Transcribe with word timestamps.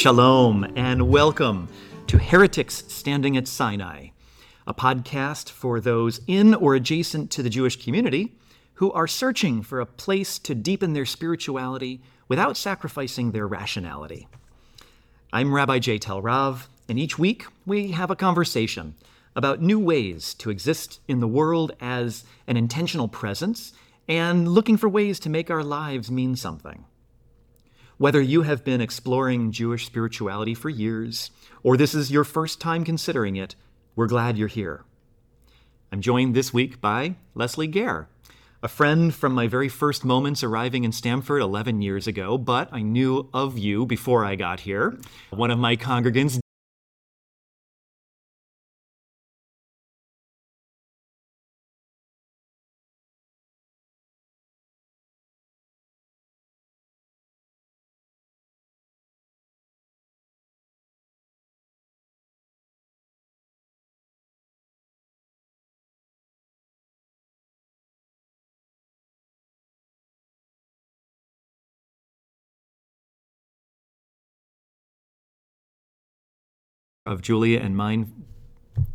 Shalom 0.00 0.66
and 0.76 1.10
welcome 1.10 1.68
to 2.06 2.16
Heretics 2.16 2.84
Standing 2.88 3.36
at 3.36 3.46
Sinai, 3.46 4.08
a 4.66 4.72
podcast 4.72 5.50
for 5.50 5.78
those 5.78 6.22
in 6.26 6.54
or 6.54 6.74
adjacent 6.74 7.30
to 7.32 7.42
the 7.42 7.50
Jewish 7.50 7.84
community 7.84 8.34
who 8.76 8.90
are 8.92 9.06
searching 9.06 9.62
for 9.62 9.78
a 9.78 9.84
place 9.84 10.38
to 10.38 10.54
deepen 10.54 10.94
their 10.94 11.04
spirituality 11.04 12.00
without 12.28 12.56
sacrificing 12.56 13.32
their 13.32 13.46
rationality. 13.46 14.26
I'm 15.34 15.52
Rabbi 15.52 15.80
J. 15.80 15.98
Tel 15.98 16.22
Rav, 16.22 16.70
and 16.88 16.98
each 16.98 17.18
week 17.18 17.44
we 17.66 17.90
have 17.90 18.10
a 18.10 18.16
conversation 18.16 18.94
about 19.36 19.60
new 19.60 19.78
ways 19.78 20.32
to 20.36 20.48
exist 20.48 21.00
in 21.08 21.20
the 21.20 21.28
world 21.28 21.72
as 21.78 22.24
an 22.46 22.56
intentional 22.56 23.06
presence 23.06 23.74
and 24.08 24.48
looking 24.48 24.78
for 24.78 24.88
ways 24.88 25.20
to 25.20 25.28
make 25.28 25.50
our 25.50 25.62
lives 25.62 26.10
mean 26.10 26.36
something. 26.36 26.86
Whether 28.00 28.22
you 28.22 28.40
have 28.40 28.64
been 28.64 28.80
exploring 28.80 29.52
Jewish 29.52 29.84
spirituality 29.84 30.54
for 30.54 30.70
years, 30.70 31.30
or 31.62 31.76
this 31.76 31.94
is 31.94 32.10
your 32.10 32.24
first 32.24 32.58
time 32.58 32.82
considering 32.82 33.36
it, 33.36 33.56
we're 33.94 34.06
glad 34.06 34.38
you're 34.38 34.48
here. 34.48 34.84
I'm 35.92 36.00
joined 36.00 36.34
this 36.34 36.50
week 36.50 36.80
by 36.80 37.16
Lesley 37.34 37.68
Gehr, 37.68 38.06
a 38.62 38.68
friend 38.68 39.14
from 39.14 39.34
my 39.34 39.48
very 39.48 39.68
first 39.68 40.02
moments 40.02 40.42
arriving 40.42 40.84
in 40.84 40.92
Stamford 40.92 41.42
11 41.42 41.82
years 41.82 42.06
ago, 42.06 42.38
but 42.38 42.72
I 42.72 42.80
knew 42.80 43.28
of 43.34 43.58
you 43.58 43.84
before 43.84 44.24
I 44.24 44.34
got 44.34 44.60
here. 44.60 44.98
One 45.28 45.50
of 45.50 45.58
my 45.58 45.76
congregants, 45.76 46.38
of 77.10 77.20
Julia 77.20 77.58
and 77.58 77.76
mine 77.76 78.12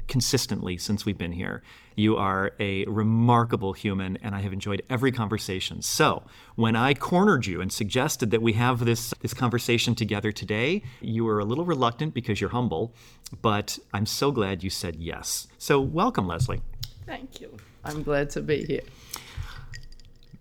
consistently 0.08 0.78
since 0.78 1.06
we've 1.06 1.18
been 1.18 1.34
here. 1.34 1.62
You 1.96 2.16
are 2.16 2.54
a 2.60 2.86
remarkable 2.86 3.74
human, 3.74 4.18
and 4.18 4.34
I 4.34 4.40
have 4.40 4.54
enjoyed 4.54 4.82
every 4.90 5.12
conversation. 5.12 5.82
So, 5.82 6.24
when 6.56 6.76
I 6.76 6.94
cornered 6.94 7.46
you 7.46 7.62
and 7.62 7.72
suggested 7.72 8.32
that 8.32 8.42
we 8.42 8.54
have 8.54 8.86
this, 8.86 9.14
this 9.20 9.34
conversation 9.34 9.96
together 9.96 10.32
today, 10.32 10.82
you 11.02 11.26
were 11.26 11.40
a 11.40 11.46
little 11.46 11.66
reluctant 11.66 12.14
because 12.14 12.40
you're 12.40 12.52
humble, 12.52 12.94
but 13.42 13.78
I'm 13.94 14.06
so 14.06 14.32
glad 14.32 14.64
you 14.64 14.70
said 14.70 14.96
yes. 14.96 15.48
So, 15.58 15.80
welcome, 15.80 16.28
Lesley. 16.28 16.62
Thank 17.06 17.42
you. 17.42 17.58
I'm 17.84 18.02
glad 18.02 18.30
to 18.32 18.42
be 18.42 18.66
here. 18.66 18.82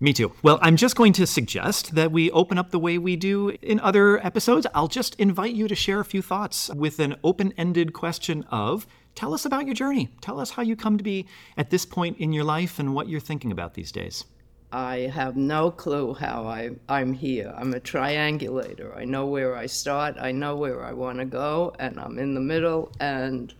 Me 0.05 0.13
too. 0.13 0.31
Well, 0.43 0.59
I'm 0.61 0.75
just 0.75 0.95
going 0.95 1.13
to 1.13 1.25
suggest 1.25 1.95
that 1.95 2.11
we 2.11 2.29
open 2.29 2.59
up 2.59 2.69
the 2.69 2.77
way 2.77 2.99
we 2.99 3.15
do 3.15 3.49
in 3.63 3.79
other 3.79 4.23
episodes. 4.23 4.67
I'll 4.75 4.87
just 4.87 5.15
invite 5.19 5.55
you 5.55 5.67
to 5.67 5.73
share 5.73 5.99
a 5.99 6.05
few 6.05 6.21
thoughts 6.21 6.69
with 6.75 6.99
an 6.99 7.15
open 7.23 7.55
ended 7.57 7.91
question 7.91 8.43
of 8.51 8.85
tell 9.15 9.33
us 9.33 9.45
about 9.45 9.65
your 9.65 9.73
journey. 9.73 10.09
Tell 10.21 10.39
us 10.39 10.51
how 10.51 10.61
you 10.61 10.75
come 10.75 10.99
to 10.99 11.03
be 11.03 11.25
at 11.57 11.71
this 11.71 11.87
point 11.87 12.19
in 12.19 12.33
your 12.33 12.43
life 12.43 12.77
and 12.77 12.93
what 12.93 13.09
you're 13.09 13.19
thinking 13.19 13.51
about 13.51 13.73
these 13.73 13.91
days. 13.91 14.25
I 14.71 15.09
have 15.11 15.37
no 15.37 15.71
clue 15.71 16.13
how 16.13 16.45
I, 16.45 16.75
I'm 16.87 17.11
here. 17.11 17.51
I'm 17.57 17.73
a 17.73 17.79
triangulator. 17.79 18.95
I 18.95 19.05
know 19.05 19.25
where 19.25 19.55
I 19.55 19.65
start, 19.65 20.17
I 20.19 20.31
know 20.31 20.55
where 20.55 20.85
I 20.85 20.93
want 20.93 21.17
to 21.17 21.25
go, 21.25 21.75
and 21.79 21.99
I'm 21.99 22.19
in 22.19 22.35
the 22.35 22.41
middle, 22.41 22.91
and 22.99 23.51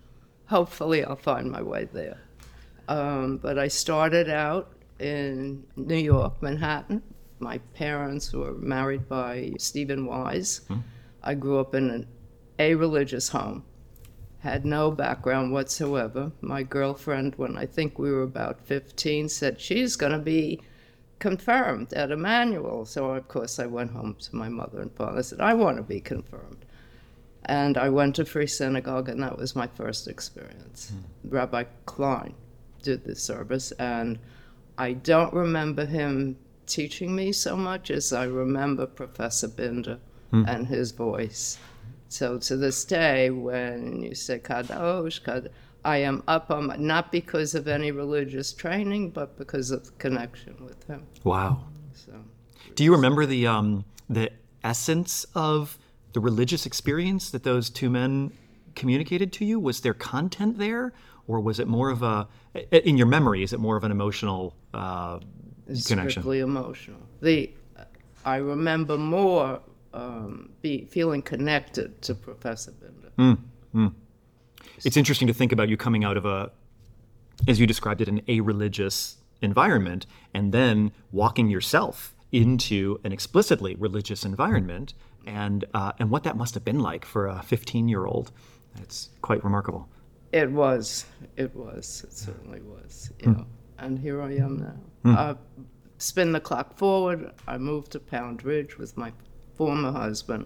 hopefully 0.46 1.04
I'll 1.04 1.16
find 1.16 1.50
my 1.50 1.64
way 1.64 1.86
there. 1.92 2.20
Um, 2.88 3.38
but 3.38 3.58
I 3.58 3.68
started 3.68 4.30
out 4.30 4.75
in 5.00 5.66
New 5.76 5.96
York, 5.96 6.42
Manhattan. 6.42 7.02
My 7.40 7.58
parents 7.74 8.34
were 8.34 8.54
married 8.54 9.08
by 9.10 9.54
Stephen 9.58 10.06
Wise. 10.06 10.62
Hmm. 10.68 10.80
I 11.22 11.34
grew 11.34 11.60
up 11.60 11.76
in 11.76 11.90
an, 11.90 12.08
a 12.60 12.76
religious 12.76 13.30
home, 13.30 13.64
had 14.40 14.66
no 14.66 14.92
background 14.92 15.52
whatsoever. 15.52 16.32
My 16.42 16.64
girlfriend, 16.64 17.36
when 17.36 17.58
I 17.58 17.66
think 17.66 18.00
we 18.00 18.12
were 18.12 18.24
about 18.24 18.62
15, 18.62 19.28
said 19.30 19.60
she's 19.60 19.96
going 19.96 20.14
to 20.14 20.20
be 20.20 20.62
confirmed 21.20 21.94
at 21.94 22.10
Emanu-El. 22.10 22.86
So, 22.86 23.12
of 23.12 23.28
course, 23.28 23.60
I 23.60 23.66
went 23.66 23.92
home 23.92 24.16
to 24.22 24.36
my 24.36 24.50
mother 24.50 24.82
and 24.82 24.92
father. 24.96 25.20
I 25.20 25.22
said, 25.22 25.42
I 25.42 25.54
want 25.56 25.78
to 25.78 25.84
be 25.84 26.00
confirmed. 26.00 26.66
And 27.46 27.78
I 27.78 27.90
went 27.90 28.16
to 28.16 28.26
Free 28.26 28.48
Synagogue, 28.48 29.10
and 29.10 29.22
that 29.22 29.38
was 29.38 29.56
my 29.56 29.68
first 29.68 30.08
experience. 30.08 30.92
Hmm. 30.92 31.36
Rabbi 31.36 31.64
Klein 31.86 32.34
did 32.82 33.04
the 33.04 33.16
service, 33.16 33.72
and 33.74 34.20
I 34.78 34.94
don't 34.94 35.34
remember 35.34 35.86
him 35.86 36.38
teaching 36.66 37.16
me 37.16 37.32
so 37.32 37.56
much 37.56 37.92
as 37.92 38.12
I 38.12 38.26
remember 38.26 38.86
Professor 38.86 39.48
Binder 39.48 40.00
mm. 40.32 40.48
and 40.48 40.68
his 40.68 40.92
voice. 40.92 41.58
So 42.10 42.38
to 42.40 42.58
this 42.58 42.86
day, 42.86 43.30
when 43.30 44.02
you 44.02 44.16
say 44.16 44.40
Kadosh, 44.40 45.22
Kadosh, 45.22 45.50
I 45.86 45.98
am 45.98 46.24
up 46.28 46.50
on 46.50 46.68
my, 46.68 46.76
not 46.78 47.12
because 47.12 47.54
of 47.54 47.68
any 47.68 47.92
religious 47.92 48.52
training, 48.52 49.12
but 49.12 49.38
because 49.38 49.70
of 49.70 49.86
the 49.86 49.92
connection 49.92 50.56
with 50.66 50.84
him. 50.88 51.06
Wow. 51.24 51.66
So, 51.94 52.14
do 52.74 52.84
you 52.84 52.92
remember 52.92 53.28
the 53.28 53.46
um, 53.46 53.86
the 54.10 54.32
essence 54.64 55.28
of 55.36 55.78
the 56.14 56.20
religious 56.20 56.66
experience 56.66 57.30
that 57.30 57.44
those 57.44 57.70
two 57.70 57.92
men 57.92 58.32
communicated 58.74 59.32
to 59.34 59.46
you? 59.46 59.60
Was 59.60 59.82
there 59.82 59.94
content 59.94 60.58
there, 60.58 60.92
or 61.28 61.40
was 61.40 61.60
it 61.60 61.68
more 61.68 61.92
of 61.92 62.02
a 62.02 62.28
in 62.72 62.98
your 62.98 63.08
memory? 63.08 63.44
Is 63.44 63.54
it 63.54 63.60
more 63.60 63.78
of 63.78 63.84
an 63.84 63.92
emotional 63.92 64.56
uh, 64.76 65.20
it's 65.68 65.88
connection? 65.88 66.22
Strictly 66.22 66.40
emotional. 66.40 67.00
The 67.22 67.52
I 68.26 68.38
remember 68.38 68.98
more 68.98 69.62
um, 69.94 70.50
be 70.62 70.86
feeling 70.86 71.22
connected 71.22 72.02
to 72.04 72.16
Professor 72.16 72.72
Binder. 72.72 73.12
Mm, 73.18 73.38
mm. 73.74 73.94
It's 74.84 74.98
interesting 74.98 75.28
to 75.28 75.34
think 75.34 75.52
about 75.52 75.70
you 75.70 75.78
coming 75.78 76.04
out 76.04 76.18
of 76.18 76.26
a, 76.26 76.52
as 77.48 77.60
you 77.60 77.68
described 77.68 78.02
it, 78.02 78.10
an 78.10 78.22
a 78.28 78.42
religious 78.42 79.18
environment, 79.42 80.06
and 80.34 80.52
then 80.52 80.92
walking 81.12 81.50
yourself 81.50 82.16
into 82.32 83.00
an 83.04 83.12
explicitly 83.12 83.76
religious 83.76 84.26
environment, 84.26 84.94
and 85.26 85.64
uh, 85.74 85.94
and 86.00 86.10
what 86.10 86.24
that 86.24 86.36
must 86.36 86.54
have 86.56 86.66
been 86.66 86.80
like 86.80 87.06
for 87.06 87.28
a 87.28 87.42
15 87.44 87.88
year 87.88 88.06
old. 88.06 88.32
It's 88.82 89.10
quite 89.22 89.44
remarkable. 89.44 89.88
It 90.34 90.52
was. 90.52 91.06
It 91.38 91.56
was. 91.56 92.04
It 92.04 92.12
certainly 92.12 92.62
was. 92.62 93.12
You 93.20 93.28
mm. 93.28 93.38
know, 93.38 93.46
and 93.78 94.00
here 94.00 94.22
I 94.22 94.34
am 94.34 94.58
now. 94.58 95.12
Mm. 95.12 95.18
Uh, 95.18 95.36
spin 95.98 96.32
the 96.32 96.40
clock 96.40 96.78
forward. 96.78 97.32
I 97.48 97.58
moved 97.58 97.92
to 97.94 98.00
Pound 98.00 98.44
Ridge 98.44 98.78
with 98.78 98.98
my 98.98 99.12
former 99.56 99.92
husband. 99.92 100.46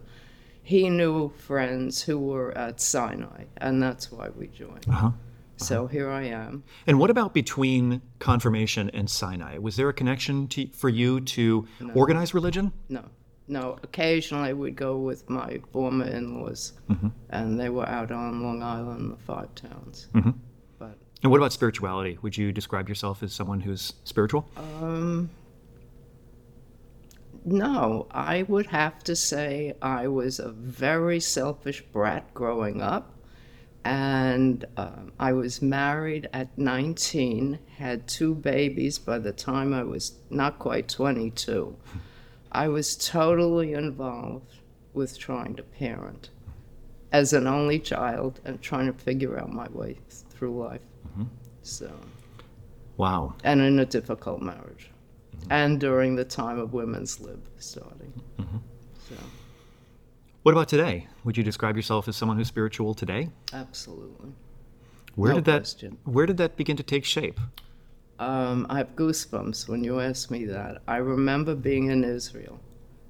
He 0.61 0.89
knew 0.89 1.29
friends 1.29 2.01
who 2.03 2.19
were 2.19 2.55
at 2.57 2.79
Sinai, 2.79 3.45
and 3.57 3.81
that's 3.81 4.11
why 4.11 4.29
we 4.29 4.47
joined. 4.47 4.85
Uh-huh. 4.87 5.07
Uh-huh. 5.07 5.65
So 5.65 5.87
here 5.87 6.09
I 6.09 6.23
am. 6.23 6.63
And 6.87 6.99
what 6.99 7.09
about 7.09 7.33
between 7.33 8.01
confirmation 8.19 8.89
and 8.91 9.09
Sinai? 9.09 9.57
Was 9.57 9.75
there 9.75 9.89
a 9.89 9.93
connection 9.93 10.47
to, 10.49 10.67
for 10.67 10.87
you 10.87 11.19
to 11.21 11.67
no. 11.81 11.93
organize 11.93 12.33
religion? 12.33 12.71
No. 12.87 13.03
No, 13.49 13.79
occasionally 13.81 14.53
we'd 14.53 14.75
go 14.75 14.97
with 14.97 15.27
my 15.27 15.59
former 15.73 16.05
in-laws, 16.05 16.73
mm-hmm. 16.87 17.07
and 17.31 17.59
they 17.59 17.69
were 17.69 17.87
out 17.87 18.11
on 18.11 18.43
Long 18.43 18.61
Island, 18.61 19.11
the 19.11 19.17
Five 19.17 19.53
Towns. 19.55 20.07
Mm-hmm. 20.13 20.29
And 21.21 21.31
what 21.31 21.37
about 21.37 21.51
spirituality? 21.51 22.17
Would 22.21 22.37
you 22.37 22.51
describe 22.51 22.87
yourself 22.87 23.21
as 23.23 23.33
someone 23.33 23.59
who's 23.59 23.93
spiritual? 24.05 24.49
Um, 24.55 25.29
no, 27.43 28.07
I 28.11 28.43
would 28.43 28.67
have 28.67 29.03
to 29.03 29.15
say 29.15 29.75
I 29.81 30.07
was 30.07 30.39
a 30.39 30.49
very 30.49 31.19
selfish 31.19 31.81
brat 31.81 32.33
growing 32.33 32.81
up. 32.81 33.15
And 33.85 34.65
um, 34.77 35.13
I 35.19 35.33
was 35.33 35.61
married 35.61 36.29
at 36.33 36.57
19, 36.57 37.59
had 37.77 38.07
two 38.07 38.35
babies 38.35 38.99
by 38.99 39.19
the 39.19 39.31
time 39.31 39.73
I 39.73 39.83
was 39.83 40.13
not 40.29 40.59
quite 40.59 40.89
22. 40.89 41.75
I 42.51 42.67
was 42.67 42.95
totally 42.95 43.73
involved 43.73 44.55
with 44.93 45.17
trying 45.17 45.55
to 45.55 45.63
parent 45.63 46.29
as 47.11 47.33
an 47.33 47.47
only 47.47 47.79
child 47.79 48.39
and 48.43 48.61
trying 48.61 48.87
to 48.87 48.93
figure 48.93 49.39
out 49.39 49.51
my 49.51 49.67
way 49.69 49.97
through 50.39 50.57
life. 50.57 50.81
Mm-hmm. 51.09 51.25
So, 51.61 51.91
wow. 52.95 53.35
And 53.43 53.59
in 53.61 53.79
a 53.79 53.85
difficult 53.85 54.41
marriage, 54.41 54.89
mm-hmm. 55.35 55.51
and 55.51 55.79
during 55.79 56.15
the 56.15 56.23
time 56.23 56.57
of 56.57 56.73
women's 56.73 57.19
lib 57.19 57.45
starting. 57.57 58.13
Mm-hmm. 58.39 58.57
So. 59.09 59.15
What 60.43 60.53
about 60.53 60.69
today? 60.69 61.07
Would 61.25 61.35
you 61.35 61.43
describe 61.43 61.75
yourself 61.75 62.07
as 62.07 62.15
someone 62.15 62.37
who's 62.37 62.47
spiritual 62.47 62.93
today? 62.93 63.29
Absolutely. 63.51 64.31
Where 65.15 65.31
no 65.31 65.35
did 65.35 65.45
that 65.45 65.59
question. 65.59 65.97
Where 66.05 66.25
did 66.25 66.37
that 66.37 66.55
begin 66.55 66.77
to 66.77 66.83
take 66.83 67.03
shape? 67.03 67.39
Um, 68.19 68.65
I 68.69 68.77
have 68.77 68.95
goosebumps 68.95 69.67
when 69.67 69.83
you 69.83 69.99
ask 69.99 70.31
me 70.31 70.45
that. 70.45 70.81
I 70.87 70.97
remember 70.97 71.55
being 71.55 71.89
in 71.89 72.05
Israel 72.05 72.59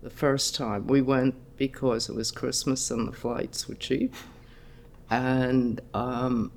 the 0.01 0.09
first 0.09 0.55
time. 0.55 0.87
We 0.87 1.01
went 1.01 1.35
because 1.57 2.09
it 2.09 2.15
was 2.15 2.31
Christmas 2.31 2.89
and 2.89 3.07
the 3.07 3.11
flights 3.11 3.67
were 3.67 3.75
cheap. 3.75 4.15
And 5.11 5.81
um, 5.93 6.51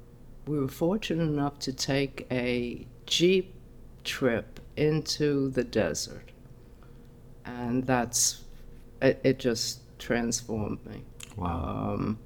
we 0.47 0.59
were 0.59 0.69
fortunate 0.69 1.25
enough 1.25 1.59
to 1.61 1.73
take 1.73 2.27
a 2.31 2.87
Jeep 3.07 3.55
trip 4.05 4.61
into 4.77 5.51
the 5.51 5.65
desert. 5.65 6.31
And 7.45 7.85
that's, 7.85 8.45
it, 9.01 9.21
it 9.25 9.39
just 9.39 9.81
transformed 9.99 10.85
me. 10.87 11.03
Wow. 11.37 11.95
Um, 11.95 12.19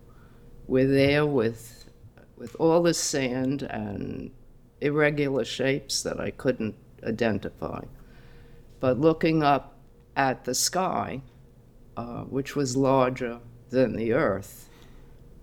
we're 0.66 0.86
there 0.86 1.26
with, 1.26 1.90
with 2.36 2.56
all 2.58 2.82
the 2.82 2.94
sand 2.94 3.62
and 3.62 4.30
irregular 4.80 5.44
shapes 5.44 6.02
that 6.02 6.20
I 6.20 6.30
couldn't 6.30 6.74
identify. 7.04 7.82
But 8.80 8.98
looking 8.98 9.42
up 9.42 9.78
at 10.16 10.44
the 10.44 10.54
sky, 10.54 11.22
uh, 11.96 12.22
which 12.24 12.56
was 12.56 12.76
larger 12.76 13.40
than 13.70 13.96
the 13.96 14.12
earth, 14.12 14.65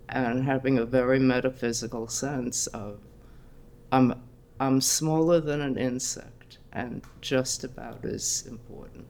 and 0.08 0.44
having 0.44 0.78
a 0.78 0.84
very 0.84 1.18
metaphysical 1.18 2.08
sense 2.08 2.66
of 2.68 3.00
I'm, 3.92 4.20
I'm 4.60 4.80
smaller 4.80 5.40
than 5.40 5.60
an 5.60 5.76
insect 5.76 6.58
and 6.72 7.02
just 7.20 7.64
about 7.64 8.04
as 8.04 8.44
important. 8.48 9.06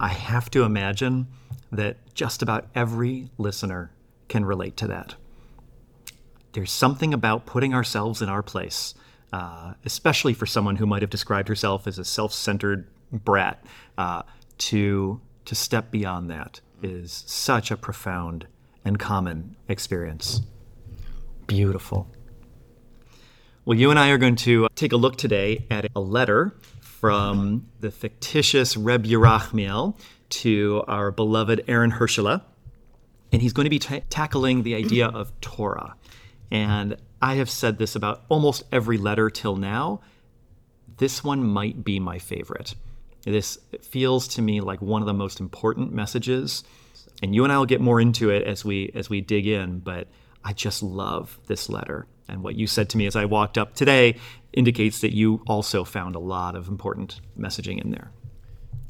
I 0.00 0.08
have 0.08 0.50
to 0.50 0.64
imagine 0.64 1.28
that 1.70 1.96
just 2.14 2.42
about 2.42 2.66
every 2.74 3.30
listener 3.38 3.90
can 4.28 4.44
relate 4.44 4.76
to 4.78 4.86
that. 4.88 5.14
There's 6.52 6.72
something 6.72 7.14
about 7.14 7.46
putting 7.46 7.74
ourselves 7.74 8.22
in 8.22 8.28
our 8.28 8.42
place, 8.42 8.94
uh, 9.32 9.74
especially 9.84 10.34
for 10.34 10.46
someone 10.46 10.76
who 10.76 10.86
might 10.86 11.02
have 11.02 11.10
described 11.10 11.48
herself 11.48 11.86
as 11.86 11.98
a 11.98 12.04
self-centered 12.04 12.88
brat, 13.12 13.64
uh, 13.98 14.22
to 14.58 15.20
to 15.44 15.54
step 15.54 15.90
beyond 15.90 16.30
that 16.30 16.60
is 16.82 17.24
such 17.26 17.70
a 17.70 17.76
profound 17.76 18.46
and 18.84 18.98
common 18.98 19.56
experience. 19.68 20.42
Beautiful. 21.46 22.08
Well, 23.64 23.78
you 23.78 23.90
and 23.90 23.98
I 23.98 24.10
are 24.10 24.18
going 24.18 24.36
to 24.36 24.68
take 24.74 24.92
a 24.92 24.96
look 24.96 25.16
today 25.16 25.64
at 25.70 25.86
a 25.96 26.00
letter 26.00 26.54
from 26.80 27.66
the 27.80 27.90
fictitious 27.90 28.76
Reb 28.76 29.04
Yerachmiel 29.04 29.98
to 30.30 30.84
our 30.86 31.10
beloved 31.10 31.64
Aaron 31.68 31.92
Herschela. 31.92 32.42
And 33.32 33.42
he's 33.42 33.52
going 33.52 33.64
to 33.64 33.70
be 33.70 33.78
ta 33.78 34.00
tackling 34.10 34.62
the 34.62 34.74
idea 34.74 35.06
of 35.08 35.32
Torah. 35.40 35.96
And 36.50 36.96
I 37.20 37.36
have 37.36 37.50
said 37.50 37.78
this 37.78 37.96
about 37.96 38.22
almost 38.28 38.64
every 38.70 38.98
letter 38.98 39.30
till 39.30 39.56
now. 39.56 40.00
This 40.98 41.24
one 41.24 41.42
might 41.42 41.84
be 41.84 41.98
my 41.98 42.18
favorite. 42.18 42.74
This 43.24 43.58
feels 43.82 44.28
to 44.28 44.42
me 44.42 44.60
like 44.60 44.82
one 44.82 45.02
of 45.02 45.06
the 45.06 45.14
most 45.14 45.40
important 45.40 45.92
messages. 45.92 46.64
And 47.22 47.34
you 47.34 47.44
and 47.44 47.52
I 47.52 47.58
will 47.58 47.66
get 47.66 47.80
more 47.80 48.00
into 48.00 48.30
it 48.30 48.46
as 48.46 48.64
we 48.64 48.90
as 48.94 49.08
we 49.08 49.20
dig 49.20 49.46
in, 49.46 49.80
but 49.80 50.08
I 50.44 50.52
just 50.52 50.82
love 50.82 51.38
this 51.46 51.68
letter. 51.68 52.06
And 52.28 52.42
what 52.42 52.54
you 52.54 52.66
said 52.66 52.90
to 52.90 52.96
me 52.96 53.06
as 53.06 53.16
I 53.16 53.24
walked 53.24 53.56
up 53.56 53.74
today 53.74 54.16
indicates 54.52 55.00
that 55.00 55.14
you 55.14 55.42
also 55.46 55.84
found 55.84 56.16
a 56.16 56.18
lot 56.18 56.54
of 56.54 56.68
important 56.68 57.20
messaging 57.38 57.82
in 57.82 57.90
there. 57.90 58.10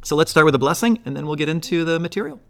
So 0.03 0.17
let's 0.17 0.31
start 0.31 0.45
with 0.45 0.55
a 0.55 0.59
blessing 0.59 1.01
and 1.05 1.17
then 1.17 1.27
we'll 1.27 1.37
get 1.37 1.49
into 1.49 1.85
the 1.85 1.99
material. 1.99 2.41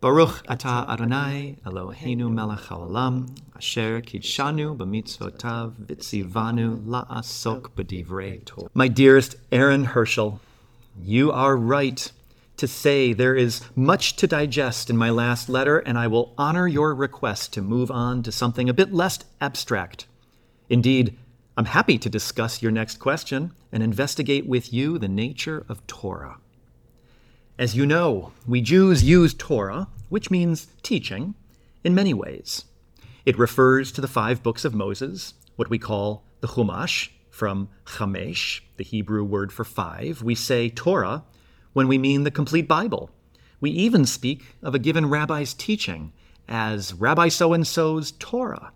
Baruch 0.00 0.46
atah 0.46 0.88
Adonai 0.88 1.56
Eloheinu 1.66 2.32
melech 2.32 2.60
haolam 2.60 3.36
asher 3.54 4.00
kidshanu 4.00 4.74
b'mitzvotav 4.76 5.74
v'tzivanu 5.86 6.82
la'asok 6.86 7.72
b'divrei 7.76 8.42
Torah. 8.46 8.70
My 8.72 8.88
dearest 8.88 9.36
Aaron 9.52 9.84
Herschel, 9.84 10.40
you 11.04 11.32
are 11.32 11.56
right 11.56 12.10
to 12.56 12.68
say 12.68 13.12
there 13.12 13.34
is 13.34 13.62
much 13.74 14.16
to 14.16 14.26
digest 14.26 14.90
in 14.90 14.96
my 14.96 15.10
last 15.10 15.48
letter, 15.48 15.78
and 15.78 15.96
I 15.96 16.06
will 16.06 16.34
honor 16.36 16.68
your 16.68 16.94
request 16.94 17.52
to 17.54 17.62
move 17.62 17.90
on 17.90 18.22
to 18.22 18.32
something 18.32 18.68
a 18.68 18.74
bit 18.74 18.92
less 18.92 19.18
abstract. 19.40 20.06
Indeed, 20.68 21.16
I'm 21.56 21.64
happy 21.64 21.98
to 21.98 22.08
discuss 22.08 22.62
your 22.62 22.72
next 22.72 22.98
question 22.98 23.52
and 23.72 23.82
investigate 23.82 24.46
with 24.46 24.72
you 24.72 24.98
the 24.98 25.08
nature 25.08 25.64
of 25.68 25.86
Torah. 25.86 26.38
As 27.58 27.74
you 27.74 27.86
know, 27.86 28.32
we 28.46 28.60
Jews 28.60 29.02
use 29.02 29.34
Torah, 29.34 29.88
which 30.08 30.30
means 30.30 30.66
teaching, 30.82 31.34
in 31.82 31.94
many 31.94 32.14
ways. 32.14 32.64
It 33.24 33.38
refers 33.38 33.92
to 33.92 34.00
the 34.00 34.08
five 34.08 34.42
books 34.42 34.64
of 34.64 34.74
Moses, 34.74 35.34
what 35.56 35.70
we 35.70 35.78
call 35.78 36.24
the 36.40 36.48
Chumash, 36.48 37.10
from 37.40 37.70
chamesh, 37.86 38.60
the 38.76 38.84
Hebrew 38.84 39.24
word 39.24 39.50
for 39.50 39.64
five. 39.64 40.22
We 40.22 40.34
say 40.34 40.68
Torah 40.68 41.24
when 41.72 41.88
we 41.88 41.96
mean 41.96 42.24
the 42.24 42.30
complete 42.30 42.68
Bible. 42.68 43.08
We 43.62 43.70
even 43.70 44.04
speak 44.04 44.44
of 44.62 44.74
a 44.74 44.78
given 44.78 45.08
rabbi's 45.08 45.54
teaching 45.54 46.12
as 46.50 46.92
Rabbi 46.92 47.28
so 47.28 47.54
and 47.54 47.66
so's 47.66 48.12
Torah. 48.12 48.74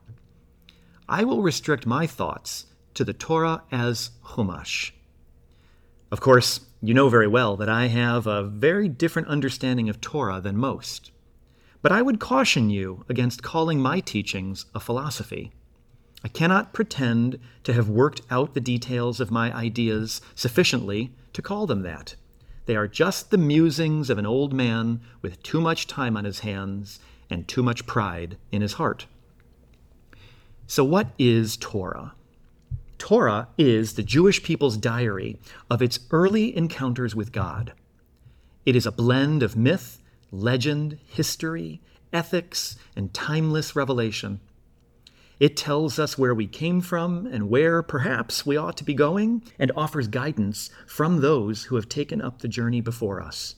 I 1.06 1.24
will 1.24 1.42
restrict 1.42 1.84
my 1.84 2.06
thoughts 2.06 2.64
to 2.94 3.04
the 3.04 3.12
Torah 3.12 3.64
as 3.70 4.12
Chumash. 4.28 4.92
Of 6.10 6.22
course, 6.22 6.60
you 6.80 6.94
know 6.94 7.10
very 7.10 7.28
well 7.28 7.58
that 7.58 7.68
I 7.68 7.88
have 7.88 8.26
a 8.26 8.44
very 8.44 8.88
different 8.88 9.28
understanding 9.28 9.90
of 9.90 10.00
Torah 10.00 10.40
than 10.40 10.56
most. 10.56 11.10
But 11.82 11.92
I 11.92 12.00
would 12.00 12.18
caution 12.18 12.70
you 12.70 13.04
against 13.10 13.42
calling 13.42 13.78
my 13.78 14.00
teachings 14.00 14.64
a 14.74 14.80
philosophy. 14.80 15.52
I 16.24 16.28
cannot 16.28 16.72
pretend 16.72 17.38
to 17.64 17.74
have 17.74 17.90
worked 17.90 18.22
out 18.30 18.54
the 18.54 18.60
details 18.60 19.20
of 19.20 19.30
my 19.30 19.54
ideas 19.54 20.22
sufficiently 20.34 21.12
to 21.34 21.42
call 21.42 21.66
them 21.66 21.82
that. 21.82 22.14
They 22.64 22.76
are 22.76 22.88
just 22.88 23.30
the 23.30 23.36
musings 23.36 24.08
of 24.08 24.16
an 24.16 24.24
old 24.24 24.54
man 24.54 25.02
with 25.20 25.42
too 25.42 25.60
much 25.60 25.86
time 25.86 26.16
on 26.16 26.24
his 26.24 26.40
hands 26.40 26.98
and 27.28 27.46
too 27.46 27.62
much 27.62 27.86
pride 27.86 28.38
in 28.50 28.62
his 28.62 28.74
heart. 28.74 29.06
So, 30.66 30.82
what 30.82 31.08
is 31.18 31.58
Torah? 31.58 32.14
Torah 32.96 33.48
is 33.58 33.94
the 33.94 34.02
Jewish 34.02 34.42
people's 34.42 34.78
diary 34.78 35.38
of 35.70 35.82
its 35.82 35.98
early 36.10 36.56
encounters 36.56 37.14
with 37.14 37.32
God. 37.32 37.74
It 38.64 38.74
is 38.74 38.86
a 38.86 38.92
blend 38.92 39.42
of 39.42 39.56
myth, 39.56 40.00
legend, 40.32 40.98
history, 41.06 41.82
ethics, 42.14 42.78
and 42.96 43.12
timeless 43.12 43.76
revelation. 43.76 44.40
It 45.40 45.56
tells 45.56 45.98
us 45.98 46.16
where 46.16 46.34
we 46.34 46.46
came 46.46 46.80
from 46.80 47.26
and 47.26 47.50
where, 47.50 47.82
perhaps, 47.82 48.46
we 48.46 48.56
ought 48.56 48.76
to 48.76 48.84
be 48.84 48.94
going, 48.94 49.42
and 49.58 49.72
offers 49.76 50.06
guidance 50.06 50.70
from 50.86 51.20
those 51.20 51.64
who 51.64 51.76
have 51.76 51.88
taken 51.88 52.22
up 52.22 52.40
the 52.40 52.48
journey 52.48 52.80
before 52.80 53.20
us. 53.20 53.56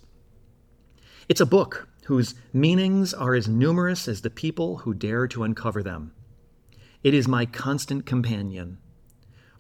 It's 1.28 1.40
a 1.40 1.47
book 1.47 1.88
whose 2.06 2.35
meanings 2.52 3.12
are 3.12 3.35
as 3.35 3.49
numerous 3.49 4.09
as 4.09 4.23
the 4.23 4.30
people 4.30 4.78
who 4.78 4.95
dare 4.95 5.26
to 5.28 5.42
uncover 5.42 5.83
them. 5.83 6.12
It 7.02 7.14
is 7.14 7.28
my 7.28 7.47
constant 7.47 8.06
companion. 8.06 8.78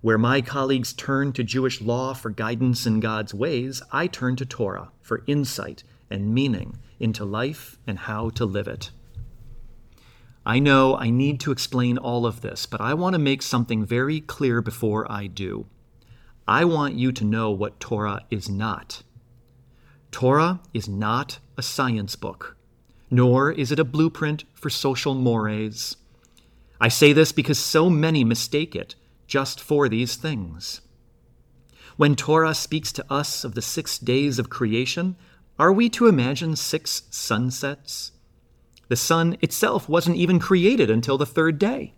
Where 0.00 0.18
my 0.18 0.40
colleagues 0.40 0.92
turn 0.92 1.32
to 1.32 1.42
Jewish 1.42 1.80
law 1.80 2.14
for 2.14 2.30
guidance 2.30 2.86
in 2.86 3.00
God's 3.00 3.34
ways, 3.34 3.82
I 3.90 4.06
turn 4.06 4.36
to 4.36 4.46
Torah 4.46 4.92
for 5.02 5.24
insight 5.26 5.82
and 6.08 6.32
meaning 6.32 6.78
into 7.00 7.24
life 7.24 7.78
and 7.86 7.98
how 7.98 8.30
to 8.30 8.44
live 8.44 8.68
it. 8.68 8.90
I 10.46 10.60
know 10.60 10.96
I 10.96 11.10
need 11.10 11.40
to 11.40 11.50
explain 11.50 11.98
all 11.98 12.24
of 12.24 12.40
this, 12.40 12.66
but 12.66 12.80
I 12.80 12.94
want 12.94 13.14
to 13.14 13.18
make 13.18 13.42
something 13.42 13.84
very 13.84 14.20
clear 14.20 14.62
before 14.62 15.10
I 15.10 15.26
do. 15.26 15.66
I 16.46 16.64
want 16.64 16.94
you 16.94 17.10
to 17.10 17.24
know 17.24 17.50
what 17.50 17.80
Torah 17.80 18.24
is 18.30 18.48
not. 18.48 19.02
Torah 20.12 20.60
is 20.72 20.88
not 20.88 21.40
a 21.56 21.62
science 21.62 22.14
book, 22.14 22.56
nor 23.10 23.50
is 23.50 23.72
it 23.72 23.80
a 23.80 23.84
blueprint 23.84 24.44
for 24.54 24.70
social 24.70 25.14
mores. 25.14 25.96
I 26.80 26.88
say 26.88 27.12
this 27.12 27.32
because 27.32 27.58
so 27.58 27.90
many 27.90 28.22
mistake 28.22 28.76
it 28.76 28.94
just 29.26 29.60
for 29.60 29.88
these 29.88 30.14
things. 30.14 30.80
When 31.96 32.14
Torah 32.14 32.54
speaks 32.54 32.92
to 32.92 33.12
us 33.12 33.42
of 33.42 33.56
the 33.56 33.62
six 33.62 33.98
days 33.98 34.38
of 34.38 34.48
creation, 34.48 35.16
are 35.58 35.72
we 35.72 35.88
to 35.88 36.06
imagine 36.06 36.54
six 36.54 37.02
sunsets? 37.10 38.12
The 38.88 38.96
sun 38.96 39.36
itself 39.40 39.88
wasn't 39.88 40.16
even 40.16 40.38
created 40.38 40.90
until 40.90 41.18
the 41.18 41.26
third 41.26 41.58
day. 41.58 41.94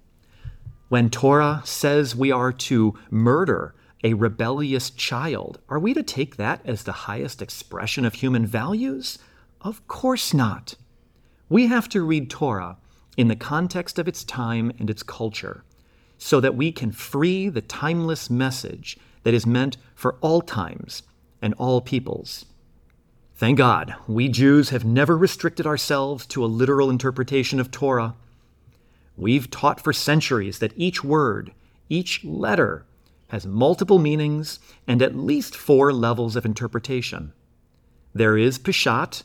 When 0.88 1.10
Torah 1.10 1.60
says 1.64 2.16
we 2.16 2.32
are 2.32 2.52
to 2.52 2.98
murder 3.10 3.74
a 4.02 4.14
rebellious 4.14 4.90
child, 4.90 5.58
are 5.68 5.78
we 5.78 5.92
to 5.92 6.02
take 6.02 6.36
that 6.36 6.62
as 6.64 6.84
the 6.84 6.92
highest 6.92 7.42
expression 7.42 8.04
of 8.04 8.14
human 8.14 8.46
values? 8.46 9.18
Of 9.60 9.86
course 9.86 10.32
not. 10.32 10.76
We 11.48 11.66
have 11.66 11.88
to 11.90 12.02
read 12.02 12.30
Torah 12.30 12.78
in 13.16 13.28
the 13.28 13.36
context 13.36 13.98
of 13.98 14.08
its 14.08 14.24
time 14.24 14.72
and 14.78 14.88
its 14.88 15.02
culture 15.02 15.64
so 16.16 16.40
that 16.40 16.54
we 16.54 16.72
can 16.72 16.92
free 16.92 17.48
the 17.48 17.60
timeless 17.60 18.30
message 18.30 18.96
that 19.24 19.34
is 19.34 19.46
meant 19.46 19.76
for 19.94 20.14
all 20.20 20.40
times 20.40 21.02
and 21.42 21.54
all 21.54 21.80
peoples. 21.80 22.46
Thank 23.38 23.56
God, 23.56 23.94
we 24.08 24.28
Jews 24.28 24.70
have 24.70 24.84
never 24.84 25.16
restricted 25.16 25.64
ourselves 25.64 26.26
to 26.26 26.44
a 26.44 26.46
literal 26.46 26.90
interpretation 26.90 27.60
of 27.60 27.70
Torah. 27.70 28.16
We've 29.16 29.48
taught 29.48 29.80
for 29.80 29.92
centuries 29.92 30.58
that 30.58 30.72
each 30.74 31.04
word, 31.04 31.52
each 31.88 32.24
letter, 32.24 32.84
has 33.28 33.46
multiple 33.46 34.00
meanings 34.00 34.58
and 34.88 35.00
at 35.00 35.14
least 35.14 35.54
four 35.54 35.92
levels 35.92 36.34
of 36.34 36.44
interpretation. 36.44 37.32
There 38.12 38.36
is 38.36 38.58
Peshat, 38.58 39.22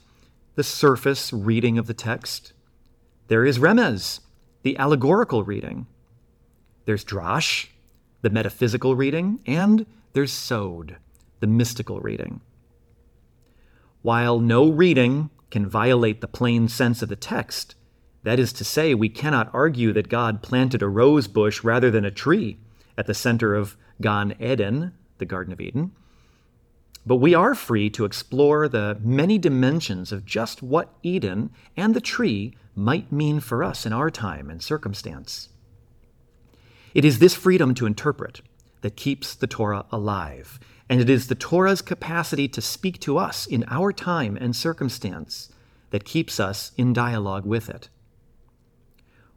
the 0.54 0.64
surface 0.64 1.34
reading 1.34 1.80
of 1.80 1.88
the 1.88 1.96
text. 1.96 2.54
There 3.30 3.44
is 3.44 3.58
Remez, 3.58 4.20
the 4.62 4.78
allegorical 4.78 5.44
reading. 5.44 5.88
There's 6.86 7.04
Drash, 7.04 7.70
the 8.22 8.30
metaphysical 8.30 8.96
reading, 8.96 9.40
and 9.48 9.88
there's 10.14 10.32
Sod, 10.32 10.98
the 11.40 11.48
mystical 11.48 12.00
reading. 12.00 12.42
While 14.04 14.40
no 14.40 14.70
reading 14.70 15.30
can 15.50 15.66
violate 15.66 16.22
the 16.22 16.28
plain 16.28 16.68
sense 16.68 17.02
of 17.02 17.10
the 17.10 17.16
text, 17.16 17.76
that 18.24 18.38
is 18.38 18.54
to 18.54 18.64
say, 18.64 18.94
we 18.94 19.10
cannot 19.10 19.50
argue 19.54 19.94
that 19.94 20.10
God 20.10 20.44
planted 20.44 20.82
a 20.82 20.90
rose 20.90 21.28
bush 21.28 21.64
rather 21.64 21.90
than 21.90 22.06
a 22.06 22.12
tree 22.12 22.58
at 22.98 23.08
the 23.08 23.14
center 23.14 23.56
of 23.56 23.78
Gan 24.02 24.36
Eden, 24.42 24.94
the 25.20 25.26
Garden 25.26 25.54
of 25.54 25.62
Eden. 25.62 25.94
But 27.06 27.18
we 27.18 27.34
are 27.34 27.56
free 27.56 27.90
to 27.92 28.06
explore 28.06 28.68
the 28.68 28.98
many 29.02 29.38
dimensions 29.38 30.12
of 30.12 30.26
just 30.26 30.62
what 30.62 30.94
Eden 31.02 31.50
and 31.76 31.94
the 31.94 32.02
tree 32.02 32.56
might 32.76 33.12
mean 33.12 33.40
for 33.40 33.64
us 33.64 33.86
in 33.86 33.94
our 33.94 34.10
time 34.10 34.50
and 34.50 34.62
circumstance. 34.62 35.48
It 36.94 37.06
is 37.06 37.20
this 37.20 37.36
freedom 37.36 37.74
to 37.76 37.86
interpret 37.86 38.42
that 38.82 38.98
keeps 38.98 39.34
the 39.34 39.48
Torah 39.48 39.86
alive, 39.92 40.60
and 40.90 41.00
it 41.00 41.10
is 41.10 41.28
the 41.28 41.36
Torah's 41.36 41.82
capacity 41.82 42.48
to 42.48 42.62
speak 42.62 43.00
to 43.02 43.18
us 43.18 43.46
in 43.46 43.66
our 43.70 43.92
time 43.92 44.38
and 44.40 44.56
circumstance 44.56 45.50
that 45.92 46.06
keeps 46.06 46.40
us 46.40 46.72
in 46.78 46.94
dialogue 46.94 47.46
with 47.46 47.70
it. 47.70 47.90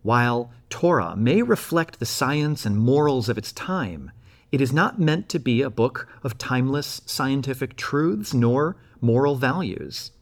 While 0.03 0.53
Torah 0.71 1.17
may 1.17 1.43
reflect 1.43 1.99
the 1.99 2.07
science 2.07 2.65
and 2.65 2.79
morals 2.79 3.29
of 3.29 3.39
its 3.39 3.53
time, 3.53 4.13
it 4.53 4.61
is 4.61 4.73
not 4.73 5.01
meant 5.01 5.29
to 5.31 5.39
be 5.39 5.63
a 5.63 5.71
book 5.71 6.09
of 6.23 6.39
timeless 6.39 7.01
scientific 7.07 7.77
truths 7.77 8.33
nor 8.33 8.77
moral 9.01 9.37
values. 9.37 10.13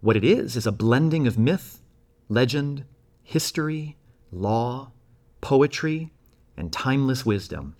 What 0.00 0.16
it 0.16 0.24
is 0.24 0.56
is 0.56 0.66
a 0.66 0.72
blending 0.72 1.26
of 1.26 1.38
myth, 1.38 1.80
legend, 2.28 2.84
history, 3.22 3.96
law, 4.32 4.92
poetry, 5.40 6.12
and 6.56 6.72
timeless 6.72 7.24
wisdom. 7.24 7.76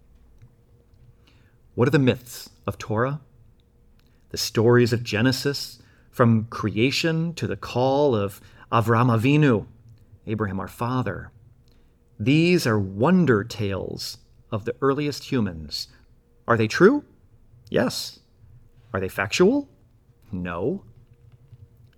What 1.81 1.89
are 1.89 1.93
the 1.93 1.99
myths 1.99 2.51
of 2.67 2.77
Torah? 2.77 3.23
The 4.29 4.37
stories 4.37 4.93
of 4.93 5.03
Genesis, 5.03 5.79
from 6.11 6.45
creation 6.51 7.33
to 7.37 7.47
the 7.47 7.57
call 7.57 8.15
of 8.15 8.39
Avram 8.71 9.07
Avinu, 9.09 9.65
Abraham 10.27 10.61
our 10.61 10.69
father. 10.69 11.33
These 12.19 12.67
are 12.67 12.79
wonder 12.79 13.45
tales 13.45 14.19
of 14.53 14.67
the 14.67 14.77
earliest 14.83 15.33
humans. 15.33 15.89
Are 16.47 16.59
they 16.59 16.69
true? 16.69 17.03
Yes. 17.71 18.21
Are 18.93 19.01
they 19.01 19.09
factual? 19.09 19.67
No. 20.31 20.85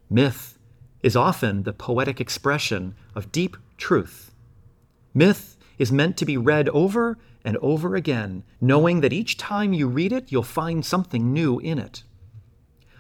Myth 0.09 0.61
is 1.03 1.17
often 1.17 1.65
the 1.65 1.73
poetic 1.73 2.21
expression 2.21 2.95
of 3.17 3.33
deep 3.33 3.57
truth. 3.79 4.31
Myth 5.12 5.57
is 5.79 5.93
meant 5.93 6.17
to 6.17 6.25
be 6.25 6.37
read 6.37 6.69
over 6.71 7.19
and 7.45 7.57
over 7.59 7.97
again, 7.97 8.45
knowing 8.61 9.00
that 9.00 9.12
each 9.12 9.37
time 9.37 9.73
you 9.73 9.88
read 9.88 10.12
it, 10.12 10.31
you'll 10.31 10.43
find 10.43 10.85
something 10.85 11.33
new 11.33 11.59
in 11.59 11.79
it. 11.79 12.02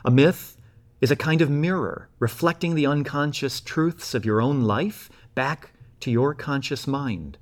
A 0.04 0.10
myth 0.10 0.56
is 1.00 1.10
a 1.10 1.16
kind 1.16 1.40
of 1.40 1.50
mirror 1.50 2.08
reflecting 2.18 2.74
the 2.74 2.86
unconscious 2.86 3.60
truths 3.60 4.14
of 4.14 4.24
your 4.24 4.40
own 4.40 4.62
life 4.62 5.10
back 5.34 5.72
to 6.00 6.10
your 6.10 6.34
conscious 6.34 6.86
mind. 6.86 7.38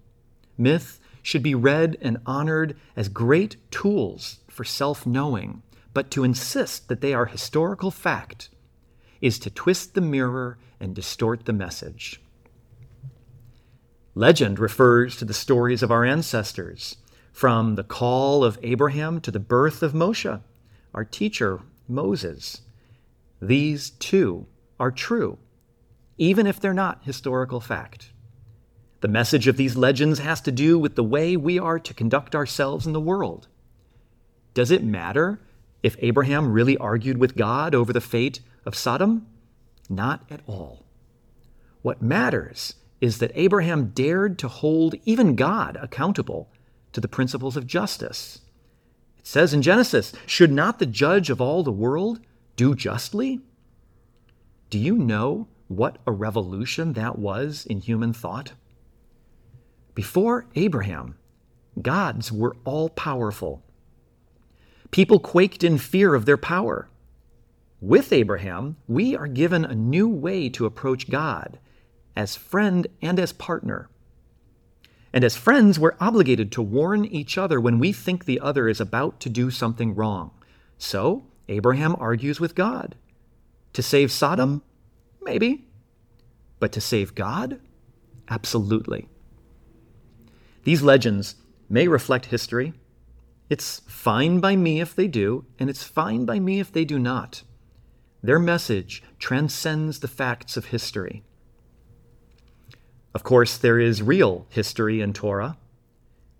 Myth 0.56 1.00
should 1.22 1.42
be 1.42 1.54
read 1.54 1.96
and 2.00 2.18
honored 2.26 2.76
as 2.96 3.08
great 3.08 3.56
tools 3.70 4.40
for 4.49 4.64
self 4.64 5.06
knowing, 5.06 5.62
but 5.92 6.10
to 6.10 6.25
insist 6.25 6.88
that 6.88 7.00
they 7.00 7.14
are 7.14 7.26
historical 7.26 7.90
fact 7.90 8.50
is 9.20 9.38
to 9.38 9.50
twist 9.50 9.94
the 9.94 10.00
mirror 10.00 10.58
and 10.78 10.94
distort 10.94 11.44
the 11.44 11.52
message. 11.52 12.20
Legend 14.14 14.58
refers 14.58 15.16
to 15.16 15.24
the 15.24 15.32
stories 15.32 15.82
of 15.82 15.90
our 15.92 16.04
ancestors, 16.04 16.96
from 17.32 17.76
the 17.76 17.84
call 17.84 18.42
of 18.42 18.58
Abraham 18.62 19.20
to 19.20 19.30
the 19.30 19.38
birth 19.38 19.84
of 19.84 19.92
Moshe, 19.92 20.40
our 20.92 21.04
teacher, 21.04 21.60
Moses. 21.86 22.62
These, 23.40 23.90
too, 23.90 24.46
are 24.80 24.90
true, 24.90 25.38
even 26.18 26.46
if 26.46 26.58
they're 26.58 26.74
not 26.74 27.04
historical 27.04 27.60
fact. 27.60 28.10
The 29.00 29.08
message 29.08 29.46
of 29.46 29.56
these 29.56 29.76
legends 29.76 30.18
has 30.18 30.40
to 30.42 30.52
do 30.52 30.78
with 30.78 30.96
the 30.96 31.04
way 31.04 31.36
we 31.36 31.58
are 31.58 31.78
to 31.78 31.94
conduct 31.94 32.34
ourselves 32.34 32.86
in 32.86 32.92
the 32.92 33.00
world. 33.00 33.46
Does 34.54 34.72
it 34.72 34.82
matter 34.82 35.40
if 35.84 35.96
Abraham 36.00 36.52
really 36.52 36.76
argued 36.76 37.16
with 37.16 37.36
God 37.36 37.74
over 37.76 37.92
the 37.92 38.00
fate 38.00 38.40
of 38.66 38.74
Sodom? 38.74 39.26
Not 39.88 40.24
at 40.28 40.40
all. 40.46 40.84
What 41.82 42.02
matters 42.02 42.74
is 43.00 43.19
that 43.19 43.33
Abraham 43.35 43.88
dared 43.88 44.38
to 44.38 44.49
hold 44.49 44.95
even 45.04 45.35
God 45.35 45.78
accountable 45.80 46.50
to 46.92 47.00
the 47.00 47.09
principles 47.09 47.57
of 47.57 47.66
justice. 47.66 48.40
It 49.19 49.26
says 49.26 49.54
in 49.54 49.62
Genesis, 49.62 50.12
Should 50.26 50.52
not 50.52 50.78
the 50.78 50.87
judge 50.87 51.30
of 51.30 51.40
all 51.40 51.62
the 51.62 51.73
world 51.73 52.21
do 52.57 52.75
justly? 52.75 53.40
Do 54.69 54.78
you 54.78 54.97
know 54.97 55.49
what 55.69 55.99
a 56.07 56.12
revolution 56.12 56.92
that 56.95 57.19
was 57.19 57.66
in 57.66 57.80
human 57.80 58.12
thought? 58.12 58.52
Before 59.95 60.47
Abraham, 60.54 61.16
gods 61.80 62.30
were 62.30 62.57
all 62.64 62.88
powerful. 62.88 63.62
People 64.90 65.21
quaked 65.21 65.62
in 65.62 65.78
fear 65.78 66.14
of 66.14 66.26
their 66.26 66.37
power. 66.37 66.88
With 67.80 68.12
Abraham, 68.12 68.76
we 68.88 69.16
are 69.16 69.26
given 69.26 69.64
a 69.64 69.75
new 69.75 70.09
way 70.09 70.49
to 70.50 70.66
approach 70.66 71.09
God 71.09 71.59
as 72.20 72.36
friend 72.36 72.86
and 73.00 73.18
as 73.18 73.32
partner. 73.32 73.88
And 75.10 75.24
as 75.24 75.38
friends, 75.38 75.78
we're 75.78 75.96
obligated 75.98 76.52
to 76.52 76.60
warn 76.60 77.06
each 77.06 77.38
other 77.38 77.58
when 77.58 77.78
we 77.78 77.92
think 77.94 78.26
the 78.26 78.40
other 78.40 78.68
is 78.68 78.78
about 78.78 79.20
to 79.20 79.30
do 79.30 79.50
something 79.50 79.94
wrong. 79.94 80.30
So, 80.76 81.24
Abraham 81.48 81.96
argues 81.98 82.38
with 82.38 82.54
God. 82.54 82.94
To 83.72 83.82
save 83.82 84.12
Sodom? 84.12 84.62
Maybe. 85.22 85.66
But 86.58 86.72
to 86.72 86.80
save 86.82 87.14
God? 87.14 87.58
Absolutely. 88.28 89.08
These 90.64 90.82
legends 90.82 91.36
may 91.70 91.88
reflect 91.88 92.26
history. 92.26 92.74
It's 93.48 93.80
fine 93.86 94.40
by 94.40 94.56
me 94.56 94.82
if 94.82 94.94
they 94.94 95.08
do, 95.08 95.46
and 95.58 95.70
it's 95.70 95.84
fine 95.84 96.26
by 96.26 96.38
me 96.38 96.60
if 96.60 96.70
they 96.70 96.84
do 96.84 96.98
not. 96.98 97.44
Their 98.22 98.38
message 98.38 99.02
transcends 99.18 100.00
the 100.00 100.06
facts 100.06 100.58
of 100.58 100.66
history. 100.66 101.24
Of 103.14 103.22
course, 103.24 103.56
there 103.56 103.78
is 103.78 104.02
real 104.02 104.46
history 104.50 105.00
in 105.00 105.12
Torah 105.12 105.56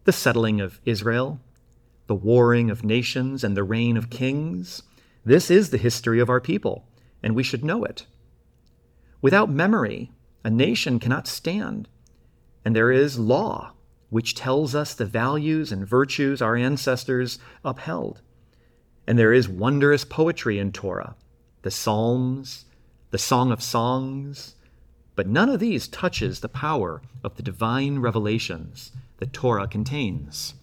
the 0.04 0.12
settling 0.12 0.60
of 0.60 0.80
Israel, 0.84 1.40
the 2.06 2.14
warring 2.14 2.70
of 2.70 2.82
nations, 2.82 3.44
and 3.44 3.56
the 3.56 3.62
reign 3.62 3.96
of 3.96 4.10
kings. 4.10 4.82
This 5.24 5.50
is 5.50 5.70
the 5.70 5.78
history 5.78 6.20
of 6.20 6.30
our 6.30 6.40
people, 6.40 6.88
and 7.22 7.34
we 7.34 7.42
should 7.42 7.64
know 7.64 7.84
it. 7.84 8.06
Without 9.20 9.50
memory, 9.50 10.10
a 10.42 10.50
nation 10.50 10.98
cannot 10.98 11.28
stand, 11.28 11.86
and 12.64 12.74
there 12.74 12.90
is 12.90 13.18
law, 13.18 13.72
which 14.08 14.34
tells 14.34 14.74
us 14.74 14.94
the 14.94 15.04
values 15.04 15.70
and 15.70 15.86
virtues 15.86 16.40
our 16.40 16.56
ancestors 16.56 17.38
upheld. 17.64 18.22
And 19.06 19.18
there 19.18 19.32
is 19.32 19.48
wondrous 19.48 20.04
poetry 20.04 20.58
in 20.58 20.72
Torah 20.72 21.14
the 21.62 21.70
Psalms, 21.70 22.64
the 23.10 23.18
Song 23.18 23.52
of 23.52 23.62
Songs, 23.62 24.54
but 25.17 25.26
none 25.26 25.49
of 25.49 25.61
these 25.61 25.88
touches 25.88 26.40
the 26.40 26.49
power 26.49 27.02
of 27.23 27.37
the 27.37 27.43
divine 27.43 27.99
revelations 27.99 28.93
that 29.19 29.33
Torah 29.33 29.69
contains. 29.69 30.55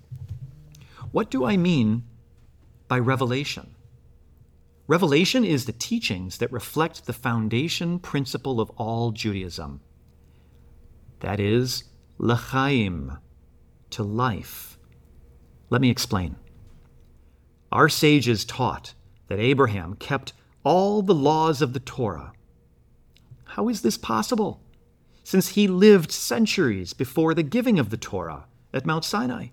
What 1.12 1.30
do 1.30 1.46
I 1.46 1.58
mean 1.58 2.04
by 2.88 3.00
revelation? 3.00 3.72
Revelation 4.88 5.44
is 5.44 5.66
the 5.66 5.74
teachings 5.74 6.38
that 6.38 6.51
reflect 6.51 7.06
the 7.06 7.13
foundation 7.13 8.00
principle 8.00 8.62
of 8.62 8.70
all 8.77 9.12
Judaism. 9.12 9.82
That 11.20 11.39
is, 11.39 11.84
l'chaim, 12.18 13.18
to 13.89 14.04
life. 14.04 14.77
Let 15.70 15.82
me 15.82 15.89
explain. 15.89 16.38
Our 17.72 17.89
sages 17.89 18.46
taught 18.46 18.94
that 19.27 19.39
Abraham 19.39 19.96
kept 19.96 20.34
all 20.63 21.01
the 21.01 21.13
laws 21.13 21.62
of 21.62 21.74
the 21.74 21.80
Torah 21.82 22.32
how 23.57 23.69
is 23.69 23.81
this 23.81 23.97
possible? 23.97 24.61
Since 25.23 25.49
he 25.49 25.67
lived 25.67 26.11
centuries 26.11 26.93
before 26.93 27.33
the 27.33 27.41
giving 27.41 27.79
of 27.79 27.89
the 27.89 27.97
Torah 27.97 28.45
at 28.71 28.85
Mount 28.85 29.03
Sinai. 29.03 29.47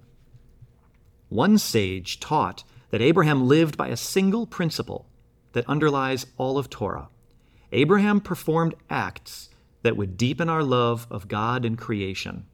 One 1.30 1.56
sage 1.56 2.20
taught 2.20 2.64
that 2.90 3.00
Abraham 3.00 3.48
lived 3.48 3.78
by 3.78 3.88
a 3.88 3.96
single 3.96 4.46
principle 4.46 5.08
that 5.54 5.66
underlies 5.66 6.26
all 6.36 6.58
of 6.58 6.68
Torah. 6.68 7.08
Abraham 7.72 8.20
performed 8.20 8.74
acts 8.90 9.48
that 9.82 9.96
would 9.96 10.18
deepen 10.18 10.50
our 10.50 10.62
love 10.62 11.06
of 11.10 11.26
God 11.26 11.64
and 11.64 11.78
creation. 11.78 12.44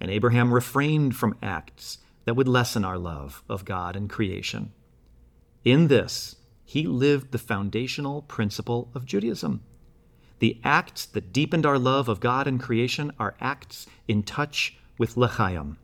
And 0.00 0.12
Abraham 0.12 0.54
refrained 0.54 1.16
from 1.16 1.36
acts 1.42 1.98
that 2.24 2.34
would 2.34 2.48
lessen 2.48 2.84
our 2.84 2.98
love 2.98 3.42
of 3.48 3.64
God 3.64 3.96
and 3.96 4.08
creation. 4.08 4.70
In 5.64 5.88
this, 5.88 6.36
he 6.64 6.86
lived 6.86 7.32
the 7.32 7.38
foundational 7.38 8.22
principle 8.22 8.92
of 8.94 9.04
Judaism. 9.04 9.64
The 10.42 10.58
acts 10.64 11.06
that 11.06 11.32
deepened 11.32 11.64
our 11.64 11.78
love 11.78 12.08
of 12.08 12.18
God 12.18 12.48
and 12.48 12.58
creation 12.58 13.12
are 13.16 13.36
acts 13.40 13.86
in 14.08 14.24
touch 14.24 14.76
with 14.98 15.16
L'chaim. 15.16 15.78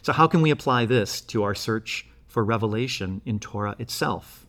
So, 0.00 0.12
how 0.12 0.28
can 0.28 0.42
we 0.42 0.52
apply 0.52 0.86
this 0.86 1.20
to 1.22 1.42
our 1.42 1.56
search 1.56 2.06
for 2.28 2.44
revelation 2.44 3.20
in 3.24 3.40
Torah 3.40 3.74
itself? 3.80 4.46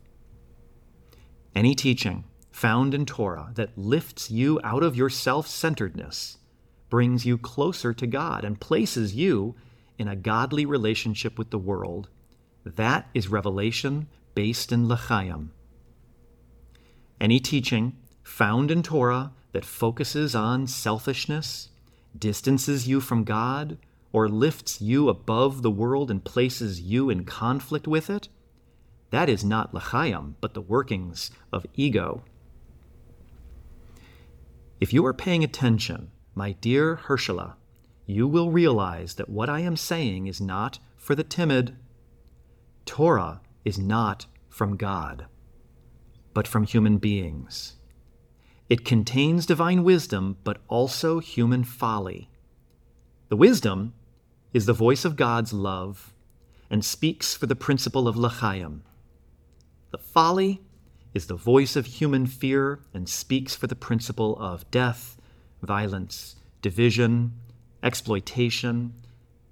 Any 1.55 1.73
teaching 1.73 2.25
found 2.51 2.93
in 2.93 3.07
Torah 3.07 3.49
that 3.55 3.75
lifts 3.79 4.29
you 4.29 4.61
out 4.63 4.83
of 4.83 4.95
your 4.95 5.09
self 5.09 5.47
centeredness 5.47 6.37
brings 6.87 7.25
you 7.25 7.39
closer 7.39 7.95
to 7.95 8.05
God 8.05 8.45
and 8.45 8.61
places 8.61 9.15
you 9.15 9.55
in 9.97 10.07
a 10.07 10.15
godly 10.15 10.67
relationship 10.67 11.39
with 11.39 11.49
the 11.49 11.57
world. 11.57 12.09
That 12.63 13.09
is 13.15 13.27
revelation 13.27 14.07
based 14.35 14.71
in 14.71 14.87
L'chaim. 14.87 15.51
Any 17.19 17.39
teaching 17.39 17.97
found 18.25 18.71
in 18.71 18.83
Torah 18.83 19.31
that 19.53 19.63
focuses 19.63 20.35
on 20.35 20.67
selfishness, 20.67 21.69
distances 22.17 22.87
you 22.87 22.99
from 22.99 23.23
God, 23.23 23.77
or 24.11 24.27
lifts 24.27 24.81
you 24.81 25.07
above 25.07 25.61
the 25.61 25.71
world 25.71 26.11
and 26.11 26.23
places 26.23 26.81
you 26.81 27.09
in 27.09 27.23
conflict 27.23 27.87
with 27.87 28.09
it, 28.09 28.27
that 29.11 29.29
is 29.29 29.45
not 29.45 29.73
L'chaim, 29.73 30.35
but 30.41 30.53
the 30.53 30.61
workings 30.61 31.31
of 31.53 31.65
ego. 31.75 32.23
If 34.81 34.91
you 34.91 35.05
are 35.05 35.13
paying 35.13 35.43
attention, 35.43 36.11
my 36.33 36.53
dear 36.53 36.97
Herschela, 36.97 37.53
you 38.05 38.27
will 38.27 38.51
realize 38.51 39.15
that 39.15 39.29
what 39.29 39.49
I 39.49 39.61
am 39.61 39.77
saying 39.77 40.27
is 40.27 40.41
not 40.41 40.79
for 40.97 41.15
the 41.15 41.23
timid. 41.23 41.75
Torah 42.85 43.41
is 43.63 43.77
not 43.77 44.25
from 44.49 44.75
God, 44.77 45.27
but 46.33 46.47
from 46.47 46.65
human 46.65 46.97
beings. 46.97 47.75
It 48.69 48.85
contains 48.85 49.45
divine 49.45 49.83
wisdom, 49.83 50.37
but 50.43 50.61
also 50.67 51.19
human 51.19 51.63
folly. 51.63 52.29
The 53.29 53.35
wisdom 53.35 53.93
is 54.53 54.65
the 54.65 54.73
voice 54.73 55.05
of 55.05 55.15
God's 55.15 55.53
love 55.53 56.13
and 56.69 56.83
speaks 56.83 57.35
for 57.35 57.45
the 57.45 57.55
principle 57.55 58.07
of 58.07 58.17
L'chaim. 58.17 58.83
The 59.91 59.97
folly 59.97 60.61
is 61.13 61.27
the 61.27 61.35
voice 61.35 61.75
of 61.75 61.85
human 61.85 62.25
fear 62.25 62.79
and 62.93 63.07
speaks 63.07 63.55
for 63.55 63.67
the 63.67 63.75
principle 63.75 64.37
of 64.39 64.69
death, 64.71 65.17
violence, 65.61 66.35
division, 66.61 67.33
exploitation, 67.83 68.93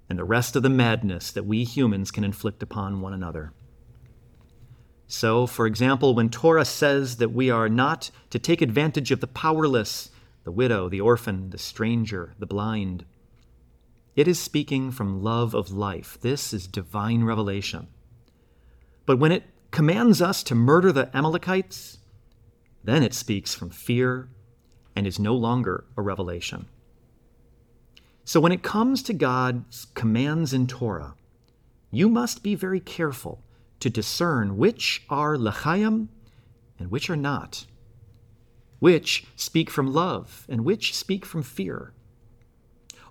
and 0.08 0.18
the 0.18 0.24
rest 0.24 0.56
of 0.56 0.62
the 0.62 0.68
madness 0.68 1.30
that 1.30 1.46
we 1.46 1.64
humans 1.64 2.10
can 2.10 2.24
inflict 2.24 2.62
upon 2.62 3.00
one 3.00 3.14
another. 3.14 3.52
So, 5.06 5.46
for 5.46 5.66
example, 5.66 6.14
when 6.14 6.30
Torah 6.30 6.64
says 6.64 7.16
that 7.16 7.32
we 7.32 7.50
are 7.50 7.68
not 7.68 8.10
to 8.30 8.38
take 8.38 8.62
advantage 8.62 9.10
of 9.10 9.20
the 9.20 9.26
powerless, 9.26 10.10
the 10.44 10.52
widow, 10.52 10.88
the 10.88 11.00
orphan, 11.00 11.50
the 11.50 11.58
stranger, 11.58 12.34
the 12.38 12.46
blind, 12.46 13.04
it 14.16 14.28
is 14.28 14.38
speaking 14.38 14.90
from 14.90 15.22
love 15.22 15.54
of 15.54 15.70
life. 15.70 16.18
This 16.20 16.52
is 16.52 16.66
divine 16.66 17.24
revelation. 17.24 17.88
But 19.06 19.18
when 19.18 19.32
it 19.32 19.44
commands 19.70 20.22
us 20.22 20.42
to 20.44 20.54
murder 20.54 20.92
the 20.92 21.14
Amalekites, 21.16 21.98
then 22.82 23.02
it 23.02 23.12
speaks 23.12 23.54
from 23.54 23.70
fear 23.70 24.28
and 24.94 25.06
is 25.06 25.18
no 25.18 25.34
longer 25.34 25.84
a 25.96 26.02
revelation. 26.02 26.66
So 28.24 28.40
when 28.40 28.52
it 28.52 28.62
comes 28.62 29.02
to 29.02 29.12
God's 29.12 29.86
commands 29.94 30.54
in 30.54 30.66
Torah, 30.66 31.14
you 31.90 32.08
must 32.08 32.42
be 32.42 32.54
very 32.54 32.80
careful 32.80 33.42
to 33.80 33.90
discern 33.90 34.56
which 34.56 35.04
are 35.08 35.36
l'chaim 35.36 36.08
and 36.78 36.90
which 36.90 37.08
are 37.10 37.16
not, 37.16 37.66
which 38.78 39.26
speak 39.36 39.70
from 39.70 39.92
love 39.92 40.46
and 40.48 40.64
which 40.64 40.94
speak 40.94 41.24
from 41.24 41.42
fear. 41.42 41.92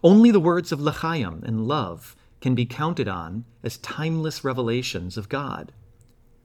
Only 0.04 0.32
the 0.32 0.40
words 0.40 0.72
of 0.72 0.82
l'chaim 0.82 1.44
and 1.46 1.68
love 1.68 2.16
can 2.42 2.56
be 2.56 2.66
counted 2.66 3.08
on 3.08 3.46
as 3.64 3.78
timeless 3.78 4.44
revelations 4.44 5.18
of 5.18 5.30
God. 5.30 5.72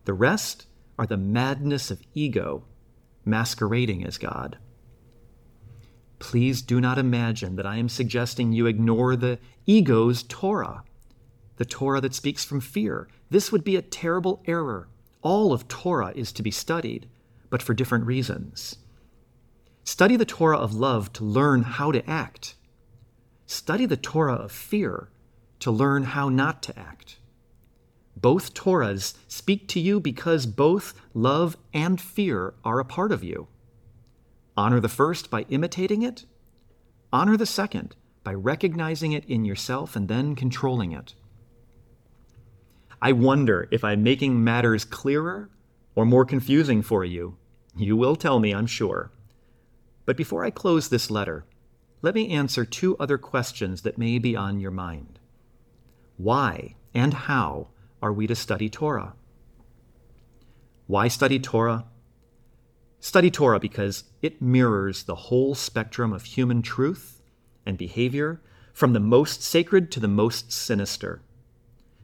The 0.05 0.15
rest 0.15 0.67
are 0.99 1.07
the 1.07 1.17
madness 1.17 1.91
of 1.91 2.01
ego 2.15 2.65
masquerading 3.25 4.05
as 4.05 4.17
God. 4.17 4.59
Please 6.19 6.63
do 6.63 6.81
not 6.81 6.99
imagine 6.99 7.57
that 7.57 7.67
I 7.67 7.77
am 7.77 7.89
suggesting 7.89 8.53
you 8.53 8.67
ignore 8.67 9.17
the 9.17 9.39
ego's 9.67 10.23
Torah, 10.23 10.83
the 11.59 11.65
Torah 11.65 12.01
that 12.01 12.15
speaks 12.15 12.45
from 12.45 12.61
fear. 12.61 13.09
This 13.31 13.53
would 13.53 13.65
be 13.65 13.77
a 13.77 13.83
terrible 13.83 14.43
error. 14.47 14.89
All 15.23 15.53
of 15.53 15.69
Torah 15.69 16.13
is 16.15 16.33
to 16.33 16.43
be 16.43 16.51
studied, 16.51 17.09
but 17.51 17.63
for 17.63 17.75
different 17.75 18.07
reasons. 18.07 18.77
Study 19.85 20.17
the 20.17 20.25
Torah 20.25 20.59
of 20.59 20.75
love 20.75 21.13
to 21.15 21.25
learn 21.25 21.63
how 21.63 21.93
to 21.93 22.09
act. 22.09 22.55
Study 23.47 23.87
the 23.87 23.97
Torah 23.97 24.35
of 24.35 24.53
fear 24.53 25.11
to 25.59 25.71
learn 25.71 26.05
how 26.05 26.29
not 26.29 26.63
to 26.63 26.79
act. 26.79 27.17
Both 28.17 28.55
Torahs 28.55 29.15
speak 29.27 29.69
to 29.69 29.81
you 29.81 30.01
because 30.01 30.47
both 30.47 30.95
love 31.15 31.57
and 31.73 32.01
fear 32.01 32.55
are 32.65 32.81
a 32.81 32.85
part 32.85 33.13
of 33.13 33.25
you. 33.25 33.49
Honor 34.57 34.81
the 34.81 34.89
first 34.89 35.31
by 35.31 35.43
imitating 35.49 36.03
it. 36.03 36.25
Honor 37.13 37.37
the 37.37 37.47
second 37.47 37.97
by 38.23 38.35
recognizing 38.35 39.13
it 39.13 39.25
in 39.25 39.45
yourself 39.45 39.97
and 39.97 40.09
then 40.09 40.35
controlling 40.35 40.93
it. 40.93 41.15
I 43.01 43.13
wonder 43.13 43.69
if 43.71 43.85
I'm 43.85 44.03
making 44.03 44.43
matters 44.43 44.85
clearer 44.85 45.51
or 45.95 46.05
more 46.05 46.25
confusing 46.25 46.83
for 46.83 47.05
you. 47.05 47.37
You 47.77 47.97
will 47.97 48.17
tell 48.17 48.41
me, 48.41 48.53
I'm 48.53 48.67
sure. 48.67 49.13
But 50.05 50.17
before 50.17 50.45
I 50.45 50.51
close 50.51 50.89
this 50.89 51.11
letter, 51.11 51.45
let 52.03 52.15
me 52.15 52.31
answer 52.31 52.65
two 52.65 52.97
other 52.99 53.19
questions 53.19 53.83
that 53.83 53.99
may 53.99 54.19
be 54.19 54.35
on 54.35 54.61
your 54.61 54.71
mind. 54.71 55.19
Why 56.17 56.77
and 56.95 57.15
how 57.15 57.69
are 58.03 58.13
we 58.13 58.27
to 58.27 58.35
study 58.35 58.69
Torah? 58.69 59.15
Why 60.87 61.09
study 61.09 61.39
Torah? 61.39 61.87
Study 63.01 63.31
Torah 63.31 63.61
because 63.61 64.05
it 64.23 64.43
mirrors 64.43 65.05
the 65.05 65.15
whole 65.15 65.55
spectrum 65.55 66.13
of 66.13 66.25
human 66.25 66.63
truth 66.63 67.23
and 67.65 67.79
behavior, 67.79 68.41
from 68.73 68.93
the 68.93 69.01
most 69.01 69.43
sacred 69.43 69.91
to 69.93 70.01
the 70.01 70.09
most 70.09 70.51
sinister. 70.51 71.21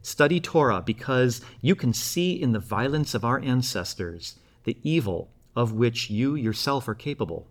Study 0.04 0.38
Torah 0.38 0.82
because 0.82 1.40
you 1.62 1.74
can 1.74 1.94
see 1.94 2.34
in 2.34 2.52
the 2.52 2.58
violence 2.58 3.14
of 3.14 3.24
our 3.24 3.40
ancestors 3.40 4.38
the 4.64 4.76
evil 4.82 5.30
of 5.56 5.72
which 5.72 6.10
you 6.10 6.34
yourself 6.34 6.86
are 6.88 6.94
capable. 6.94 7.48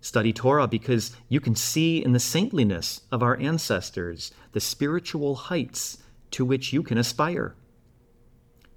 Study 0.00 0.32
Torah 0.32 0.66
because 0.66 1.14
you 1.28 1.38
can 1.38 1.54
see 1.54 2.02
in 2.02 2.12
the 2.12 2.18
saintliness 2.18 3.02
of 3.12 3.22
our 3.22 3.36
ancestors 3.36 4.32
the 4.52 4.60
spiritual 4.60 5.34
heights 5.34 5.98
to 6.30 6.42
which 6.42 6.72
you 6.72 6.82
can 6.82 6.96
aspire. 6.96 7.54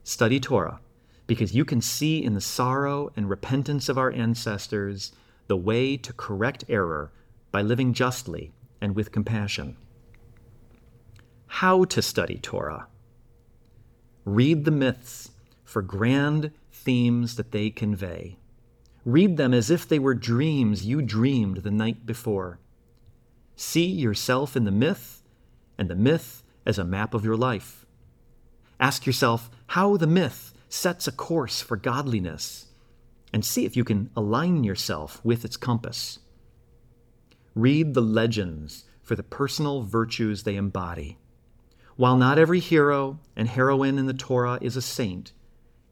Study 0.03 0.41
Torah 0.41 0.81
because 1.27 1.55
you 1.55 1.63
can 1.63 1.79
see 1.79 2.21
in 2.21 2.33
the 2.33 2.41
sorrow 2.41 3.09
and 3.15 3.29
repentance 3.29 3.87
of 3.87 3.97
our 3.97 4.11
ancestors 4.11 5.13
the 5.47 5.55
way 5.55 5.95
to 5.95 6.11
correct 6.11 6.65
error 6.67 7.13
by 7.53 7.61
living 7.61 7.93
justly 7.93 8.51
and 8.81 8.97
with 8.97 9.13
compassion. 9.13 9.77
How 11.59 11.83
to 11.83 12.01
study 12.01 12.37
Torah. 12.37 12.87
Read 14.23 14.63
the 14.63 14.71
myths 14.71 15.31
for 15.65 15.81
grand 15.81 16.51
themes 16.71 17.35
that 17.35 17.51
they 17.51 17.69
convey. 17.69 18.37
Read 19.03 19.35
them 19.35 19.53
as 19.53 19.69
if 19.69 19.85
they 19.85 19.99
were 19.99 20.13
dreams 20.13 20.85
you 20.85 21.01
dreamed 21.01 21.57
the 21.57 21.69
night 21.69 22.05
before. 22.05 22.59
See 23.57 23.87
yourself 23.87 24.55
in 24.55 24.63
the 24.63 24.71
myth 24.71 25.21
and 25.77 25.89
the 25.89 25.97
myth 25.97 26.43
as 26.65 26.79
a 26.79 26.85
map 26.85 27.13
of 27.13 27.25
your 27.25 27.35
life. 27.35 27.85
Ask 28.79 29.05
yourself 29.05 29.51
how 29.67 29.97
the 29.97 30.07
myth 30.07 30.53
sets 30.69 31.09
a 31.09 31.11
course 31.11 31.59
for 31.61 31.75
godliness, 31.75 32.67
and 33.33 33.43
see 33.43 33.65
if 33.65 33.75
you 33.75 33.83
can 33.83 34.11
align 34.15 34.63
yourself 34.63 35.19
with 35.25 35.43
its 35.43 35.57
compass. 35.57 36.19
Read 37.53 37.95
the 37.95 38.01
legends 38.01 38.85
for 39.03 39.17
the 39.17 39.23
personal 39.23 39.81
virtues 39.81 40.43
they 40.43 40.55
embody. 40.55 41.17
While 41.99 42.15
not 42.15 42.39
every 42.39 42.61
hero 42.61 43.19
and 43.35 43.45
heroine 43.45 43.97
in 43.97 44.05
the 44.05 44.13
Torah 44.13 44.57
is 44.61 44.77
a 44.77 44.81
saint, 44.81 45.33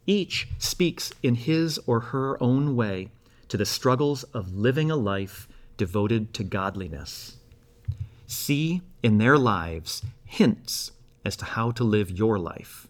each 0.05 0.47
speaks 0.57 1.11
in 1.21 1.35
his 1.35 1.81
or 1.85 1.99
her 1.99 2.41
own 2.41 2.77
way 2.77 3.09
to 3.49 3.57
the 3.57 3.65
struggles 3.65 4.23
of 4.23 4.55
living 4.55 4.89
a 4.89 4.95
life 4.95 5.49
devoted 5.75 6.33
to 6.35 6.45
godliness. 6.45 7.35
See 8.25 8.83
in 9.03 9.17
their 9.17 9.37
lives 9.37 10.01
hints 10.23 10.93
as 11.25 11.35
to 11.35 11.43
how 11.43 11.71
to 11.71 11.83
live 11.83 12.09
your 12.09 12.39
life. 12.39 12.87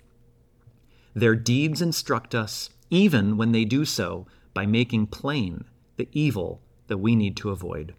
Their 1.15 1.36
deeds 1.36 1.82
instruct 1.82 2.36
us, 2.36 2.69
even 2.91 3.36
when 3.36 3.51
they 3.51 3.65
do 3.65 3.84
so 3.84 4.27
by 4.53 4.67
making 4.67 5.08
plain 5.08 5.63
the 5.95 6.08
evil 6.12 6.62
that 6.86 6.99
we 6.99 7.15
need 7.15 7.36
to 7.38 7.49
avoid. 7.49 7.95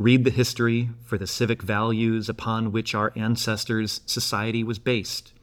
Read 0.00 0.24
the 0.24 0.30
history 0.30 0.88
for 1.04 1.18
the 1.18 1.26
civic 1.26 1.60
values 1.60 2.30
upon 2.30 2.72
which 2.72 2.94
our 2.94 3.12
ancestors' 3.16 4.00
society 4.06 4.64
was 4.64 4.78
based. 4.78 5.34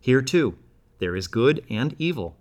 Here, 0.00 0.22
too, 0.22 0.56
there 0.98 1.14
is 1.14 1.28
good 1.28 1.62
and 1.68 1.94
evil. 1.98 2.34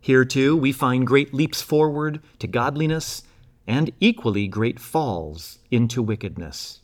Here, 0.00 0.24
too, 0.24 0.56
we 0.56 0.70
find 0.70 1.04
great 1.04 1.34
leaps 1.34 1.60
forward 1.60 2.22
to 2.38 2.46
godliness 2.46 3.24
and 3.66 3.90
equally 3.98 4.46
great 4.46 4.78
falls 4.78 5.58
into 5.72 6.04
wickedness. 6.04 6.82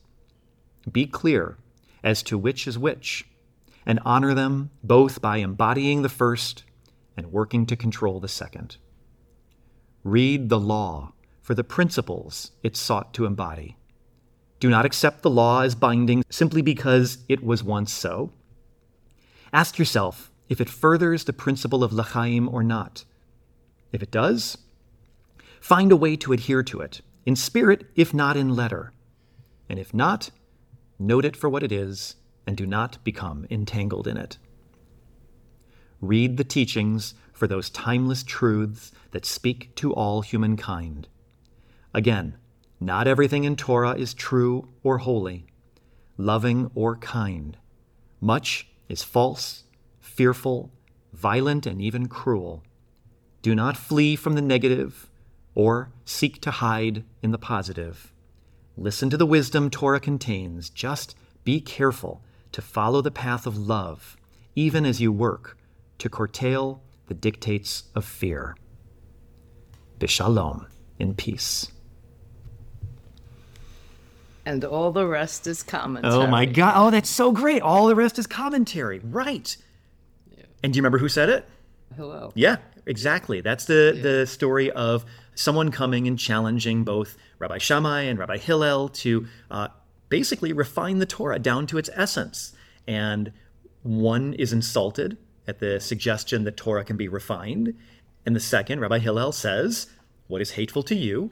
Be 0.91 1.07
clear 1.07 1.57
as 2.03 2.25
to 2.25 2.37
which 2.37 2.67
is 2.67 2.77
which, 2.77 3.29
and 3.87 4.01
honor 4.05 4.35
them 4.35 4.71
both 4.83 5.23
by 5.23 5.37
embodying 5.37 6.03
the 6.03 6.09
first 6.09 6.65
and 7.17 7.31
working 7.31 7.67
to 7.67 7.77
control 7.77 8.19
the 8.19 8.27
second. 8.27 8.79
Read 10.03 10.49
the 10.49 10.59
law 10.59 11.13
for 11.41 11.55
the 11.55 11.63
principles 11.63 12.51
it 12.65 12.77
sought 12.77 13.15
to 13.15 13.27
embody. 13.27 13.77
Do 14.63 14.71
not 14.71 14.87
accept 14.87 15.23
the 15.23 15.29
law 15.29 15.63
as 15.63 15.75
binding 15.75 16.23
simply 16.31 16.63
because 16.63 17.19
it 17.29 17.43
was 17.43 17.65
once 17.65 17.93
so. 17.93 18.31
Ask 19.53 19.77
yourself 19.77 20.31
if 20.49 20.61
it 20.61 20.71
furthers 20.71 21.25
the 21.25 21.33
principle 21.33 21.83
of 21.83 21.93
l'chaim 21.93 22.49
or 22.49 22.63
not. 22.63 23.05
If 23.91 24.05
it 24.05 24.13
does, 24.13 24.59
find 25.61 25.91
a 25.91 25.97
way 25.97 26.15
to 26.15 26.33
adhere 26.33 26.63
to 26.63 26.81
it, 26.81 27.01
in 27.27 27.35
spirit 27.35 27.91
if 27.97 28.15
not 28.15 28.37
in 28.37 28.55
letter. 28.55 28.93
And 29.69 29.81
if 29.81 29.93
not, 29.93 30.31
note 30.97 31.25
it 31.25 31.37
for 31.37 31.51
what 31.51 31.65
it 31.65 31.73
is 31.73 32.15
and 32.47 32.57
do 32.57 32.65
not 32.65 33.03
become 33.03 33.49
entangled 33.51 34.07
in 34.07 34.17
it. 34.17 34.39
Read 36.01 36.37
the 36.37 36.45
teachings 36.45 37.15
for 37.33 37.49
those 37.49 37.69
timeless 37.69 38.23
truths 38.23 38.93
that 39.11 39.27
speak 39.27 39.75
to 39.75 39.93
all 39.93 40.23
humankind. 40.23 41.09
Again, 41.93 42.37
not 42.87 43.07
everything 43.07 43.45
in 43.45 43.57
Torah 43.57 43.95
is 43.95 44.15
true 44.15 44.69
or 44.83 44.99
holy, 44.99 45.47
loving 46.17 46.71
or 46.75 46.97
kind. 46.97 47.57
Much 48.21 48.69
is 48.89 49.03
false, 49.03 49.65
fearful, 50.01 50.71
violent, 51.13 51.67
and 51.67 51.81
even 51.81 52.09
cruel. 52.09 52.63
Do 53.43 53.55
not 53.55 53.77
flee 53.77 54.17
from 54.17 54.35
the 54.35 54.43
negative 54.43 55.11
or 55.55 55.91
seek 56.05 56.41
to 56.43 56.51
hide 56.51 57.05
in 57.23 57.33
the 57.33 57.39
positive. 57.39 58.13
Listen 58.77 59.11
to 59.11 59.17
the 59.17 59.27
wisdom 59.27 59.69
Torah 59.69 60.01
contains. 60.01 60.71
Just 60.71 61.17
be 61.45 61.61
careful 61.61 62.23
to 62.53 62.63
follow 62.63 63.01
the 63.01 63.11
path 63.11 63.47
of 63.47 63.59
love, 63.59 64.17
even 64.55 64.87
as 64.87 65.01
you 65.01 65.11
work 65.11 65.59
to 65.99 66.09
curtail 66.09 66.83
the 67.09 67.15
dictates 67.15 67.85
of 67.95 68.05
fear. 68.05 68.57
Bishalom, 69.99 70.67
in 70.99 71.15
peace. 71.15 71.72
And 74.45 74.65
all 74.65 74.91
the 74.91 75.07
rest 75.07 75.47
is 75.47 75.63
commentary. 75.63 76.15
Oh 76.15 76.27
my 76.27 76.45
God. 76.47 76.75
Oh, 76.77 76.91
that's 76.91 77.11
so 77.11 77.31
great. 77.31 77.63
All 77.63 77.87
the 77.87 77.95
rest 77.95 78.19
is 78.19 78.27
commentary. 78.27 79.01
Right. 79.05 79.57
And 80.63 80.73
do 80.73 80.77
you 80.77 80.81
remember 80.81 80.99
who 80.99 81.09
said 81.09 81.29
it? 81.29 81.49
Hello. 81.97 82.33
Yeah, 82.35 82.57
exactly. 82.87 83.41
That's 83.41 83.67
the, 83.67 83.99
the 84.01 84.27
story 84.27 84.71
of 84.71 85.05
someone 85.35 85.71
coming 85.71 86.07
and 86.07 86.19
challenging 86.19 86.85
both 86.85 87.17
Rabbi 87.39 87.59
Shammai 87.59 88.03
and 88.03 88.19
Rabbi 88.19 88.39
Hillel 88.39 88.89
to 88.89 89.27
uh, 89.51 89.69
basically 90.09 90.53
refine 90.53 90.99
the 90.99 91.07
Torah 91.07 91.39
down 91.39 91.67
to 91.69 91.79
its 91.79 91.91
essence. 91.95 92.53
And 92.87 93.33
one 93.83 94.35
is 94.35 94.53
insulted 94.53 95.19
at 95.47 95.59
the 95.59 95.81
suggestion 95.81 96.45
that 96.45 96.57
Torah 96.57 96.85
can 96.85 96.97
be 96.97 97.09
refined. 97.09 97.75
And 98.25 98.37
the 98.37 98.41
second, 98.41 98.81
Rabbi 98.81 98.99
Hillel 98.99 99.33
says, 99.33 99.89
What 100.29 100.41
is 100.41 100.53
hateful 100.53 100.83
to 100.85 100.95
you, 100.95 101.31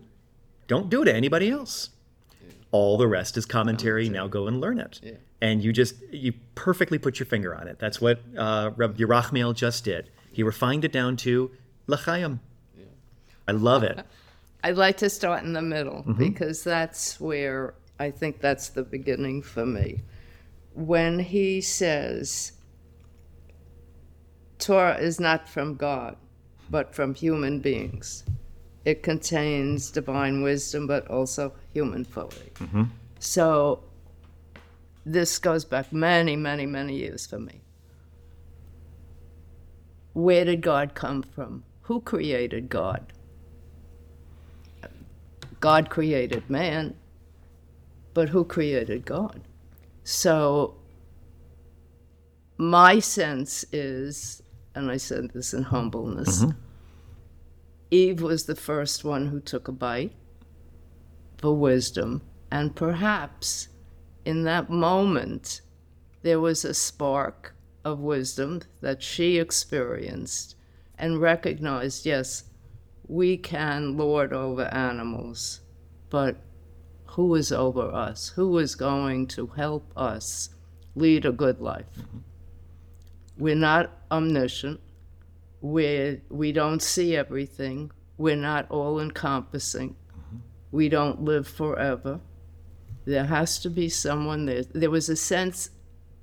don't 0.67 0.91
do 0.91 1.05
to 1.05 1.15
anybody 1.15 1.51
else. 1.51 1.91
All 2.73 2.97
the 2.97 3.09
rest 3.09 3.37
is 3.37 3.47
commentary. 3.47 4.09
Now 4.09 4.29
go 4.29 4.47
and 4.47 4.61
learn 4.61 4.79
it. 4.79 5.01
And 5.41 5.63
you 5.65 5.73
just, 5.73 5.95
you 6.13 6.35
perfectly 6.55 6.99
put 6.99 7.19
your 7.19 7.27
finger 7.27 7.55
on 7.55 7.67
it. 7.67 7.79
That's 7.79 8.01
what 8.01 8.21
uh, 8.37 8.71
Rabbi 8.77 8.99
Yerachmiel 8.99 9.55
just 9.55 9.85
did. 9.85 10.11
He 10.33 10.43
refined 10.43 10.85
it 10.85 10.93
down 10.93 11.17
to 11.19 11.51
l'chaim. 11.87 12.41
I 13.49 13.53
love 13.53 13.83
it. 13.83 14.05
I'd 14.63 14.77
like 14.77 14.99
to 14.99 15.11
start 15.11 15.43
in 15.43 15.53
the 15.55 15.63
middle 15.63 16.05
Mm-hmm. 16.07 16.13
because 16.19 16.63
that's 16.63 17.19
where 17.19 17.75
I 17.99 18.11
think 18.11 18.41
that's 18.41 18.69
the 18.69 18.83
beginning 18.83 19.43
for 19.43 19.67
me. 19.67 20.03
When 20.75 21.19
he 21.19 21.61
says, 21.63 22.53
Torah 24.59 24.99
is 24.99 25.19
not 25.19 25.49
from 25.49 25.75
God, 25.75 26.17
but 26.69 26.95
from 26.95 27.15
human 27.15 27.61
beings, 27.61 28.25
it 28.85 29.03
contains 29.03 29.91
divine 29.91 30.43
wisdom, 30.43 30.87
but 30.87 31.07
also 31.09 31.53
human 31.73 32.05
folly. 32.05 32.53
Mm-hmm. 32.55 32.85
So 33.19 33.83
this 35.05 35.39
goes 35.39 35.65
back 35.65 35.93
many, 35.93 36.37
many, 36.37 36.67
many 36.67 36.97
years 36.97 37.27
for 37.27 37.39
me. 37.39 37.61
Where 40.13 40.45
did 40.45 40.61
God 40.61 40.95
come 40.95 41.23
from? 41.23 41.65
Who 41.83 42.01
created 42.01 42.69
God? 42.69 43.13
God 45.61 45.91
created 45.91 46.49
man, 46.49 46.95
but 48.15 48.31
who 48.31 48.45
created 48.45 49.05
God? 49.05 49.43
So 50.05 50.77
my 52.57 52.99
sense 52.99 53.65
is, 53.71 54.43
and 54.75 54.91
I 54.91 54.97
said 54.97 55.31
this 55.33 55.53
in 55.53 55.65
humbleness, 55.65 56.43
mm-hmm. 56.45 56.59
Eve 57.91 58.23
was 58.23 58.45
the 58.45 58.55
first 58.55 59.05
one 59.05 59.27
who 59.27 59.41
took 59.41 59.67
a 59.67 59.73
bite 59.73 60.13
for 61.39 61.57
wisdom, 61.57 62.23
and 62.51 62.77
perhaps 62.77 63.69
in 64.25 64.45
that 64.45 64.71
moment 64.71 65.61
there 66.23 66.41
was 66.41 66.65
a 66.65 66.75
spark 66.75 67.55
of 67.85 67.99
wisdom 67.99 68.61
that 68.81 69.03
she 69.03 69.39
experienced 69.39 70.55
and 70.99 71.21
recognized 71.21 72.05
yes, 72.05 72.45
we 73.09 73.37
can 73.37 73.97
lord 73.97 74.33
over 74.33 74.65
animals, 74.67 75.61
but 76.11 76.37
who 77.07 77.35
is 77.35 77.51
over 77.51 77.93
us? 77.93 78.29
Who 78.37 78.57
is 78.59 78.77
going 78.77 79.27
to 79.29 79.49
help 79.49 79.93
us 79.97 80.51
lead 80.95 81.25
a 81.25 81.33
good 81.33 81.61
life? 81.61 81.87
Mm-hmm. 81.99 82.19
We're 83.37 83.57
not 83.57 83.91
omniscient. 84.13 84.81
We're, 85.61 86.23
we 86.31 86.53
don't 86.53 86.83
see 86.83 87.17
everything. 87.17 87.91
We're 88.19 88.37
not 88.37 88.71
all 88.71 89.01
encompassing. 89.01 89.97
We 90.73 90.89
don't 90.89 91.23
live 91.23 91.49
forever. 91.49 92.21
There 93.05 93.25
has 93.25 93.59
to 93.61 93.71
be 93.71 93.89
someone 93.89 94.47
there. 94.47 94.63
There 94.63 94.91
was 94.91 95.09
a 95.09 95.17
sense 95.17 95.71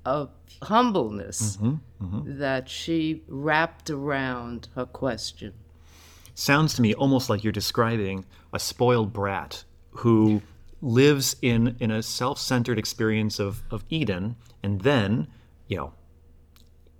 of 0.04 0.30
humbleness 0.62 1.56
mm-hmm, 1.56 2.04
mm-hmm. 2.04 2.38
that 2.38 2.68
she 2.68 3.22
wrapped 3.28 3.90
around 3.90 4.68
her 4.74 4.86
question. 4.86 5.52
sounds 6.34 6.74
to 6.74 6.82
me 6.82 6.94
almost 6.94 7.28
like 7.28 7.44
you're 7.44 7.52
describing 7.52 8.24
a 8.52 8.58
spoiled 8.58 9.12
brat 9.12 9.64
who 9.90 10.40
lives 10.80 11.36
in 11.42 11.76
in 11.80 11.90
a 11.90 12.02
self-centered 12.02 12.78
experience 12.78 13.38
of 13.38 13.62
of 13.70 13.84
Eden 13.90 14.36
and 14.62 14.80
then, 14.82 15.26
you 15.66 15.76
know, 15.76 15.92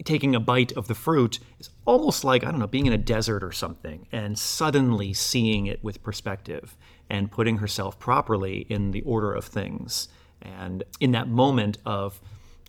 taking 0.04 0.34
a 0.34 0.40
bite 0.40 0.72
of 0.72 0.88
the 0.88 0.94
fruit 0.94 1.38
is 1.58 1.70
almost 1.84 2.24
like 2.24 2.44
I 2.44 2.50
don't 2.50 2.60
know, 2.60 2.66
being 2.66 2.86
in 2.86 2.92
a 2.92 2.98
desert 2.98 3.42
or 3.42 3.52
something 3.52 4.06
and 4.12 4.38
suddenly 4.38 5.12
seeing 5.12 5.66
it 5.66 5.82
with 5.82 6.02
perspective 6.02 6.76
and 7.10 7.30
putting 7.30 7.58
herself 7.58 7.98
properly 7.98 8.66
in 8.68 8.92
the 8.92 9.02
order 9.02 9.32
of 9.32 9.44
things. 9.44 10.08
And 10.42 10.84
in 11.00 11.12
that 11.12 11.28
moment 11.28 11.78
of 11.84 12.20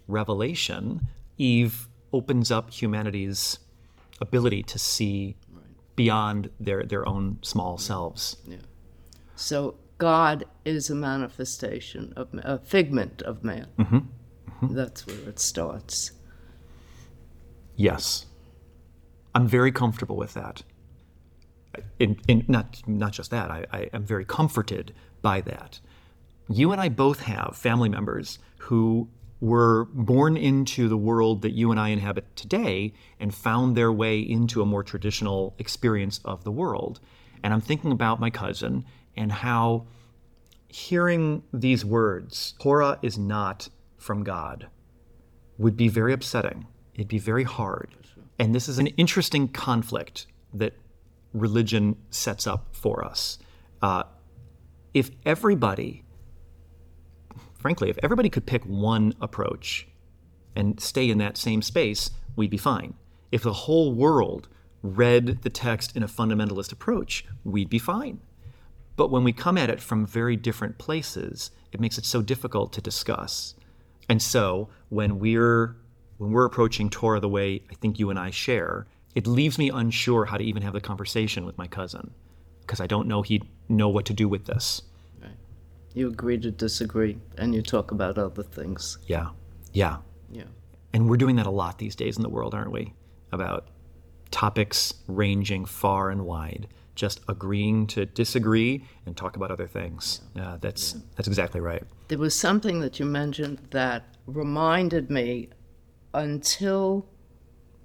revelation, 0.08 1.08
Eve 1.38 1.88
opens 2.12 2.52
up 2.52 2.72
humanity's 2.72 3.60
ability 4.20 4.64
to 4.64 4.80
see 4.80 5.36
beyond 5.96 6.50
their, 6.60 6.84
their 6.84 7.08
own 7.08 7.38
small 7.42 7.78
selves. 7.78 8.38
Yeah. 8.48 8.58
So 9.36 9.76
God 9.98 10.46
is 10.66 10.90
a 10.90 10.96
manifestation 10.96 12.14
of 12.16 12.30
a 12.34 12.58
figment 12.58 13.22
of 13.22 13.44
man. 13.44 13.68
Mm-hmm. 13.78 13.98
Mm-hmm. 13.98 14.76
That's 14.76 15.06
where 15.06 15.30
it 15.30 15.40
starts. 15.40 16.12
Yes. 17.80 18.26
I'm 19.34 19.48
very 19.48 19.72
comfortable 19.72 20.18
with 20.18 20.34
that. 20.34 20.64
In, 21.98 22.20
in, 22.28 22.44
not, 22.50 22.82
not 22.86 23.14
just 23.14 23.32
that, 23.32 23.50
I, 23.50 23.66
I 23.72 23.90
am 23.94 24.04
very 24.04 24.26
comforted 24.26 24.94
by 25.22 25.40
that. 25.42 25.80
You 26.50 26.74
and 26.74 26.82
I 26.82 26.90
both 26.90 27.22
have 27.22 27.56
family 27.56 27.88
members 27.88 28.38
who 28.58 29.08
were 29.40 29.86
born 29.94 30.36
into 30.36 30.90
the 30.90 30.98
world 30.98 31.42
that 31.44 31.52
you 31.52 31.72
and 31.72 31.80
I 31.80 31.90
inhabit 31.90 32.36
today 32.36 32.92
and 33.18 33.34
found 33.34 33.78
their 33.78 33.94
way 33.94 34.20
into 34.20 34.62
a 34.62 34.66
more 34.66 34.84
traditional 34.84 35.56
experience 35.58 36.20
of 36.26 36.44
the 36.44 36.52
world. 36.52 37.00
And 37.44 37.54
I'm 37.54 37.62
thinking 37.62 37.94
about 37.94 38.20
my 38.20 38.30
cousin 38.30 38.84
and 39.16 39.32
how 39.32 39.88
hearing 40.68 41.44
these 41.54 41.86
words, 41.86 42.56
Torah 42.60 43.00
is 43.02 43.18
not 43.18 43.70
from 43.96 44.26
God, 44.26 44.68
would 45.58 45.78
be 45.78 45.88
very 45.88 46.12
upsetting. 46.12 46.68
It'd 47.00 47.08
be 47.08 47.18
very 47.18 47.46
hard. 47.46 47.96
And 48.38 48.54
this 48.54 48.68
is 48.68 48.78
an 48.78 48.88
interesting 48.88 49.48
conflict 49.48 50.28
that 50.54 50.74
religion 51.32 51.96
sets 52.10 52.46
up 52.46 52.76
for 52.76 53.06
us. 53.06 53.40
Uh, 53.82 54.04
if 54.94 55.10
everybody, 55.26 56.04
frankly, 57.58 57.90
if 57.90 57.98
everybody 58.04 58.30
could 58.30 58.46
pick 58.46 58.66
one 58.66 59.14
approach 59.22 59.88
and 60.58 60.78
stay 60.82 61.10
in 61.10 61.20
that 61.20 61.38
same 61.38 61.62
space, 61.62 62.12
we'd 62.36 62.50
be 62.50 62.58
fine. 62.58 62.96
If 63.32 63.44
the 63.44 63.54
whole 63.54 63.94
world 63.94 64.50
read 64.84 65.42
the 65.44 65.50
text 65.50 65.96
in 65.96 66.04
a 66.04 66.08
fundamentalist 66.08 66.74
approach, 66.74 67.24
we'd 67.46 67.70
be 67.70 67.80
fine. 67.80 68.20
But 68.98 69.10
when 69.10 69.24
we 69.24 69.32
come 69.32 69.58
at 69.58 69.70
it 69.70 69.80
from 69.80 70.06
very 70.06 70.36
different 70.36 70.78
places, 70.78 71.52
it 71.72 71.80
makes 71.80 71.98
it 71.98 72.04
so 72.04 72.22
difficult 72.22 72.74
to 72.74 72.82
discuss. 72.82 73.56
And 74.10 74.22
so 74.22 74.68
when 74.90 75.18
we're 75.18 75.78
when 76.20 76.32
we're 76.32 76.46
approaching 76.46 76.90
Torah 76.90 77.20
the 77.20 77.30
way 77.30 77.64
I 77.72 77.74
think 77.76 77.98
you 77.98 78.10
and 78.10 78.20
I 78.20 78.30
share, 78.30 78.86
it 79.16 79.26
leaves 79.26 79.58
me 79.58 79.70
unsure 79.70 80.26
how 80.26 80.38
to 80.38 80.44
even 80.44 80.62
have 80.62 80.74
the 80.74 80.82
conversation 80.82 81.46
with 81.46 81.58
my 81.58 81.66
cousin 81.66 82.12
because 82.62 82.82
I 82.82 82.88
don't 82.88 83.08
know 83.08 83.22
he'd 83.22 83.48
know 83.70 83.88
what 83.88 84.06
to 84.06 84.14
do 84.14 84.28
with 84.28 84.46
this. 84.46 84.82
Right. 85.22 85.32
You 85.94 86.10
agree 86.10 86.38
to 86.38 86.52
disagree 86.52 87.18
and 87.38 87.56
you 87.56 87.62
talk 87.62 87.92
about 87.92 88.18
other 88.18 88.44
things. 88.44 88.98
Yeah. 89.08 89.30
Yeah. 89.72 90.00
Yeah. 90.30 90.44
And 90.94 91.10
we're 91.10 91.18
doing 91.18 91.38
that 91.38 91.48
a 91.48 91.52
lot 91.52 91.78
these 91.78 91.96
days 91.96 92.18
in 92.18 92.24
the 92.24 92.30
world, 92.30 92.54
aren't 92.54 92.72
we? 92.72 92.94
About 93.32 93.70
topics 94.30 94.94
ranging 95.08 95.64
far 95.64 96.10
and 96.10 96.26
wide, 96.26 96.68
just 96.96 97.22
agreeing 97.30 97.88
to 97.88 98.06
disagree 98.06 98.86
and 99.06 99.16
talk 99.16 99.38
about 99.38 99.52
other 99.52 99.68
things. 99.68 100.20
Yeah. 100.36 100.50
Uh, 100.50 100.58
that's 100.58 100.96
yeah. 100.96 101.02
that's 101.16 101.30
exactly 101.30 101.62
right. 101.62 101.84
There 102.10 102.18
was 102.18 102.36
something 102.36 102.82
that 102.82 103.00
you 103.00 103.06
mentioned 103.06 103.60
that 103.72 104.18
reminded 104.28 105.10
me 105.10 105.50
until 106.14 107.06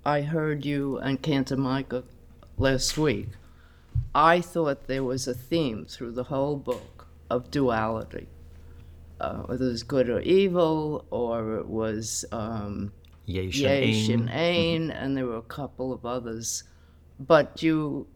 I 0.04 0.22
heard 0.22 0.64
you 0.64 0.98
and 0.98 1.20
Cantor 1.20 1.56
Micah 1.56 2.04
last 2.56 2.96
week. 2.98 3.28
I 4.14 4.40
thought 4.40 4.86
there 4.86 5.04
was 5.04 5.26
a 5.26 5.34
theme 5.34 5.86
through 5.86 6.12
the 6.12 6.24
whole 6.24 6.56
book 6.56 7.06
of 7.30 7.50
duality. 7.50 8.28
Uh, 9.20 9.38
whether 9.42 9.66
it 9.66 9.68
was 9.68 9.82
good 9.82 10.08
or 10.10 10.20
evil, 10.20 11.04
or 11.10 11.56
it 11.56 11.68
was 11.68 12.24
um, 12.32 12.92
Yesh 13.26 14.08
and 14.08 14.28
Ain, 14.30 14.90
and 14.90 15.16
there 15.16 15.26
were 15.26 15.36
a 15.36 15.42
couple 15.42 15.92
of 15.92 16.04
others. 16.04 16.64
But 17.18 17.62
you 17.62 18.06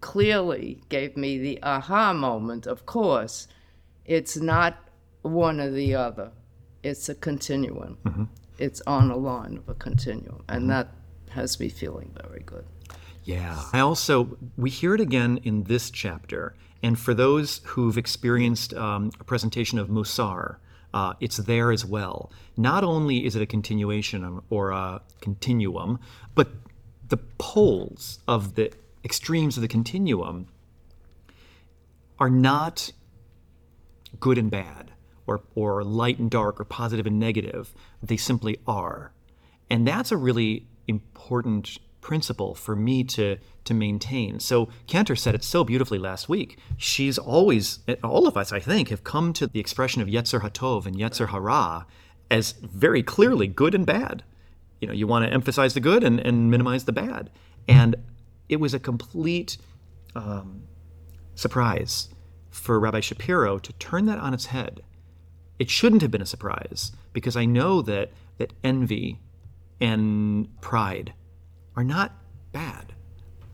clearly 0.00 0.82
gave 0.88 1.16
me 1.16 1.38
the 1.38 1.62
aha 1.62 2.12
moment, 2.12 2.66
of 2.66 2.86
course. 2.86 3.46
It's 4.04 4.36
not 4.36 4.88
one 5.22 5.60
or 5.60 5.70
the 5.70 5.94
other, 5.94 6.32
it's 6.82 7.08
a 7.08 7.14
continuum. 7.14 7.98
Mm-hmm. 8.04 8.24
It's 8.58 8.82
on 8.86 9.10
a 9.10 9.16
line 9.16 9.56
of 9.56 9.68
a 9.68 9.74
continuum. 9.74 10.44
And 10.48 10.62
mm-hmm. 10.62 10.70
that 10.70 10.88
has 11.30 11.58
me 11.60 11.68
feeling 11.68 12.14
very 12.22 12.42
good. 12.44 12.64
Yeah. 13.24 13.62
I 13.72 13.80
also, 13.80 14.38
we 14.56 14.70
hear 14.70 14.94
it 14.94 15.00
again 15.00 15.40
in 15.44 15.64
this 15.64 15.90
chapter. 15.90 16.54
And 16.82 16.98
for 16.98 17.14
those 17.14 17.60
who've 17.64 17.98
experienced 17.98 18.72
um, 18.74 19.10
a 19.20 19.24
presentation 19.24 19.78
of 19.78 19.88
Musar, 19.88 20.56
uh, 20.94 21.14
it's 21.20 21.36
there 21.36 21.70
as 21.70 21.84
well. 21.84 22.32
Not 22.56 22.84
only 22.84 23.26
is 23.26 23.36
it 23.36 23.42
a 23.42 23.46
continuation 23.46 24.40
or 24.48 24.70
a 24.70 25.02
continuum, 25.20 25.98
but 26.34 26.48
the 27.08 27.18
poles 27.38 28.20
of 28.26 28.54
the 28.54 28.72
extremes 29.04 29.56
of 29.56 29.60
the 29.60 29.68
continuum 29.68 30.46
are 32.18 32.30
not 32.30 32.92
good 34.18 34.38
and 34.38 34.50
bad, 34.50 34.87
or, 35.28 35.42
or 35.54 35.84
light 35.84 36.18
and 36.18 36.30
dark, 36.30 36.60
or 36.60 36.64
positive 36.64 37.06
and 37.06 37.20
negative. 37.20 37.74
They 38.02 38.16
simply 38.16 38.58
are. 38.66 39.12
And 39.70 39.86
that's 39.86 40.10
a 40.10 40.16
really 40.16 40.66
important 40.86 41.78
principle 42.00 42.54
for 42.54 42.74
me 42.74 43.04
to 43.04 43.36
to 43.64 43.74
maintain. 43.74 44.40
So 44.40 44.68
Cantor 44.86 45.14
said 45.14 45.34
it 45.34 45.44
so 45.44 45.62
beautifully 45.62 45.98
last 45.98 46.28
week. 46.28 46.58
She's 46.78 47.18
always 47.18 47.80
all 48.02 48.26
of 48.26 48.36
us, 48.36 48.50
I 48.50 48.60
think, 48.60 48.88
have 48.88 49.04
come 49.04 49.34
to 49.34 49.46
the 49.46 49.60
expression 49.60 50.00
of 50.00 50.08
Yetzer 50.08 50.40
Hatov 50.40 50.86
and 50.86 50.96
Yetzer 50.96 51.28
Hara 51.28 51.86
as 52.30 52.52
very 52.52 53.02
clearly 53.02 53.46
good 53.46 53.74
and 53.74 53.84
bad. 53.84 54.24
You 54.80 54.88
know, 54.88 54.94
you 54.94 55.06
want 55.06 55.26
to 55.26 55.32
emphasize 55.32 55.74
the 55.74 55.80
good 55.80 56.02
and, 56.02 56.18
and 56.20 56.50
minimize 56.50 56.84
the 56.84 56.92
bad. 56.92 57.30
And 57.66 57.96
it 58.48 58.56
was 58.56 58.72
a 58.72 58.78
complete 58.78 59.58
um, 60.14 60.62
surprise 61.34 62.08
for 62.50 62.80
Rabbi 62.80 63.00
Shapiro 63.00 63.58
to 63.58 63.72
turn 63.74 64.06
that 64.06 64.18
on 64.18 64.32
its 64.32 64.46
head. 64.46 64.82
It 65.58 65.70
shouldn't 65.70 66.02
have 66.02 66.10
been 66.10 66.22
a 66.22 66.26
surprise 66.26 66.92
because 67.12 67.36
I 67.36 67.44
know 67.44 67.82
that 67.82 68.12
that 68.38 68.52
envy 68.62 69.20
and 69.80 70.48
pride 70.60 71.12
are 71.76 71.84
not 71.84 72.12
bad. 72.52 72.92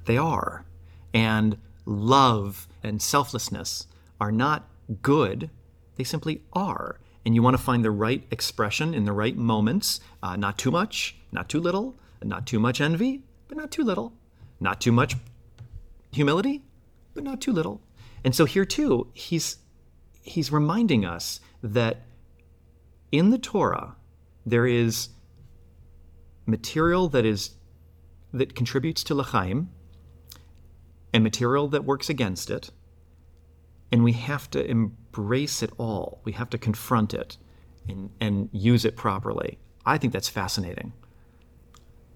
They 0.05 0.17
are. 0.17 0.65
And 1.13 1.59
love 1.87 2.69
and 2.83 3.01
selflessness 3.01 3.87
are 4.21 4.33
not 4.33 4.69
good, 5.03 5.51
they 5.97 6.05
simply 6.05 6.43
are. 6.53 7.01
And 7.25 7.35
you 7.35 7.43
want 7.43 7.57
to 7.57 7.63
find 7.63 7.85
the 7.85 7.91
right 7.91 8.27
expression 8.31 8.93
in 8.93 9.05
the 9.05 9.13
right 9.13 9.37
moments, 9.37 10.01
uh, 10.23 10.37
not 10.37 10.59
too 10.59 10.71
much, 10.71 11.17
not 11.33 11.49
too 11.49 11.61
little, 11.61 11.99
not 12.23 12.47
too 12.47 12.59
much 12.59 12.81
envy, 12.81 13.23
but 13.49 13.57
not 13.57 13.71
too 13.71 13.83
little, 13.83 14.13
not 14.61 14.81
too 14.81 14.93
much 14.93 15.17
humility, 16.13 16.63
but 17.15 17.25
not 17.25 17.41
too 17.41 17.53
little. 17.53 17.81
And 18.25 18.35
so 18.35 18.45
here 18.45 18.65
too, 18.65 19.09
he's 19.15 19.59
he's 20.23 20.51
reminding 20.51 21.05
us 21.05 21.41
that 21.65 22.03
in 23.11 23.31
the 23.31 23.39
Torah 23.39 23.97
there 24.45 24.67
is 24.67 25.09
material 26.45 27.09
that 27.09 27.25
is 27.25 27.53
that 28.35 28.55
contributes 28.55 29.03
to 29.05 29.15
l'chaim 29.15 29.71
and 31.15 31.25
material 31.25 31.67
that 31.69 31.85
works 31.85 32.11
against 32.11 32.51
it 32.51 32.71
and 33.91 34.05
we 34.05 34.13
have 34.13 34.51
to 34.51 34.63
embrace 34.71 35.63
it 35.63 35.71
all 35.79 36.21
we 36.25 36.33
have 36.33 36.51
to 36.51 36.59
confront 36.59 37.15
it 37.15 37.39
and, 37.89 38.11
and 38.21 38.51
use 38.53 38.85
it 38.85 38.95
properly 38.95 39.59
i 39.87 39.97
think 39.97 40.13
that's 40.13 40.29
fascinating 40.29 40.93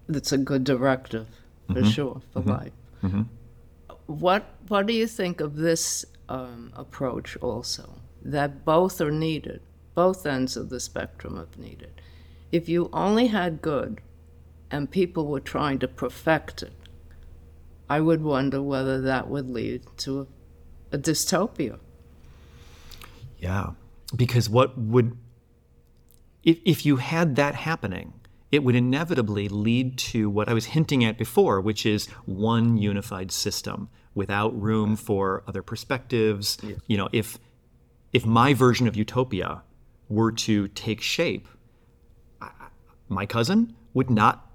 that's 0.07 0.31
a 0.31 0.37
good 0.37 0.63
directive 0.63 1.27
for 1.67 1.73
mm-hmm. 1.73 1.89
sure 1.89 2.21
for 2.33 2.41
mm-hmm. 2.41 2.49
life 2.49 2.73
mm-hmm. 3.01 3.21
what 4.05 4.45
what 4.67 4.85
do 4.85 4.93
you 4.93 5.07
think 5.07 5.41
of 5.41 5.55
this 5.55 6.05
um, 6.27 6.71
approach 6.75 7.35
also 7.37 7.89
that 8.21 8.65
both 8.65 8.99
are 9.01 9.11
needed 9.11 9.61
both 9.95 10.25
ends 10.25 10.55
of 10.55 10.69
the 10.69 10.79
spectrum 10.79 11.37
are 11.37 11.47
needed 11.57 12.01
if 12.51 12.67
you 12.67 12.89
only 12.93 13.27
had 13.27 13.61
good 13.61 14.01
and 14.71 14.89
people 14.89 15.27
were 15.27 15.39
trying 15.39 15.79
to 15.79 15.87
perfect 15.87 16.63
it, 16.63 16.73
I 17.89 17.99
would 17.99 18.21
wonder 18.21 18.61
whether 18.61 19.01
that 19.01 19.29
would 19.29 19.49
lead 19.49 19.83
to 19.97 20.21
a, 20.21 20.95
a 20.95 20.97
dystopia. 20.97 21.79
Yeah, 23.39 23.71
because 24.15 24.49
what 24.49 24.77
would, 24.77 25.17
if, 26.43 26.59
if 26.65 26.85
you 26.85 26.97
had 26.97 27.35
that 27.37 27.55
happening, 27.55 28.13
it 28.51 28.63
would 28.63 28.75
inevitably 28.75 29.47
lead 29.47 29.97
to 29.97 30.29
what 30.29 30.49
I 30.49 30.53
was 30.53 30.65
hinting 30.65 31.03
at 31.03 31.17
before, 31.17 31.61
which 31.61 31.85
is 31.85 32.07
one 32.25 32.77
unified 32.77 33.31
system 33.31 33.89
without 34.15 34.59
room 34.59 34.95
for 34.95 35.43
other 35.47 35.61
perspectives. 35.61 36.57
Yeah. 36.63 36.75
You 36.87 36.97
know, 36.97 37.09
if 37.11 37.37
if 38.13 38.25
my 38.25 38.53
version 38.53 38.87
of 38.87 38.95
utopia 38.95 39.63
were 40.07 40.31
to 40.31 40.67
take 40.69 41.01
shape, 41.01 41.47
my 43.07 43.25
cousin 43.25 43.75
would 43.93 44.09
not 44.09 44.49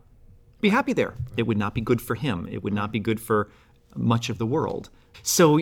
be 0.61 0.69
happy 0.69 0.93
there. 0.93 1.14
It 1.37 1.47
would 1.47 1.59
not 1.59 1.75
be 1.75 1.81
good 1.81 2.01
for 2.01 2.14
him. 2.14 2.49
It 2.51 2.62
would 2.62 2.73
not 2.73 2.93
be 2.93 2.99
good 2.99 3.21
for 3.21 3.51
much 3.95 4.31
of 4.31 4.38
the 4.38 4.47
world. 4.47 4.90
So 5.23 5.61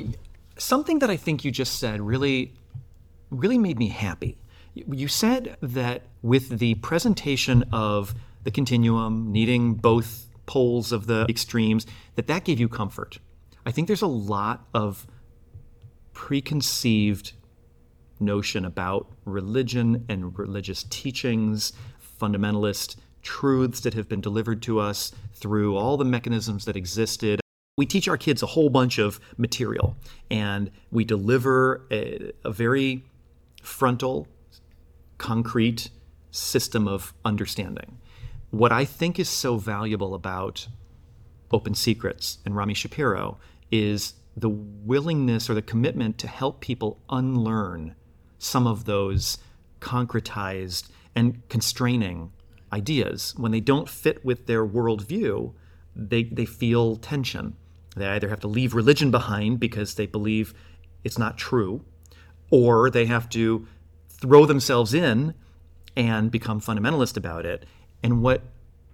something 0.57 1.01
that 1.01 1.11
I 1.11 1.17
think 1.17 1.45
you 1.45 1.51
just 1.51 1.79
said 1.79 2.01
really 2.01 2.53
really 3.33 3.59
made 3.59 3.79
me 3.79 3.89
happy. 3.89 4.37
You 4.75 5.09
said 5.09 5.57
that 5.61 6.03
with 6.23 6.59
the 6.59 6.75
presentation 6.77 7.65
of 7.73 8.15
the 8.45 8.51
continuum 8.51 9.33
needing 9.33 9.75
both 9.75 10.27
poles 10.47 10.93
of 10.93 11.07
the 11.07 11.27
extremes 11.29 11.87
that 12.15 12.27
that 12.27 12.45
gave 12.45 12.61
you 12.61 12.69
comfort. 12.69 13.19
I 13.65 13.71
think 13.71 13.87
there's 13.87 14.03
a 14.03 14.07
lot 14.07 14.67
of 14.75 15.07
preconceived 16.13 17.33
notion 18.23 18.65
about 18.65 19.11
religion 19.25 20.05
and 20.09 20.39
religious 20.39 20.85
teachings, 20.85 21.73
fundamentalist 22.21 22.97
truths 23.23 23.81
that 23.81 23.95
have 23.95 24.09
been 24.09 24.21
delivered 24.21 24.63
to 24.63 24.79
us 24.81 25.13
through 25.35 25.77
all 25.77 25.97
the 25.97 26.05
mechanisms 26.05 26.65
that 26.65 26.77
existed. 26.77 27.41
We 27.77 27.87
teach 27.87 28.09
our 28.09 28.17
kids 28.17 28.43
a 28.43 28.47
whole 28.47 28.69
bunch 28.69 28.99
of 28.99 29.21
material 29.37 29.97
and 30.31 30.71
we 30.91 31.05
deliver 31.05 31.87
a, 31.91 32.33
a 32.45 32.53
very 32.53 33.05
frontal, 33.63 34.29
concrete 35.19 35.91
system 36.31 36.89
of 36.89 37.15
understanding. 37.25 37.99
What 38.51 38.73
I 38.73 38.85
think 38.85 39.19
is 39.19 39.29
so 39.29 39.57
valuable 39.57 40.15
about 40.15 40.69
Open 41.51 41.75
Secrets 41.75 42.39
and 42.45 42.57
Rami 42.57 42.75
Shapiro 42.75 43.39
is 43.71 44.15
the 44.37 44.49
willingness 44.49 45.49
or 45.49 45.55
the 45.55 45.63
commitment 45.63 46.19
to 46.19 46.27
help 46.27 46.61
people 46.61 46.99
unlearn 47.09 47.95
some 48.43 48.67
of 48.67 48.85
those 48.85 49.39
concretized 49.81 50.89
and 51.15 51.47
constraining 51.49 52.33
ideas. 52.73 53.35
When 53.37 53.53
they 53.53 53.61
don't 53.61 53.89
fit 53.89 54.25
with 54.25 54.47
their 54.47 54.67
worldview, 54.67 55.53
they, 55.95 56.25
they 56.25 56.45
feel 56.45 56.97
tension. 56.97 57.57
They 57.97 58.07
either 58.07 58.29
have 58.29 58.41
to 58.41 58.49
leave 58.49 58.75
religion 58.75 59.11
behind 59.11 59.61
because 59.61 59.95
they 59.95 60.07
believe 60.07 60.55
it's 61.05 61.19
not 61.19 61.37
true, 61.37 61.85
or 62.51 62.91
they 62.91 63.07
have 63.07 63.29
to 63.31 63.67
throw 64.09 64.47
themselves 64.47 64.95
in 64.95 65.35
and 65.97 66.31
become 66.31 66.61
fundamentalist 66.61 67.17
about 67.17 67.45
it. 67.45 67.67
And 68.03 68.23
what 68.23 68.43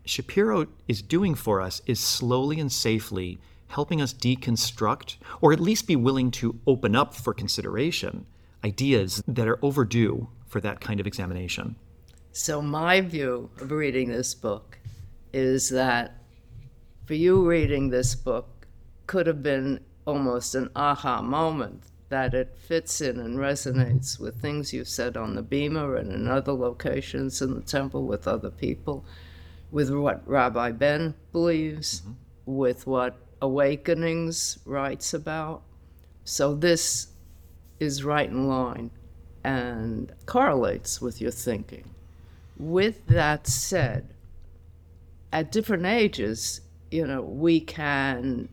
Shapiro 0.04 0.66
is 0.88 1.02
doing 1.02 1.34
for 1.34 1.60
us 1.60 1.80
is 1.86 2.00
slowly 2.00 2.58
and 2.58 2.72
safely 2.72 3.38
helping 3.68 4.00
us 4.00 4.14
deconstruct, 4.14 5.16
or 5.40 5.52
at 5.52 5.60
least 5.60 5.86
be 5.86 5.96
willing 5.96 6.30
to 6.32 6.58
open 6.66 6.96
up 6.96 7.14
for 7.14 7.34
consideration, 7.34 8.26
ideas 8.64 9.22
that 9.26 9.48
are 9.48 9.58
overdue 9.64 10.28
for 10.46 10.60
that 10.60 10.80
kind 10.80 11.00
of 11.00 11.06
examination. 11.06 11.76
So, 12.32 12.62
my 12.62 13.00
view 13.00 13.50
of 13.60 13.70
reading 13.70 14.10
this 14.10 14.34
book 14.34 14.78
is 15.32 15.70
that 15.70 16.14
for 17.06 17.14
you 17.14 17.46
reading 17.46 17.90
this 17.90 18.14
book 18.14 18.66
could 19.06 19.26
have 19.26 19.42
been 19.42 19.80
almost 20.06 20.54
an 20.54 20.70
aha 20.76 21.22
moment 21.22 21.82
that 22.08 22.34
it 22.34 22.56
fits 22.56 23.00
in 23.00 23.20
and 23.20 23.36
resonates 23.36 24.18
with 24.18 24.40
things 24.40 24.72
you've 24.72 24.88
said 24.88 25.16
on 25.16 25.34
the 25.34 25.42
Bema 25.42 25.94
and 25.94 26.12
in 26.12 26.28
other 26.28 26.52
locations 26.52 27.42
in 27.42 27.54
the 27.54 27.60
temple 27.60 28.06
with 28.06 28.26
other 28.26 28.50
people, 28.50 29.04
with 29.70 29.90
what 29.90 30.26
Rabbi 30.26 30.72
Ben 30.72 31.14
believes, 31.32 32.00
mm-hmm. 32.00 32.12
with 32.46 32.86
what 32.86 33.16
Awakenings 33.42 34.58
writes 34.64 35.12
about. 35.12 35.62
So 36.24 36.54
this 36.54 37.08
is 37.80 38.04
right 38.04 38.28
in 38.28 38.48
line 38.48 38.90
and 39.44 40.12
correlates 40.26 41.00
with 41.00 41.20
your 41.20 41.30
thinking. 41.30 41.90
With 42.56 43.06
that 43.06 43.46
said, 43.46 44.14
at 45.32 45.52
different 45.52 45.86
ages, 45.86 46.60
you 46.90 47.06
know, 47.06 47.22
we 47.22 47.60
can 47.60 48.48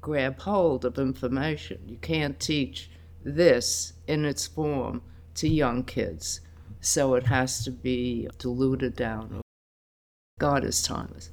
grab 0.00 0.38
hold 0.40 0.84
of 0.84 0.98
information. 0.98 1.80
You 1.86 1.96
can't 1.96 2.38
teach 2.38 2.90
this 3.24 3.92
in 4.06 4.24
its 4.24 4.46
form 4.46 5.02
to 5.34 5.48
young 5.48 5.84
kids. 5.84 6.40
So 6.80 7.14
it 7.14 7.26
has 7.26 7.64
to 7.64 7.70
be 7.70 8.28
diluted 8.38 8.94
down. 8.94 9.40
God 10.38 10.64
is 10.64 10.82
timeless. 10.82 11.30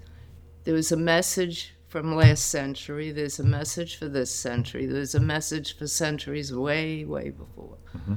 There 0.63 0.73
was 0.73 0.91
a 0.91 0.97
message 0.97 1.75
from 1.93 2.15
last 2.15 2.47
century, 2.47 3.12
there's 3.12 3.38
a 3.38 3.43
message 3.43 3.97
for 3.97 4.10
this 4.10 4.34
century, 4.34 4.88
there's 4.88 5.13
a 5.13 5.19
message 5.19 5.77
for 5.77 5.86
centuries 5.86 6.51
way, 6.51 7.06
way 7.06 7.29
before. 7.29 7.77
Mm-hmm. 7.95 8.15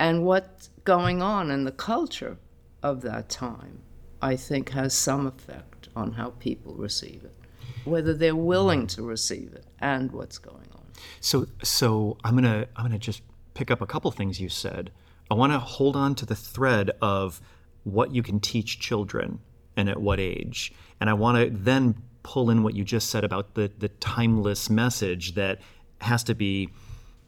And 0.00 0.24
what's 0.24 0.68
going 0.82 1.22
on 1.22 1.52
in 1.52 1.62
the 1.62 1.70
culture 1.70 2.38
of 2.82 3.02
that 3.02 3.28
time, 3.28 3.82
I 4.20 4.34
think, 4.34 4.70
has 4.70 4.94
some 4.94 5.28
effect 5.28 5.90
on 5.94 6.10
how 6.10 6.30
people 6.40 6.74
receive 6.74 7.22
it, 7.22 7.36
whether 7.84 8.14
they're 8.14 8.34
willing 8.34 8.88
to 8.88 9.02
receive 9.04 9.52
it, 9.52 9.64
and 9.78 10.10
what's 10.10 10.38
going 10.38 10.66
on. 10.74 10.82
So, 11.20 11.46
so 11.62 12.18
I'm 12.24 12.34
gonna 12.34 12.66
I'm 12.74 12.86
gonna 12.86 12.98
just 12.98 13.22
pick 13.54 13.70
up 13.70 13.80
a 13.80 13.86
couple 13.86 14.10
things 14.10 14.40
you 14.40 14.48
said. 14.48 14.90
I 15.30 15.34
want 15.34 15.52
to 15.52 15.60
hold 15.60 15.94
on 15.94 16.16
to 16.16 16.26
the 16.26 16.34
thread 16.34 16.90
of 17.00 17.40
what 17.84 18.12
you 18.12 18.24
can 18.24 18.40
teach 18.40 18.80
children 18.80 19.38
and 19.76 19.88
at 19.88 20.02
what 20.02 20.18
age, 20.18 20.72
and 21.00 21.08
I 21.08 21.12
want 21.12 21.38
to 21.38 21.56
then 21.56 21.94
pull 22.22 22.50
in 22.50 22.62
what 22.62 22.74
you 22.74 22.84
just 22.84 23.10
said 23.10 23.24
about 23.24 23.54
the 23.54 23.70
the 23.78 23.88
timeless 23.88 24.70
message 24.70 25.34
that 25.34 25.60
has 26.00 26.24
to 26.24 26.34
be 26.34 26.68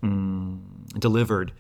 mm, 0.03 0.61
delivered 0.99 1.53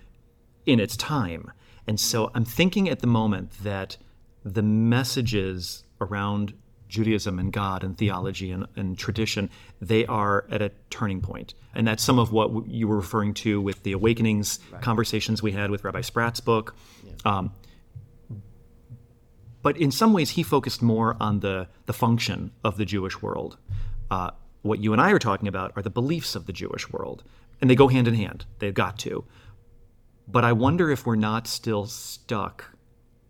in 0.66 0.80
its 0.80 0.96
time. 0.96 1.50
And 1.86 2.00
so 2.00 2.30
I'm 2.34 2.44
thinking 2.44 2.88
at 2.88 3.00
the 3.00 3.06
moment 3.06 3.52
that 3.62 3.96
the 4.44 4.62
messages 4.62 5.84
around 6.00 6.54
Judaism 6.88 7.38
and 7.38 7.52
God 7.52 7.82
and 7.82 7.96
theology 7.96 8.50
and, 8.50 8.66
and, 8.76 8.96
tradition, 8.96 9.50
they 9.80 10.06
are 10.06 10.46
at 10.50 10.62
a 10.62 10.70
turning 10.90 11.20
point. 11.20 11.54
And 11.74 11.86
that's 11.86 12.04
some 12.04 12.18
of 12.18 12.30
what 12.30 12.68
you 12.68 12.86
were 12.86 12.96
referring 12.96 13.34
to 13.34 13.60
with 13.60 13.82
the 13.82 13.92
Awakenings 13.92 14.60
right. 14.70 14.80
conversations 14.80 15.42
we 15.42 15.52
had 15.52 15.70
with 15.70 15.82
Rabbi 15.82 16.02
Spratt's 16.02 16.40
book. 16.40 16.76
Yeah. 17.02 17.12
Um, 17.24 17.52
but 19.64 19.78
in 19.78 19.90
some 19.90 20.12
ways, 20.12 20.30
he 20.30 20.42
focused 20.42 20.82
more 20.82 21.16
on 21.18 21.40
the, 21.40 21.68
the 21.86 21.94
function 21.94 22.50
of 22.62 22.76
the 22.76 22.84
Jewish 22.84 23.22
world. 23.22 23.56
Uh, 24.10 24.30
what 24.60 24.78
you 24.78 24.92
and 24.92 25.00
I 25.00 25.10
are 25.10 25.18
talking 25.18 25.48
about 25.48 25.72
are 25.74 25.80
the 25.80 25.88
beliefs 25.88 26.36
of 26.36 26.44
the 26.44 26.52
Jewish 26.52 26.92
world. 26.92 27.24
And 27.62 27.70
they 27.70 27.74
go 27.74 27.88
hand 27.88 28.06
in 28.06 28.14
hand, 28.14 28.44
they've 28.58 28.74
got 28.74 28.98
to. 29.00 29.24
But 30.28 30.44
I 30.44 30.52
wonder 30.52 30.90
if 30.90 31.06
we're 31.06 31.16
not 31.16 31.46
still 31.46 31.86
stuck 31.86 32.76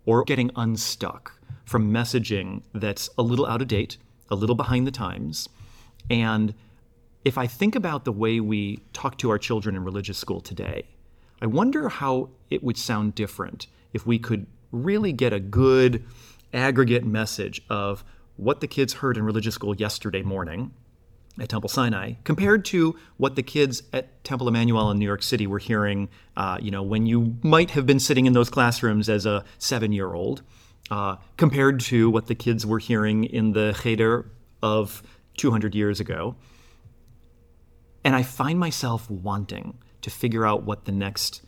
or 0.07 0.25
getting 0.25 0.51
unstuck 0.57 1.40
from 1.64 1.92
messaging 1.92 2.62
that's 2.73 3.09
a 3.16 3.23
little 3.23 3.47
out 3.47 3.62
of 3.62 3.68
date, 3.68 3.97
a 4.29 4.35
little 4.35 4.57
behind 4.57 4.88
the 4.88 4.90
times. 4.90 5.49
And 6.11 6.53
if 7.25 7.38
I 7.38 7.47
think 7.47 7.77
about 7.77 8.05
the 8.05 8.12
way 8.12 8.40
we 8.40 8.81
talk 8.92 9.18
to 9.18 9.31
our 9.31 9.38
children 9.38 9.77
in 9.77 9.85
religious 9.85 10.18
school 10.18 10.40
today, 10.40 10.88
I 11.40 11.47
wonder 11.47 11.88
how 11.88 12.31
it 12.51 12.64
would 12.64 12.77
sound 12.77 13.14
different 13.14 13.68
if 13.92 14.05
we 14.05 14.18
could 14.18 14.49
really 14.75 15.13
get 15.13 15.33
a 15.33 15.41
good 15.41 16.05
aggregate 16.53 17.05
message 17.05 17.63
of 17.69 18.05
what 18.37 18.61
the 18.61 18.67
kids 18.67 18.95
heard 18.95 19.17
in 19.17 19.25
religious 19.25 19.55
school 19.55 19.75
yesterday 19.77 20.23
morning 20.23 20.73
at 21.39 21.49
Temple 21.49 21.69
Sinai 21.69 22.15
compared 22.25 22.65
to 22.67 22.97
what 23.17 23.37
the 23.37 23.43
kids 23.43 23.83
at 23.93 24.23
Temple 24.25 24.49
Emanu-El 24.49 24.91
in 24.91 24.99
New 24.99 25.05
York 25.05 25.23
City 25.23 25.47
were 25.47 25.59
hearing, 25.59 26.09
uh, 26.37 26.59
you 26.61 26.71
know, 26.71 26.83
when 26.83 27.07
you 27.07 27.37
might 27.43 27.73
have 27.73 27.87
been 27.87 27.99
sitting 27.99 28.27
in 28.27 28.33
those 28.33 28.51
classrooms 28.51 29.09
as 29.09 29.27
a 29.27 29.45
seven-year-old, 29.59 30.43
uh, 30.91 31.17
compared 31.37 31.81
to 31.81 32.11
what 32.11 32.27
the 32.27 32.35
kids 32.35 32.65
were 32.67 32.79
hearing 32.79 33.25
in 33.25 33.53
the 33.53 33.77
Cheder 33.83 34.31
of 34.63 35.03
200 35.37 35.75
years 35.75 36.01
ago. 36.01 36.37
And 38.05 38.15
I 38.15 38.23
find 38.23 38.59
myself 38.59 39.11
wanting 39.11 39.79
to 40.03 40.11
figure 40.11 40.47
out 40.47 40.65
what 40.65 40.85
the 40.85 40.93
next 40.93 41.43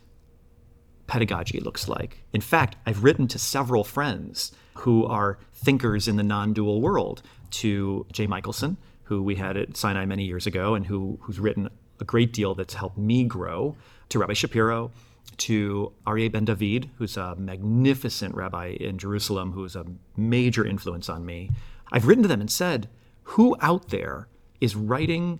pedagogy 1.07 1.59
looks 1.59 1.87
like. 1.87 2.23
In 2.33 2.41
fact, 2.41 2.75
I've 2.85 3.03
written 3.03 3.27
to 3.29 3.39
several 3.39 3.83
friends 3.83 4.51
who 4.75 5.05
are 5.05 5.39
thinkers 5.53 6.07
in 6.07 6.17
the 6.17 6.23
non-dual 6.23 6.81
world, 6.81 7.21
to 7.49 8.05
Jay 8.11 8.27
Michaelson, 8.27 8.77
who 9.03 9.23
we 9.23 9.35
had 9.35 9.55
at 9.57 9.77
Sinai 9.77 10.05
many 10.05 10.25
years 10.25 10.45
ago 10.45 10.75
and 10.75 10.85
who, 10.85 11.17
who's 11.21 11.39
written 11.39 11.69
a 11.99 12.03
great 12.03 12.33
deal 12.33 12.53
that's 12.53 12.73
helped 12.73 12.97
me 12.97 13.23
grow, 13.23 13.75
to 14.09 14.19
Rabbi 14.19 14.33
Shapiro, 14.33 14.91
to 15.37 15.91
Aryeh 16.05 16.31
Ben 16.31 16.45
David, 16.45 16.89
who's 16.97 17.17
a 17.17 17.35
magnificent 17.35 18.35
rabbi 18.35 18.75
in 18.79 18.97
Jerusalem, 18.97 19.51
who's 19.51 19.75
a 19.75 19.85
major 20.15 20.65
influence 20.65 21.09
on 21.09 21.25
me. 21.25 21.49
I've 21.91 22.05
written 22.05 22.23
to 22.23 22.27
them 22.27 22.41
and 22.41 22.51
said, 22.51 22.89
who 23.23 23.55
out 23.61 23.89
there 23.89 24.27
is 24.61 24.75
writing 24.75 25.39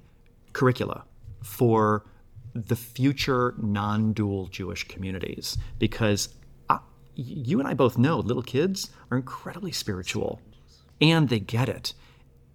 curricula 0.54 1.04
for 1.42 2.06
the 2.66 2.76
future 2.76 3.54
non 3.58 4.14
dual 4.14 4.48
Jewish 4.48 4.88
communities? 4.88 5.58
Because 5.80 6.30
I, 6.70 6.80
you 7.16 7.60
and 7.60 7.68
I 7.68 7.74
both 7.74 7.98
know 7.98 8.20
little 8.20 8.44
kids 8.44 8.90
are 9.12 9.18
incredibly 9.18 9.72
spiritual 9.72 10.42
and 11.00 11.30
they 11.30 11.40
get 11.40 11.70
it. 11.70 11.94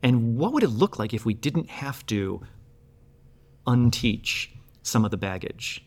And 0.02 0.36
what 0.36 0.52
would 0.52 0.62
it 0.62 0.68
look 0.68 0.98
like 0.98 1.14
if 1.14 1.24
we 1.24 1.34
didn't 1.34 1.70
have 1.70 2.04
to 2.06 2.42
unteach 3.66 4.50
some 4.82 5.04
of 5.04 5.10
the 5.10 5.16
baggage? 5.16 5.84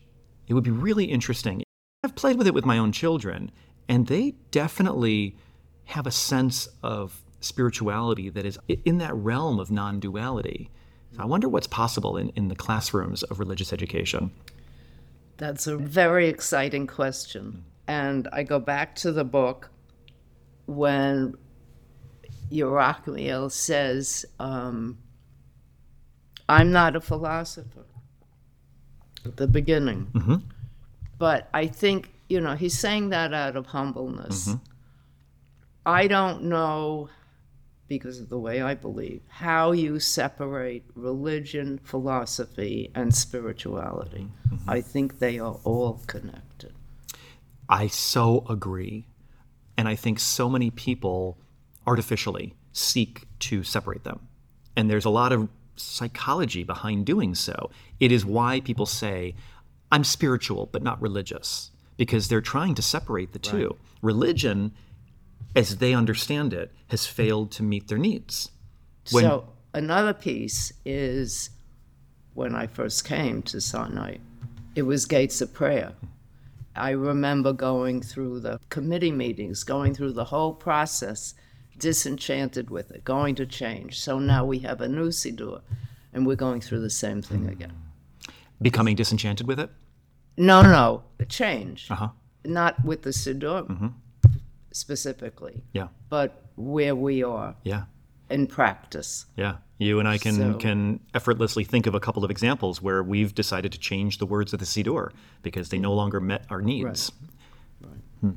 It 0.48 0.54
would 0.54 0.64
be 0.64 0.70
really 0.70 1.06
interesting. 1.06 1.62
I've 2.02 2.14
played 2.14 2.38
with 2.38 2.46
it 2.46 2.54
with 2.54 2.64
my 2.64 2.78
own 2.78 2.92
children, 2.92 3.50
and 3.88 4.06
they 4.06 4.36
definitely 4.50 5.36
have 5.84 6.06
a 6.06 6.10
sense 6.10 6.68
of 6.82 7.22
spirituality 7.40 8.30
that 8.30 8.46
is 8.46 8.58
in 8.84 8.98
that 8.98 9.14
realm 9.14 9.58
of 9.58 9.70
non 9.70 10.00
duality. 10.00 10.70
So 11.16 11.22
I 11.22 11.26
wonder 11.26 11.48
what's 11.48 11.66
possible 11.66 12.16
in, 12.16 12.30
in 12.36 12.48
the 12.48 12.54
classrooms 12.54 13.22
of 13.24 13.38
religious 13.38 13.72
education. 13.72 14.30
That's 15.38 15.66
a 15.66 15.76
very 15.76 16.28
exciting 16.28 16.86
question. 16.86 17.64
And 17.88 18.28
I 18.32 18.42
go 18.42 18.58
back 18.58 18.94
to 18.96 19.12
the 19.12 19.24
book 19.24 19.70
when 20.66 21.34
Yerachmiel 22.50 23.50
says, 23.50 24.26
um, 24.38 24.98
I'm 26.48 26.70
not 26.72 26.96
a 26.96 27.00
philosopher 27.00 27.86
at 29.24 29.36
the 29.36 29.46
beginning. 29.46 30.08
Mm-hmm. 30.12 30.36
But 31.18 31.48
I 31.54 31.66
think, 31.66 32.12
you 32.28 32.40
know, 32.40 32.54
he's 32.54 32.78
saying 32.78 33.10
that 33.10 33.32
out 33.32 33.56
of 33.56 33.66
humbleness. 33.66 34.48
Mm-hmm. 34.48 34.64
I 35.86 36.08
don't 36.08 36.44
know, 36.44 37.08
because 37.88 38.20
of 38.20 38.28
the 38.28 38.38
way 38.38 38.60
I 38.60 38.74
believe, 38.74 39.22
how 39.28 39.72
you 39.72 40.00
separate 40.00 40.84
religion, 40.94 41.78
philosophy, 41.84 42.90
and 42.94 43.14
spirituality. 43.14 44.28
Mm-hmm. 44.48 44.70
I 44.70 44.80
think 44.80 45.18
they 45.18 45.38
are 45.38 45.58
all 45.64 46.02
connected. 46.06 46.72
I 47.68 47.86
so 47.86 48.44
agree. 48.48 49.06
And 49.76 49.88
I 49.88 49.94
think 49.94 50.18
so 50.18 50.48
many 50.48 50.70
people 50.70 51.38
artificially 51.86 52.54
seek 52.72 53.26
to 53.40 53.62
separate 53.62 54.04
them. 54.04 54.26
And 54.76 54.90
there's 54.90 55.04
a 55.04 55.10
lot 55.10 55.32
of 55.32 55.48
psychology 55.76 56.64
behind 56.64 57.06
doing 57.06 57.34
so. 57.34 57.70
It 58.00 58.10
is 58.10 58.24
why 58.24 58.60
people 58.60 58.86
say, 58.86 59.34
I'm 59.92 60.04
spiritual, 60.04 60.68
but 60.72 60.82
not 60.82 61.00
religious, 61.00 61.70
because 61.96 62.28
they're 62.28 62.40
trying 62.40 62.74
to 62.74 62.82
separate 62.82 63.32
the 63.32 63.38
two. 63.38 63.68
Right. 63.68 63.78
Religion, 64.02 64.72
as 65.56 65.78
they 65.78 65.94
understand 65.94 66.52
it, 66.52 66.70
has 66.88 67.06
failed 67.06 67.50
to 67.50 67.62
meet 67.62 67.88
their 67.88 67.98
needs. 67.98 68.50
When, 69.10 69.24
so, 69.24 69.48
another 69.72 70.12
piece 70.12 70.72
is 70.84 71.50
when 72.34 72.54
I 72.54 72.66
first 72.66 73.04
came 73.04 73.42
to 73.44 73.60
Sinai, 73.60 74.18
it 74.74 74.82
was 74.82 75.06
Gates 75.06 75.40
of 75.40 75.52
Prayer. 75.54 75.94
I 76.76 76.90
remember 76.90 77.54
going 77.54 78.02
through 78.02 78.40
the 78.40 78.60
committee 78.68 79.10
meetings, 79.10 79.64
going 79.64 79.94
through 79.94 80.12
the 80.12 80.24
whole 80.24 80.52
process 80.52 81.34
disenchanted 81.78 82.68
with 82.68 82.90
it, 82.90 83.04
going 83.04 83.34
to 83.36 83.46
change. 83.46 83.98
So 83.98 84.18
now 84.18 84.44
we 84.44 84.58
have 84.60 84.82
a 84.82 84.88
new 84.88 85.08
Siddur, 85.08 85.62
and 86.12 86.26
we're 86.26 86.36
going 86.36 86.60
through 86.60 86.80
the 86.80 86.90
same 86.90 87.22
thing 87.22 87.48
again. 87.48 87.72
Becoming 88.60 88.96
disenchanted 88.96 89.46
with 89.46 89.58
it? 89.58 89.70
No, 90.36 90.60
no, 90.60 91.04
a 91.18 91.24
change. 91.24 91.90
Uh 91.90 91.94
huh. 91.94 92.08
Not 92.44 92.84
with 92.84 93.02
the 93.02 93.10
Siddur 93.10 93.66
specifically, 94.76 95.62
Yeah. 95.72 95.88
but 96.08 96.42
where 96.56 96.94
we 96.94 97.22
are 97.22 97.54
Yeah. 97.64 97.84
in 98.30 98.46
practice. 98.46 99.26
Yeah. 99.36 99.56
You 99.78 99.98
and 99.98 100.08
I 100.08 100.18
can 100.18 100.34
So- 100.34 100.54
can 100.54 101.00
effortlessly 101.14 101.64
think 101.64 101.86
of 101.86 101.94
a 101.94 102.00
couple 102.00 102.24
of 102.24 102.30
examples 102.30 102.80
where 102.80 103.02
we've 103.02 103.34
decided 103.34 103.72
to 103.72 103.78
change 103.78 104.18
the 104.18 104.26
words 104.26 104.52
of 104.52 104.58
the 104.60 104.64
Siddur 104.66 105.10
because 105.42 105.68
they 105.70 105.78
no 105.78 105.92
longer 105.94 106.20
met 106.20 106.46
our 106.50 106.62
needs. 106.62 107.12
Hmm. 108.20 108.30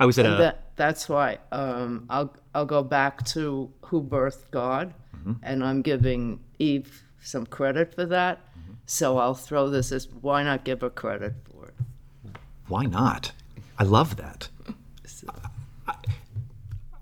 I 0.00 0.06
was 0.06 0.18
at 0.18 0.26
a 0.26 0.30
that, 0.36 0.76
that's 0.76 1.08
why 1.08 1.38
um, 1.52 2.06
I'll 2.10 2.34
I'll 2.54 2.66
go 2.66 2.82
back 2.82 3.24
to 3.26 3.70
who 3.82 4.02
birthed 4.02 4.50
God, 4.50 4.94
and 5.42 5.62
I'm 5.64 5.82
giving 5.82 6.40
Eve 6.58 7.02
some 7.20 7.44
credit 7.46 7.94
for 7.94 8.06
that. 8.06 8.40
So 8.86 9.18
I'll 9.18 9.34
throw 9.34 9.68
this 9.68 9.90
as 9.92 10.08
why 10.20 10.42
not 10.42 10.64
give 10.64 10.80
her 10.82 10.90
credit 10.90 11.34
for 11.50 11.66
it? 11.66 11.74
why 12.68 12.84
not? 12.86 13.32
I 13.78 13.84
love 13.84 14.16
that. 14.16 14.48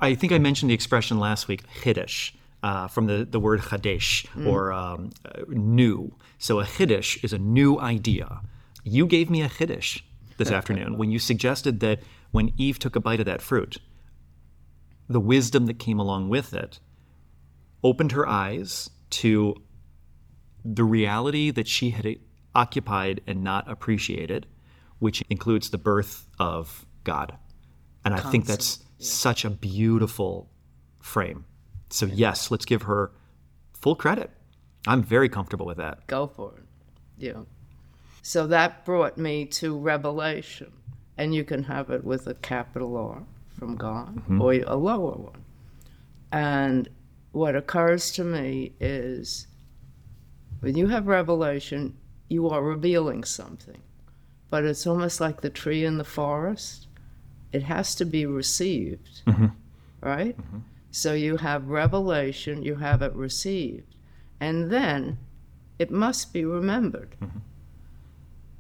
I, 0.01 0.15
think 0.15 0.33
I 0.33 0.39
mentioned 0.39 0.71
the 0.71 0.75
expression 0.75 1.19
last 1.19 1.49
week, 1.49 1.63
Hiddish, 1.83 2.35
uh, 2.63 2.89
from 2.89 3.07
the, 3.07 3.25
the 3.25 3.41
word 3.41 3.61
Chadesh, 3.61 4.27
or 4.47 4.73
um, 4.73 5.11
uh, 5.25 5.43
new. 5.49 6.15
So 6.39 6.61
a 6.61 6.65
Hiddish 6.65 7.23
is 7.25 7.33
a 7.33 7.39
new 7.39 7.79
idea. 7.79 8.41
You 8.83 9.07
gave 9.07 9.31
me 9.31 9.43
a 9.43 9.49
Hiddish 9.49 10.05
this 10.37 10.51
afternoon 10.59 10.99
when 10.99 11.11
you 11.11 11.19
suggested 11.19 11.81
that 11.81 12.01
when 12.33 12.53
Eve 12.59 12.79
took 12.79 12.97
a 12.97 13.01
bite 13.01 13.21
of 13.21 13.27
that 13.27 13.41
fruit, 13.41 13.79
the 15.09 15.21
wisdom 15.21 15.67
that 15.67 15.79
came 15.79 15.99
along 15.99 16.29
with 16.29 16.55
it 16.55 16.81
opened 17.83 18.13
her 18.13 18.27
eyes 18.27 18.91
to 19.11 19.55
the 20.65 20.85
reality 20.85 21.51
that 21.51 21.69
she 21.69 21.91
had 21.91 22.17
occupied 22.55 23.21
and 23.27 23.45
not 23.45 23.71
appreciated, 23.71 24.47
which 24.99 25.23
includes 25.29 25.71
the 25.71 25.79
birth 25.79 26.27
of 26.39 26.87
God. 27.05 27.37
And 28.05 28.15
I 28.15 28.21
think 28.21 28.47
that's 28.47 28.81
such 28.99 29.45
a 29.45 29.51
beautiful 29.51 30.51
frame. 31.01 31.45
So, 31.91 32.07
yes, 32.07 32.51
let's 32.51 32.65
give 32.65 32.83
her 32.83 33.13
full 33.73 33.97
credit. 33.97 34.31
I'm 34.87 35.03
very 35.03 35.29
comfortable 35.29 35.67
with 35.67 35.79
that. 35.79 36.07
Go 36.07 36.27
for 36.27 36.55
it. 36.57 36.65
Yeah. 37.17 37.43
So 38.23 38.47
that 38.47 38.85
brought 38.85 39.19
me 39.19 39.47
to 39.47 39.79
Revelation, 39.79 40.73
and 41.17 41.35
you 41.35 41.45
can 41.45 41.63
have 41.65 41.91
it 41.91 42.05
with 42.05 42.27
a 42.27 42.35
capital 42.35 42.97
R 42.97 43.23
from 43.59 43.77
God 43.77 44.17
mm-hmm. 44.17 44.41
or 44.41 44.55
a 44.55 44.77
lower 44.77 45.17
one. 45.17 45.45
And 46.33 46.89
what 47.33 47.55
occurs 47.55 48.11
to 48.13 48.25
me 48.25 48.73
is 48.81 49.47
when 50.61 50.77
you 50.77 50.89
have 50.89 51.07
Revelation, 51.07 51.97
you 52.29 52.49
are 52.49 52.63
revealing 52.63 53.25
something, 53.25 53.81
but 54.51 54.65
it's 54.65 54.87
almost 54.87 55.21
like 55.21 55.41
the 55.41 55.51
tree 55.51 55.85
in 55.85 55.99
the 55.99 56.05
forest. 56.05 56.89
It 57.55 57.63
has 57.63 57.95
to 57.97 58.05
be 58.05 58.27
received, 58.27 59.23
mm-hmm. 59.27 59.47
right? 60.01 60.37
Mm-hmm. 60.37 60.59
So 60.91 61.13
you 61.15 61.37
have 61.37 61.69
revelation, 61.69 62.63
you 62.63 62.75
have 62.77 63.01
it 63.01 63.15
received, 63.15 63.95
and 64.41 64.71
then 64.71 65.19
it 65.79 65.91
must 65.91 66.33
be 66.33 66.45
remembered. 66.45 67.15
Mm-hmm. 67.23 67.39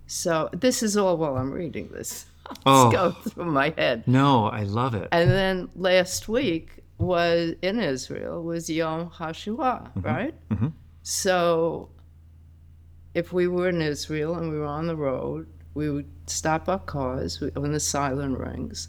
So 0.07 0.49
this 0.53 0.82
is 0.82 0.97
all 0.97 1.16
while 1.16 1.36
I'm 1.36 1.53
reading 1.53 1.88
this. 1.88 2.26
Oh. 2.66 2.90
Let's 2.92 2.95
go 2.95 3.30
through 3.30 3.47
my 3.47 3.72
head. 3.76 4.07
No, 4.07 4.45
I 4.45 4.64
love 4.64 4.95
it. 4.95 5.09
And 5.12 5.30
then 5.30 5.70
last 5.74 6.28
week 6.28 6.84
was 6.99 7.55
in 7.62 7.80
Israel 7.80 8.42
was 8.42 8.68
Yom 8.68 9.09
HaShoah, 9.09 9.90
right? 10.05 10.34
So 11.03 11.88
if 13.14 13.32
we 13.32 13.49
were 13.49 13.70
in 13.70 13.80
Israel 13.80 14.34
and 14.36 14.51
we 14.51 14.59
were 14.59 14.66
on 14.66 14.86
the 14.86 14.97
road, 14.97 15.47
we 15.75 15.91
would 15.91 16.09
stop 16.27 16.68
our 16.68 16.79
cars 16.79 17.41
we, 17.41 17.49
when 17.51 17.72
the 17.72 17.81
siren 17.81 18.35
rings. 18.35 18.89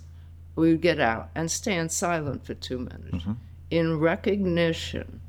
We 0.56 0.72
would 0.72 0.82
get 0.82 1.00
out 1.00 1.30
and 1.36 1.52
stand 1.52 1.92
silent 1.92 2.46
for 2.46 2.54
two 2.54 2.78
minutes 2.78 3.18
mm-hmm. 3.18 3.34
in 3.72 4.00
recognition 4.00 5.20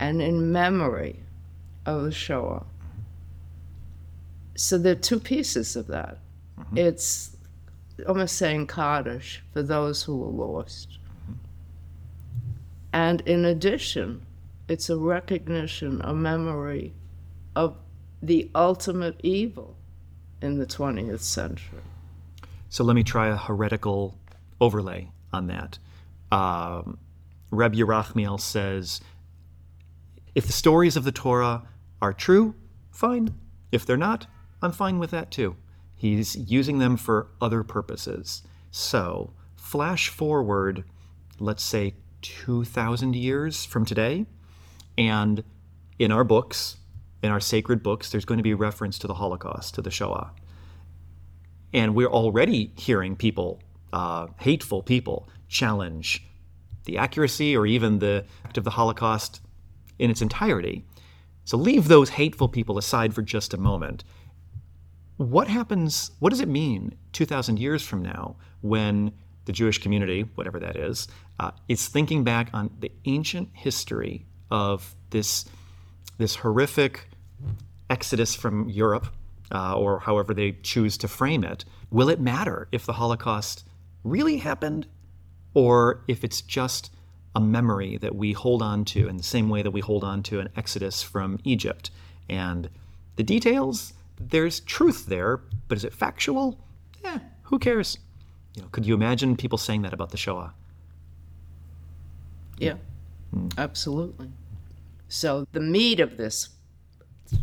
and 0.00 0.20
in 0.20 0.50
memory 0.50 1.20
of 1.84 2.02
the 2.02 2.12
Shoah. 2.12 2.64
Mm-hmm. 2.64 3.00
So 4.56 4.78
there 4.78 4.92
are 4.92 4.96
two 4.96 5.20
pieces 5.20 5.76
of 5.76 5.86
that. 5.88 6.18
Mm-hmm. 6.58 6.78
It's 6.78 7.36
almost 8.08 8.36
saying 8.36 8.66
Kaddish 8.66 9.42
for 9.52 9.62
those 9.62 10.02
who 10.02 10.16
were 10.16 10.46
lost. 10.46 10.98
And 12.92 13.20
in 13.22 13.44
addition, 13.44 14.22
it's 14.68 14.90
a 14.90 14.96
recognition, 14.96 16.00
a 16.02 16.14
memory 16.14 16.94
of 17.54 17.76
the 18.22 18.50
ultimate 18.54 19.20
evil 19.22 19.76
in 20.40 20.58
the 20.58 20.66
20th 20.66 21.20
century. 21.20 21.80
So 22.68 22.84
let 22.84 22.94
me 22.94 23.02
try 23.02 23.28
a 23.28 23.36
heretical 23.36 24.18
overlay 24.60 25.10
on 25.32 25.46
that. 25.48 25.78
Um, 26.30 26.98
Reb 27.50 27.74
Yerachmiel 27.74 28.40
says, 28.40 29.00
if 30.34 30.46
the 30.46 30.52
stories 30.52 30.96
of 30.96 31.04
the 31.04 31.12
Torah 31.12 31.62
are 32.02 32.12
true, 32.12 32.54
fine. 32.90 33.34
If 33.72 33.86
they're 33.86 33.96
not, 33.96 34.26
I'm 34.60 34.72
fine 34.72 34.98
with 34.98 35.10
that 35.12 35.30
too. 35.30 35.56
He's 35.94 36.36
using 36.36 36.78
them 36.78 36.96
for 36.96 37.28
other 37.40 37.62
purposes. 37.62 38.42
So, 38.70 39.32
flash 39.54 40.10
forward, 40.10 40.84
let's 41.38 41.62
say 41.62 41.94
2,000 42.22 43.16
years 43.16 43.64
from 43.64 43.86
today, 43.86 44.26
and 44.98 45.42
in 45.98 46.12
our 46.12 46.24
books, 46.24 46.76
in 47.26 47.32
our 47.32 47.40
sacred 47.40 47.82
books, 47.82 48.10
there's 48.10 48.24
going 48.24 48.38
to 48.38 48.44
be 48.44 48.54
reference 48.54 48.98
to 49.00 49.06
the 49.06 49.14
Holocaust, 49.14 49.74
to 49.74 49.82
the 49.82 49.90
Shoah. 49.90 50.32
And 51.72 51.94
we're 51.94 52.08
already 52.08 52.72
hearing 52.76 53.16
people, 53.16 53.60
uh, 53.92 54.28
hateful 54.38 54.82
people, 54.82 55.28
challenge 55.48 56.24
the 56.84 56.98
accuracy 56.98 57.56
or 57.56 57.66
even 57.66 57.98
the 57.98 58.24
act 58.44 58.56
of 58.56 58.64
the 58.64 58.70
Holocaust 58.70 59.40
in 59.98 60.10
its 60.10 60.22
entirety. 60.22 60.86
So 61.44 61.56
leave 61.56 61.88
those 61.88 62.10
hateful 62.10 62.48
people 62.48 62.78
aside 62.78 63.14
for 63.14 63.22
just 63.22 63.52
a 63.52 63.58
moment. 63.58 64.04
What 65.16 65.48
happens, 65.48 66.12
what 66.18 66.30
does 66.30 66.40
it 66.40 66.48
mean 66.48 66.96
2,000 67.12 67.58
years 67.58 67.82
from 67.82 68.02
now 68.02 68.36
when 68.60 69.12
the 69.46 69.52
Jewish 69.52 69.78
community, 69.78 70.22
whatever 70.34 70.58
that 70.60 70.76
is, 70.76 71.08
uh, 71.40 71.52
is 71.68 71.88
thinking 71.88 72.24
back 72.24 72.50
on 72.52 72.70
the 72.80 72.92
ancient 73.04 73.48
history 73.52 74.26
of 74.50 74.94
this, 75.10 75.46
this 76.18 76.36
horrific 76.36 77.08
exodus 77.90 78.34
from 78.34 78.68
Europe, 78.68 79.06
uh, 79.52 79.76
or 79.76 80.00
however 80.00 80.34
they 80.34 80.52
choose 80.62 80.98
to 80.98 81.08
frame 81.08 81.44
it? 81.44 81.64
Will 81.90 82.08
it 82.08 82.20
matter 82.20 82.68
if 82.72 82.86
the 82.86 82.94
Holocaust 82.94 83.64
really 84.04 84.38
happened 84.38 84.86
or 85.54 86.02
if 86.06 86.24
it's 86.24 86.40
just 86.40 86.90
a 87.36 87.40
memory 87.40 87.98
that 87.98 88.14
we 88.14 88.32
hold 88.32 88.62
on 88.62 88.84
to 88.84 89.08
in 89.08 89.18
the 89.18 89.22
same 89.22 89.50
way 89.50 89.60
that 89.60 89.70
we 89.70 89.80
hold 89.80 90.02
on 90.02 90.22
to 90.22 90.40
an 90.40 90.48
exodus 90.56 91.02
from 91.02 91.38
Egypt. 91.44 91.90
And 92.30 92.70
the 93.16 93.22
details, 93.22 93.92
there's 94.18 94.60
truth 94.60 95.04
there, 95.06 95.40
but 95.68 95.76
is 95.76 95.84
it 95.84 95.92
factual? 95.92 96.58
Eh, 97.04 97.18
who 97.42 97.58
cares? 97.58 97.98
You 98.54 98.62
know, 98.62 98.68
could 98.72 98.86
you 98.86 98.94
imagine 98.94 99.36
people 99.36 99.58
saying 99.58 99.82
that 99.82 99.92
about 99.92 100.10
the 100.10 100.16
Shoah? 100.16 100.54
Yeah, 102.56 102.76
absolutely. 103.58 104.30
So 105.08 105.46
the 105.52 105.60
meat 105.60 106.00
of 106.00 106.16
this 106.16 106.48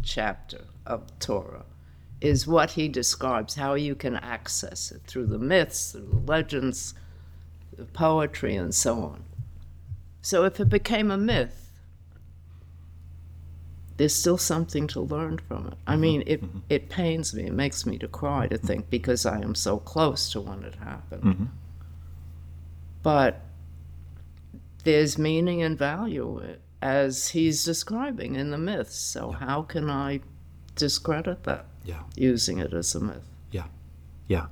chapter 0.04 0.66
of 0.86 1.18
Torah 1.20 1.66
is 2.22 2.48
what 2.48 2.72
he 2.72 2.88
describes 2.88 3.56
how 3.56 3.74
you 3.74 3.96
can 3.96 4.16
access 4.16 4.92
it 4.92 5.02
through 5.06 5.26
the 5.26 5.38
myths, 5.38 5.92
through 5.92 6.08
the 6.08 6.32
legends, 6.32 6.94
the 7.76 7.86
poetry, 7.86 8.56
and 8.56 8.74
so 8.74 8.96
on. 8.96 9.24
So 10.22 10.46
if 10.46 10.60
it 10.60 10.70
became 10.70 11.12
a 11.12 11.18
myth, 11.18 11.64
there's 13.98 14.16
still 14.16 14.38
something 14.38 14.88
to 14.88 15.02
learn 15.02 15.38
from 15.38 15.68
it. 15.68 15.74
I 15.86 15.94
mm-hmm. 15.94 16.02
mean, 16.02 16.24
it 16.26 16.42
mm-hmm. 16.42 16.60
it 16.70 16.90
pains 16.90 17.34
me, 17.34 17.44
it 17.44 17.54
makes 17.54 17.86
me 17.86 17.98
to 18.00 18.08
cry 18.08 18.48
to 18.48 18.58
think 18.58 18.90
because 18.90 19.26
I 19.26 19.42
am 19.42 19.54
so 19.54 19.78
close 19.78 20.32
to 20.32 20.42
when 20.42 20.64
it 20.64 20.76
happened. 20.76 21.24
Mm-hmm. 21.24 21.46
But 23.04 23.42
there's 24.84 25.18
meaning 25.18 25.62
and 25.62 25.78
value 25.78 26.42
i- 26.42 26.58
as 26.84 27.30
he's 27.30 27.64
describing 27.64 28.36
in 28.36 28.52
the 28.52 28.58
myths. 28.58 28.96
So 28.96 29.32
how 29.32 29.62
can 29.64 29.90
I 29.90 30.20
discredit 30.76 31.44
that 31.46 31.66
Yeah, 31.86 32.04
using 32.16 32.58
it 32.58 32.74
as 32.74 32.94
a 32.94 33.00
myth? 33.00 33.24
yeah, 33.52 33.66
yeah. 34.28 34.48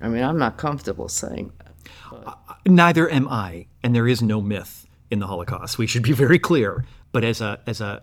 I 0.00 0.08
mean, 0.08 0.22
I'm 0.22 0.38
not 0.38 0.56
comfortable 0.58 1.08
saying 1.08 1.52
that. 1.58 2.38
Neither 2.66 3.08
am 3.10 3.28
I, 3.28 3.66
and 3.82 3.94
there 3.94 4.06
is 4.08 4.20
no 4.20 4.40
myth 4.40 4.86
in 5.10 5.20
the 5.20 5.26
Holocaust. 5.28 5.78
We 5.78 5.86
should 5.86 6.02
be 6.02 6.12
very 6.12 6.38
clear. 6.38 6.84
But 7.12 7.24
as 7.24 7.40
a 7.40 7.60
as 7.66 7.80
a 7.80 8.02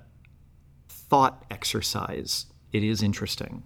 thought 0.90 1.46
exercise, 1.52 2.48
it 2.72 2.84
is 2.84 3.04
interesting. 3.04 3.64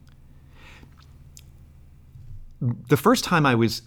The 2.62 2.98
first 2.98 3.24
time 3.24 3.46
I 3.46 3.56
was 3.56 3.84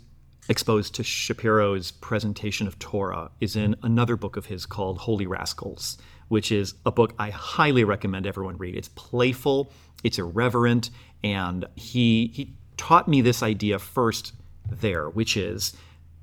exposed 0.49 0.95
to 0.97 1.03
Shapiro's 1.03 1.90
presentation 1.90 2.66
of 2.66 2.78
Torah 2.78 3.30
is 3.40 3.57
in 3.57 3.76
another 3.82 4.16
book 4.16 4.36
of 4.36 4.47
his 4.47 4.66
called 4.66 4.99
Holy 4.99 5.26
Rascals, 5.26 5.99
which 6.28 6.51
is 6.51 6.74
a 6.84 6.90
book 6.90 7.14
I 7.18 7.30
highly 7.30 7.84
recommend 7.84 8.26
everyone 8.26 8.57
read. 8.59 8.74
It's 8.74 8.88
playful, 8.88 9.72
it's 10.03 10.18
irreverent, 10.18 10.90
and 11.22 11.64
he 11.76 12.30
he 12.34 12.55
taught 12.76 13.07
me 13.07 13.20
this 13.20 13.43
idea 13.43 13.78
first 13.78 14.32
there, 14.68 15.09
which 15.09 15.36
is 15.36 15.76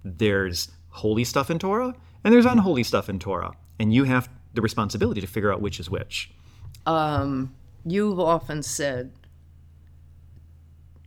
there's 0.04 0.70
holy 0.90 1.24
stuff 1.24 1.50
in 1.50 1.60
Torah 1.60 1.94
and 2.24 2.34
there's 2.34 2.46
unholy 2.46 2.84
stuff 2.84 3.10
in 3.10 3.20
Torah, 3.20 3.54
and 3.80 3.94
you 3.94 4.04
have 4.04 4.30
the 4.54 4.62
responsibility 4.62 5.22
to 5.22 5.28
figure 5.28 5.54
out 5.54 5.62
which 5.62 5.80
is 5.80 5.90
which. 5.90 6.32
Um, 6.86 7.56
you've 7.86 8.20
often 8.20 8.64
said 8.64 9.12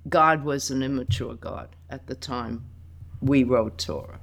God 0.09 0.45
was 0.45 0.71
an 0.71 0.83
immature 0.83 1.35
God 1.35 1.77
at 1.91 2.07
the 2.07 2.15
time 2.15 2.65
we 3.23 3.45
wrote 3.45 3.79
Torah. 3.79 4.21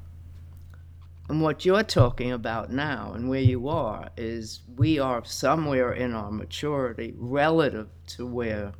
And 1.29 1.41
what 1.41 1.63
you're 1.63 1.83
talking 1.83 2.31
about 2.31 2.71
now 2.71 3.13
and 3.13 3.29
where 3.29 3.41
you 3.41 3.69
are 3.69 4.09
is 4.17 4.61
we 4.77 4.99
are 4.99 5.23
somewhere 5.23 5.93
in 5.93 6.13
our 6.13 6.31
maturity 6.31 7.13
relative 7.15 7.87
to 8.07 8.25
where 8.25 8.73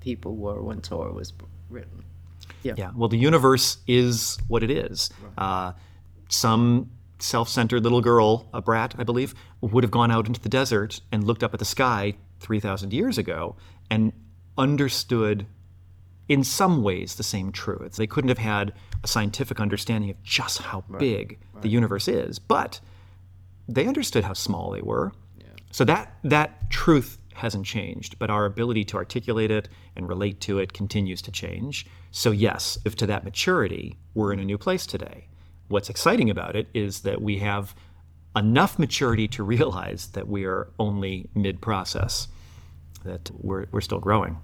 people 0.00 0.36
were 0.36 0.60
when 0.60 0.80
Torah 0.80 1.12
was 1.12 1.32
written. 1.70 2.04
Yeah. 2.64 2.74
Yeah. 2.76 2.90
Well, 2.96 3.08
the 3.08 3.18
universe 3.18 3.78
is 3.86 4.38
what 4.48 4.64
it 4.64 4.70
is. 4.70 5.10
Uh, 5.36 5.72
some 6.28 6.90
self 7.20 7.48
centered 7.48 7.84
little 7.84 8.00
girl, 8.00 8.48
a 8.52 8.60
brat, 8.60 8.96
I 8.98 9.04
believe, 9.04 9.34
would 9.60 9.84
have 9.84 9.90
gone 9.92 10.10
out 10.10 10.26
into 10.26 10.40
the 10.40 10.48
desert 10.48 11.00
and 11.12 11.24
looked 11.24 11.44
up 11.44 11.54
at 11.54 11.60
the 11.60 11.64
sky 11.64 12.14
3,000 12.40 12.92
years 12.92 13.18
ago 13.18 13.56
and 13.90 14.12
understood 14.56 15.46
in 16.28 16.44
some 16.44 16.82
ways 16.82 17.14
the 17.14 17.22
same 17.22 17.52
truths. 17.52 17.96
They 17.96 18.06
couldn't 18.06 18.28
have 18.28 18.38
had 18.38 18.72
a 19.02 19.08
scientific 19.08 19.60
understanding 19.60 20.10
of 20.10 20.22
just 20.22 20.58
how 20.62 20.84
big 20.98 21.38
the 21.62 21.68
universe 21.68 22.08
is, 22.08 22.38
but 22.38 22.80
they 23.68 23.86
understood 23.86 24.24
how 24.24 24.34
small 24.34 24.70
they 24.70 24.82
were. 24.82 25.12
So 25.70 25.84
that 25.84 26.14
that 26.24 26.70
truth 26.70 27.18
hasn't 27.34 27.66
changed, 27.66 28.18
but 28.18 28.30
our 28.30 28.44
ability 28.44 28.84
to 28.84 28.96
articulate 28.96 29.50
it 29.50 29.68
and 29.96 30.08
relate 30.08 30.40
to 30.40 30.58
it 30.58 30.72
continues 30.72 31.22
to 31.22 31.30
change. 31.30 31.86
So 32.10 32.30
yes, 32.30 32.78
if 32.84 32.96
to 32.96 33.06
that 33.06 33.24
maturity, 33.24 33.96
we're 34.14 34.32
in 34.32 34.40
a 34.40 34.44
new 34.44 34.58
place 34.58 34.86
today. 34.86 35.28
What's 35.68 35.90
exciting 35.90 36.30
about 36.30 36.56
it 36.56 36.68
is 36.74 37.00
that 37.00 37.22
we 37.22 37.38
have 37.38 37.74
enough 38.34 38.78
maturity 38.78 39.28
to 39.28 39.42
realize 39.54 40.08
that 40.08 40.28
we 40.28 40.44
are 40.44 40.68
only 40.78 41.28
mid-process, 41.34 42.28
that 43.04 43.30
we're, 43.38 43.66
we're 43.70 43.80
still 43.80 44.00
growing. 44.00 44.38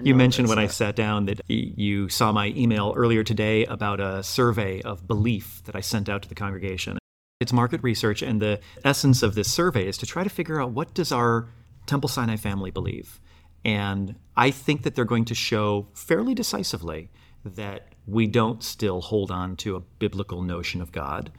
You 0.00 0.14
mentioned 0.14 0.48
when 0.48 0.58
I 0.58 0.66
sat 0.68 0.96
down 0.96 1.26
that 1.26 1.40
you 1.48 2.08
saw 2.08 2.32
my 2.32 2.48
email 2.56 2.94
earlier 2.96 3.22
today 3.22 3.66
about 3.66 4.00
a 4.00 4.22
survey 4.22 4.80
of 4.82 5.06
belief 5.06 5.62
that 5.64 5.76
I 5.76 5.80
sent 5.80 6.08
out 6.08 6.22
to 6.22 6.28
the 6.28 6.34
congregation. 6.34 6.98
It's 7.40 7.52
market 7.52 7.82
research, 7.82 8.22
and 8.22 8.40
the 8.40 8.60
essence 8.84 9.22
of 9.22 9.34
this 9.34 9.52
survey 9.52 9.86
is 9.86 9.98
to 9.98 10.06
try 10.06 10.24
to 10.24 10.30
figure 10.30 10.60
out 10.60 10.70
what 10.70 10.94
does 10.94 11.12
our 11.12 11.48
Temple 11.86 12.08
Sinai 12.08 12.36
family 12.36 12.70
believe. 12.70 13.20
And 13.64 14.16
I 14.36 14.50
think 14.50 14.82
that 14.82 14.94
they're 14.94 15.04
going 15.04 15.26
to 15.26 15.34
show 15.34 15.88
fairly 15.94 16.34
decisively 16.34 17.10
that 17.44 17.94
we 18.06 18.26
don't 18.26 18.62
still 18.62 19.00
hold 19.02 19.30
on 19.30 19.56
to 19.56 19.76
a 19.76 19.80
biblical 19.80 20.42
notion 20.42 20.80
of 20.80 20.90
God. 20.90 21.30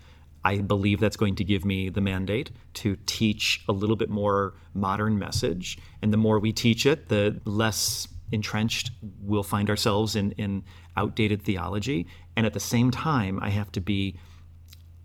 I 0.45 0.59
believe 0.59 0.99
that's 0.99 1.17
going 1.17 1.35
to 1.35 1.43
give 1.43 1.65
me 1.65 1.89
the 1.89 2.01
mandate 2.01 2.51
to 2.75 2.97
teach 3.05 3.63
a 3.67 3.71
little 3.71 3.95
bit 3.95 4.09
more 4.09 4.53
modern 4.73 5.17
message. 5.17 5.77
And 6.01 6.13
the 6.13 6.17
more 6.17 6.39
we 6.39 6.51
teach 6.51 6.85
it, 6.85 7.07
the 7.09 7.41
less 7.45 8.07
entrenched 8.31 8.91
we'll 9.19 9.43
find 9.43 9.69
ourselves 9.69 10.15
in, 10.15 10.31
in 10.33 10.63
outdated 10.97 11.41
theology. 11.41 12.07
And 12.35 12.45
at 12.45 12.53
the 12.53 12.59
same 12.59 12.91
time, 12.91 13.39
I 13.41 13.49
have 13.49 13.71
to 13.73 13.81
be 13.81 14.17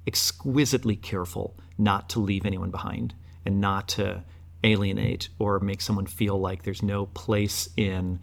exquisitely 0.07 0.97
careful 0.97 1.59
not 1.77 2.09
to 2.11 2.21
leave 2.21 2.47
anyone 2.47 2.71
behind 2.71 3.15
and 3.45 3.61
not 3.61 3.89
to 3.89 4.25
alienate 4.65 5.29
or 5.39 5.61
make 5.61 5.81
someone 5.81 6.07
feel 6.07 6.39
like 6.41 6.63
there's 6.63 6.83
no 6.83 7.07
place 7.07 7.69
in 7.77 8.21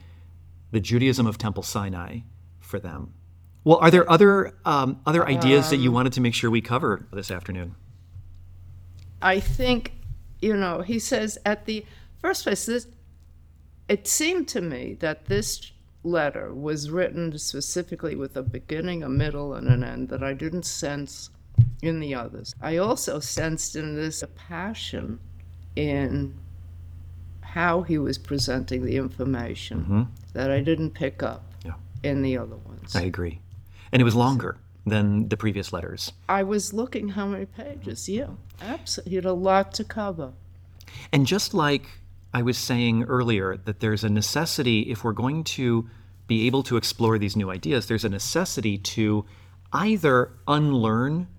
the 0.71 0.79
Judaism 0.79 1.27
of 1.27 1.37
Temple 1.37 1.63
Sinai 1.63 2.19
for 2.59 2.79
them. 2.79 3.13
Well, 3.63 3.77
are 3.77 3.89
there 3.89 4.09
other 4.09 4.57
um, 4.65 5.01
other 5.05 5.27
ideas 5.27 5.69
that 5.71 5.77
you 5.77 5.91
wanted 5.91 6.13
to 6.13 6.21
make 6.21 6.33
sure 6.33 6.51
we 6.51 6.61
cover 6.61 7.07
this 7.11 7.31
afternoon? 7.31 7.75
I 9.21 9.39
think, 9.39 9.93
you 10.41 10.55
know, 10.55 10.81
he 10.81 10.99
says 10.99 11.39
at 11.45 11.65
the 11.65 11.85
first 12.19 12.43
place, 12.43 12.65
this, 12.65 12.87
it 13.87 14.07
seemed 14.07 14.47
to 14.49 14.61
me 14.61 14.95
that 14.99 15.25
this 15.25 15.71
letter 16.03 16.53
was 16.53 16.89
written 16.89 17.37
specifically 17.37 18.15
with 18.15 18.37
a 18.37 18.43
beginning, 18.43 19.03
a 19.03 19.09
middle, 19.09 19.53
and 19.53 19.67
an 19.67 19.83
end 19.83 20.09
that 20.09 20.23
I 20.23 20.33
didn't 20.33 20.65
sense 20.65 21.29
in 21.81 21.99
the 21.99 22.15
others. 22.15 22.53
I 22.61 22.77
also 22.77 23.19
sensed 23.19 23.75
in 23.75 23.95
this 23.95 24.21
a 24.21 24.27
passion 24.27 25.19
in 25.75 26.35
how 27.41 27.81
he 27.81 27.97
was 27.97 28.17
presenting 28.17 28.85
the 28.85 28.97
information 28.97 29.79
mm-hmm. 29.79 30.03
that 30.33 30.51
I 30.51 30.61
didn't 30.61 30.91
pick 30.91 31.23
up 31.23 31.43
Yeah. 31.63 31.73
in 32.03 32.21
the 32.21 32.37
other 32.37 32.57
ones. 32.57 32.95
I 32.95 33.01
agree. 33.03 33.39
And 33.91 34.01
it 34.01 34.05
was 34.05 34.15
longer 34.15 34.57
than 34.85 35.29
the 35.29 35.37
previous 35.37 35.71
letters. 35.71 36.11
I 36.27 36.43
was 36.43 36.73
looking 36.73 37.09
how 37.09 37.27
many 37.27 37.45
pages. 37.45 38.09
Yeah, 38.09 38.27
absolutely. 38.61 39.09
He 39.11 39.15
had 39.15 39.25
a 39.25 39.33
lot 39.33 39.73
to 39.75 39.83
cover. 39.83 40.33
And 41.11 41.25
just 41.25 41.53
like 41.53 41.87
I 42.35 42.41
was 42.41 42.57
saying 42.57 43.05
earlier, 43.05 43.55
that 43.55 43.79
there's 43.79 44.03
a 44.03 44.09
necessity, 44.09 44.81
if 44.91 45.05
we're 45.05 45.13
going 45.13 45.45
to 45.55 45.89
be 46.27 46.47
able 46.47 46.63
to 46.63 46.75
explore 46.75 47.17
these 47.17 47.37
new 47.37 47.49
ideas, 47.49 47.87
there's 47.87 48.03
a 48.03 48.09
necessity 48.09 48.77
to 48.77 49.25
either 49.71 50.33
unlearn 50.45 51.29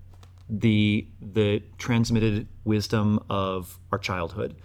the, 0.49 1.05
the 1.21 1.61
transmitted 1.77 2.47
wisdom 2.63 3.23
of 3.29 3.77
our 3.91 3.99
childhood, 3.99 4.55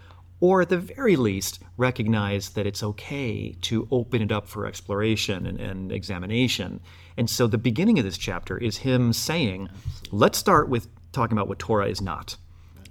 or 0.40 0.62
at 0.62 0.70
the 0.70 0.78
very 0.78 1.16
least, 1.16 1.58
recognize 1.76 2.48
that 2.50 2.66
it's 2.66 2.82
okay 2.82 3.54
to 3.60 3.86
open 3.90 4.22
it 4.22 4.32
up 4.32 4.48
for 4.48 4.64
exploration 4.64 5.46
and, 5.46 5.60
and 5.60 5.92
examination. 5.92 6.80
And 7.18 7.28
so 7.28 7.46
the 7.46 7.58
beginning 7.58 7.98
of 7.98 8.06
this 8.06 8.16
chapter 8.16 8.56
is 8.56 8.78
him 8.78 9.12
saying, 9.12 9.68
let's 10.10 10.38
start 10.38 10.70
with 10.70 10.88
talking 11.12 11.36
about 11.36 11.48
what 11.48 11.58
Torah 11.58 11.88
is 11.88 12.00
not. 12.00 12.36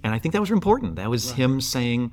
And 0.04 0.14
I 0.14 0.20
think 0.20 0.32
that 0.32 0.40
was 0.40 0.52
important. 0.52 0.94
That 0.94 1.10
was 1.10 1.32
him 1.32 1.60
saying, 1.60 2.12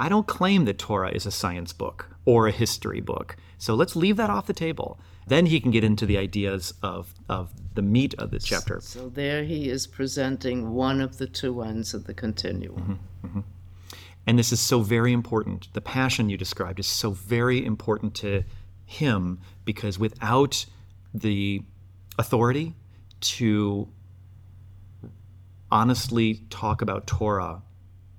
I 0.00 0.08
don't 0.08 0.26
claim 0.26 0.64
that 0.64 0.78
Torah 0.78 1.10
is 1.10 1.26
a 1.26 1.30
science 1.30 1.74
book 1.74 2.08
or 2.24 2.48
a 2.48 2.52
history 2.52 3.02
book. 3.02 3.36
So 3.58 3.74
let's 3.74 3.94
leave 3.94 4.16
that 4.16 4.30
off 4.30 4.46
the 4.46 4.54
table. 4.54 4.98
Then 5.26 5.44
he 5.44 5.60
can 5.60 5.70
get 5.70 5.84
into 5.84 6.06
the 6.06 6.16
ideas 6.16 6.72
of, 6.82 7.12
of 7.28 7.52
the 7.74 7.82
meat 7.82 8.14
of 8.14 8.30
this 8.30 8.42
chapter. 8.42 8.80
So 8.80 9.10
there 9.10 9.44
he 9.44 9.68
is 9.68 9.86
presenting 9.86 10.72
one 10.72 11.02
of 11.02 11.18
the 11.18 11.26
two 11.26 11.60
ends 11.60 11.92
of 11.92 12.04
the 12.04 12.14
continuum. 12.14 12.98
Mm-hmm, 13.22 13.26
mm-hmm. 13.26 13.40
And 14.26 14.38
this 14.38 14.52
is 14.52 14.60
so 14.60 14.80
very 14.80 15.12
important. 15.12 15.68
The 15.74 15.82
passion 15.82 16.30
you 16.30 16.38
described 16.38 16.80
is 16.80 16.86
so 16.86 17.10
very 17.10 17.62
important 17.62 18.14
to 18.16 18.44
him 18.86 19.40
because 19.66 19.98
without 19.98 20.64
the 21.12 21.60
authority 22.18 22.74
to 23.20 23.86
honestly 25.70 26.46
talk 26.48 26.80
about 26.80 27.06
Torah 27.06 27.60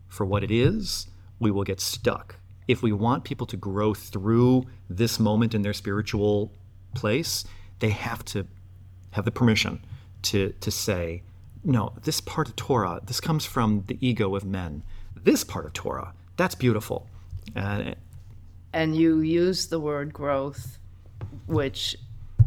for 0.07 0.27
what 0.27 0.43
it 0.43 0.51
is, 0.51 1.07
we 1.41 1.51
will 1.51 1.63
get 1.63 1.81
stuck. 1.81 2.35
If 2.67 2.81
we 2.81 2.93
want 2.93 3.25
people 3.25 3.47
to 3.47 3.57
grow 3.57 3.93
through 3.93 4.67
this 4.89 5.19
moment 5.19 5.53
in 5.53 5.63
their 5.63 5.73
spiritual 5.73 6.53
place, 6.93 7.43
they 7.79 7.89
have 7.89 8.23
to 8.25 8.47
have 9.09 9.25
the 9.25 9.31
permission 9.31 9.83
to, 10.21 10.53
to 10.61 10.71
say, 10.71 11.23
no, 11.63 11.93
this 12.03 12.21
part 12.21 12.47
of 12.47 12.55
Torah, 12.55 13.01
this 13.03 13.19
comes 13.19 13.45
from 13.45 13.83
the 13.87 13.97
ego 13.99 14.35
of 14.35 14.45
men. 14.45 14.83
This 15.23 15.43
part 15.43 15.65
of 15.65 15.73
Torah, 15.73 16.13
that's 16.37 16.55
beautiful. 16.55 17.07
Uh, 17.55 17.95
And 18.73 18.95
you 18.95 19.19
use 19.19 19.67
the 19.67 19.79
word 19.79 20.13
growth, 20.13 20.77
which 21.47 21.97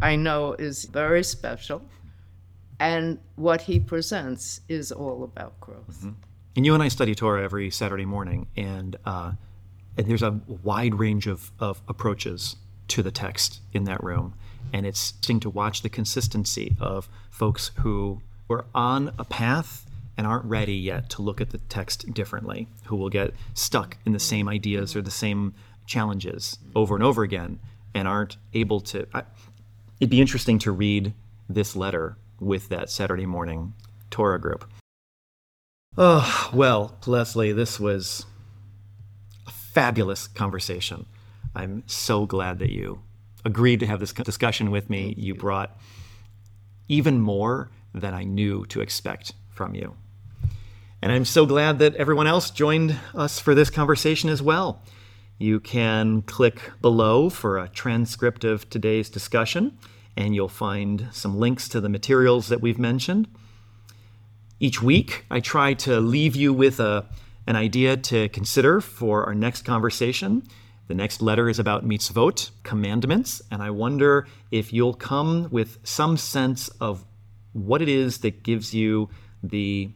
I 0.00 0.16
know 0.16 0.54
is 0.54 0.84
very 0.84 1.22
special. 1.22 1.82
And 2.80 3.18
what 3.36 3.60
he 3.62 3.78
presents 3.78 4.60
is 4.68 4.90
all 4.90 5.22
about 5.24 5.60
growth. 5.60 6.06
And 6.56 6.64
you 6.64 6.72
and 6.72 6.82
I 6.82 6.88
study 6.88 7.16
Torah 7.16 7.42
every 7.42 7.68
Saturday 7.70 8.04
morning, 8.04 8.46
and 8.56 8.96
uh, 9.04 9.32
and 9.96 10.06
there's 10.06 10.22
a 10.22 10.40
wide 10.62 10.94
range 10.94 11.26
of, 11.26 11.50
of 11.58 11.82
approaches 11.88 12.56
to 12.88 13.02
the 13.02 13.10
text 13.10 13.60
in 13.72 13.84
that 13.84 14.02
room, 14.04 14.34
and 14.72 14.86
it's 14.86 15.12
interesting 15.14 15.40
to 15.40 15.50
watch 15.50 15.82
the 15.82 15.88
consistency 15.88 16.76
of 16.80 17.08
folks 17.30 17.72
who 17.80 18.20
were 18.46 18.66
on 18.72 19.12
a 19.18 19.24
path 19.24 19.86
and 20.16 20.28
aren't 20.28 20.44
ready 20.44 20.76
yet 20.76 21.10
to 21.10 21.22
look 21.22 21.40
at 21.40 21.50
the 21.50 21.58
text 21.58 22.12
differently, 22.14 22.68
who 22.84 22.94
will 22.94 23.08
get 23.08 23.34
stuck 23.54 23.96
in 24.06 24.12
the 24.12 24.20
same 24.20 24.48
ideas 24.48 24.94
or 24.94 25.02
the 25.02 25.10
same 25.10 25.54
challenges 25.86 26.58
over 26.76 26.94
and 26.94 27.02
over 27.02 27.24
again, 27.24 27.58
and 27.94 28.06
aren't 28.06 28.36
able 28.52 28.80
to. 28.80 29.08
I, 29.12 29.24
it'd 29.98 30.10
be 30.10 30.20
interesting 30.20 30.60
to 30.60 30.70
read 30.70 31.14
this 31.48 31.74
letter 31.74 32.16
with 32.38 32.68
that 32.68 32.90
Saturday 32.90 33.26
morning 33.26 33.74
Torah 34.10 34.40
group. 34.40 34.64
Oh, 35.96 36.50
well, 36.52 36.96
Lesley, 37.06 37.52
this 37.52 37.78
was 37.78 38.26
a 39.46 39.52
fabulous 39.52 40.26
conversation. 40.26 41.06
I'm 41.54 41.84
so 41.86 42.26
glad 42.26 42.58
that 42.58 42.70
you 42.70 43.00
agreed 43.44 43.78
to 43.78 43.86
have 43.86 44.00
this 44.00 44.12
discussion 44.12 44.72
with 44.72 44.90
me. 44.90 45.14
You 45.16 45.36
brought 45.36 45.78
even 46.88 47.20
more 47.20 47.70
than 47.94 48.12
I 48.12 48.24
knew 48.24 48.66
to 48.66 48.80
expect 48.80 49.34
from 49.50 49.76
you. 49.76 49.94
And 51.00 51.12
I'm 51.12 51.24
so 51.24 51.46
glad 51.46 51.78
that 51.78 51.94
everyone 51.94 52.26
else 52.26 52.50
joined 52.50 52.98
us 53.14 53.38
for 53.38 53.54
this 53.54 53.70
conversation 53.70 54.30
as 54.30 54.42
well. 54.42 54.82
You 55.38 55.60
can 55.60 56.22
click 56.22 56.72
below 56.80 57.28
for 57.28 57.56
a 57.56 57.68
transcript 57.68 58.42
of 58.42 58.68
today's 58.68 59.08
discussion, 59.08 59.78
and 60.16 60.34
you'll 60.34 60.48
find 60.48 61.06
some 61.12 61.38
links 61.38 61.68
to 61.68 61.80
the 61.80 61.88
materials 61.88 62.48
that 62.48 62.60
we've 62.60 62.80
mentioned. 62.80 63.28
Each 64.60 64.80
week, 64.82 65.24
I 65.30 65.40
try 65.40 65.74
to 65.74 66.00
leave 66.00 66.36
you 66.36 66.52
with 66.52 66.80
a, 66.80 67.06
an 67.46 67.56
idea 67.56 67.96
to 67.96 68.28
consider 68.28 68.80
for 68.80 69.24
our 69.24 69.34
next 69.34 69.62
conversation. 69.62 70.42
The 70.88 70.94
next 70.94 71.20
letter 71.20 71.48
is 71.48 71.58
about 71.58 71.86
mitzvot, 71.86 72.50
commandments, 72.62 73.42
and 73.50 73.62
I 73.62 73.70
wonder 73.70 74.26
if 74.50 74.72
you'll 74.72 74.94
come 74.94 75.48
with 75.50 75.78
some 75.82 76.16
sense 76.16 76.68
of 76.80 77.04
what 77.52 77.82
it 77.82 77.88
is 77.88 78.18
that 78.18 78.42
gives 78.42 78.74
you 78.74 79.08
the 79.42 79.90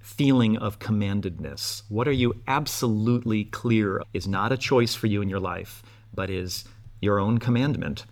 feeling 0.00 0.58
of 0.58 0.78
commandedness? 0.78 1.82
What 1.88 2.06
are 2.06 2.12
you 2.12 2.34
absolutely 2.46 3.44
clear 3.44 4.02
is 4.12 4.28
not 4.28 4.52
a 4.52 4.56
choice 4.56 4.94
for 4.94 5.06
you 5.06 5.22
in 5.22 5.28
your 5.28 5.40
life, 5.40 5.82
but 6.14 6.28
is 6.28 6.64
your 7.00 7.18
own 7.18 7.38
commandment? 7.38 8.04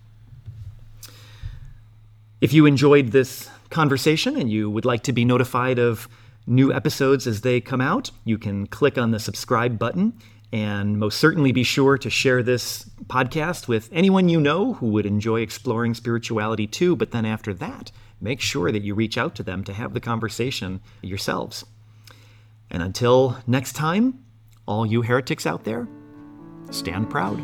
If 2.41 2.53
you 2.53 2.65
enjoyed 2.65 3.11
this 3.11 3.51
conversation 3.69 4.35
and 4.35 4.51
you 4.51 4.67
would 4.67 4.83
like 4.83 5.03
to 5.03 5.13
be 5.13 5.23
notified 5.23 5.77
of 5.77 6.09
new 6.47 6.73
episodes 6.73 7.27
as 7.27 7.41
they 7.41 7.61
come 7.61 7.81
out, 7.81 8.09
you 8.25 8.39
can 8.39 8.65
click 8.65 8.97
on 8.97 9.11
the 9.11 9.19
subscribe 9.19 9.77
button 9.77 10.13
and 10.51 10.97
most 10.97 11.19
certainly 11.19 11.51
be 11.51 11.63
sure 11.63 11.99
to 11.99 12.09
share 12.09 12.41
this 12.41 12.89
podcast 13.05 13.67
with 13.67 13.89
anyone 13.91 14.27
you 14.27 14.41
know 14.41 14.73
who 14.73 14.87
would 14.87 15.05
enjoy 15.05 15.41
exploring 15.41 15.93
spirituality 15.93 16.65
too. 16.65 16.95
But 16.95 17.11
then 17.11 17.25
after 17.25 17.53
that, 17.53 17.91
make 18.19 18.41
sure 18.41 18.71
that 18.71 18.81
you 18.81 18.95
reach 18.95 19.19
out 19.19 19.35
to 19.35 19.43
them 19.43 19.63
to 19.65 19.73
have 19.73 19.93
the 19.93 19.99
conversation 19.99 20.81
yourselves. 21.03 21.63
And 22.71 22.81
until 22.81 23.37
next 23.45 23.73
time, 23.73 24.25
all 24.65 24.85
you 24.85 25.03
heretics 25.03 25.45
out 25.45 25.63
there, 25.63 25.87
stand 26.71 27.09
proud. 27.11 27.39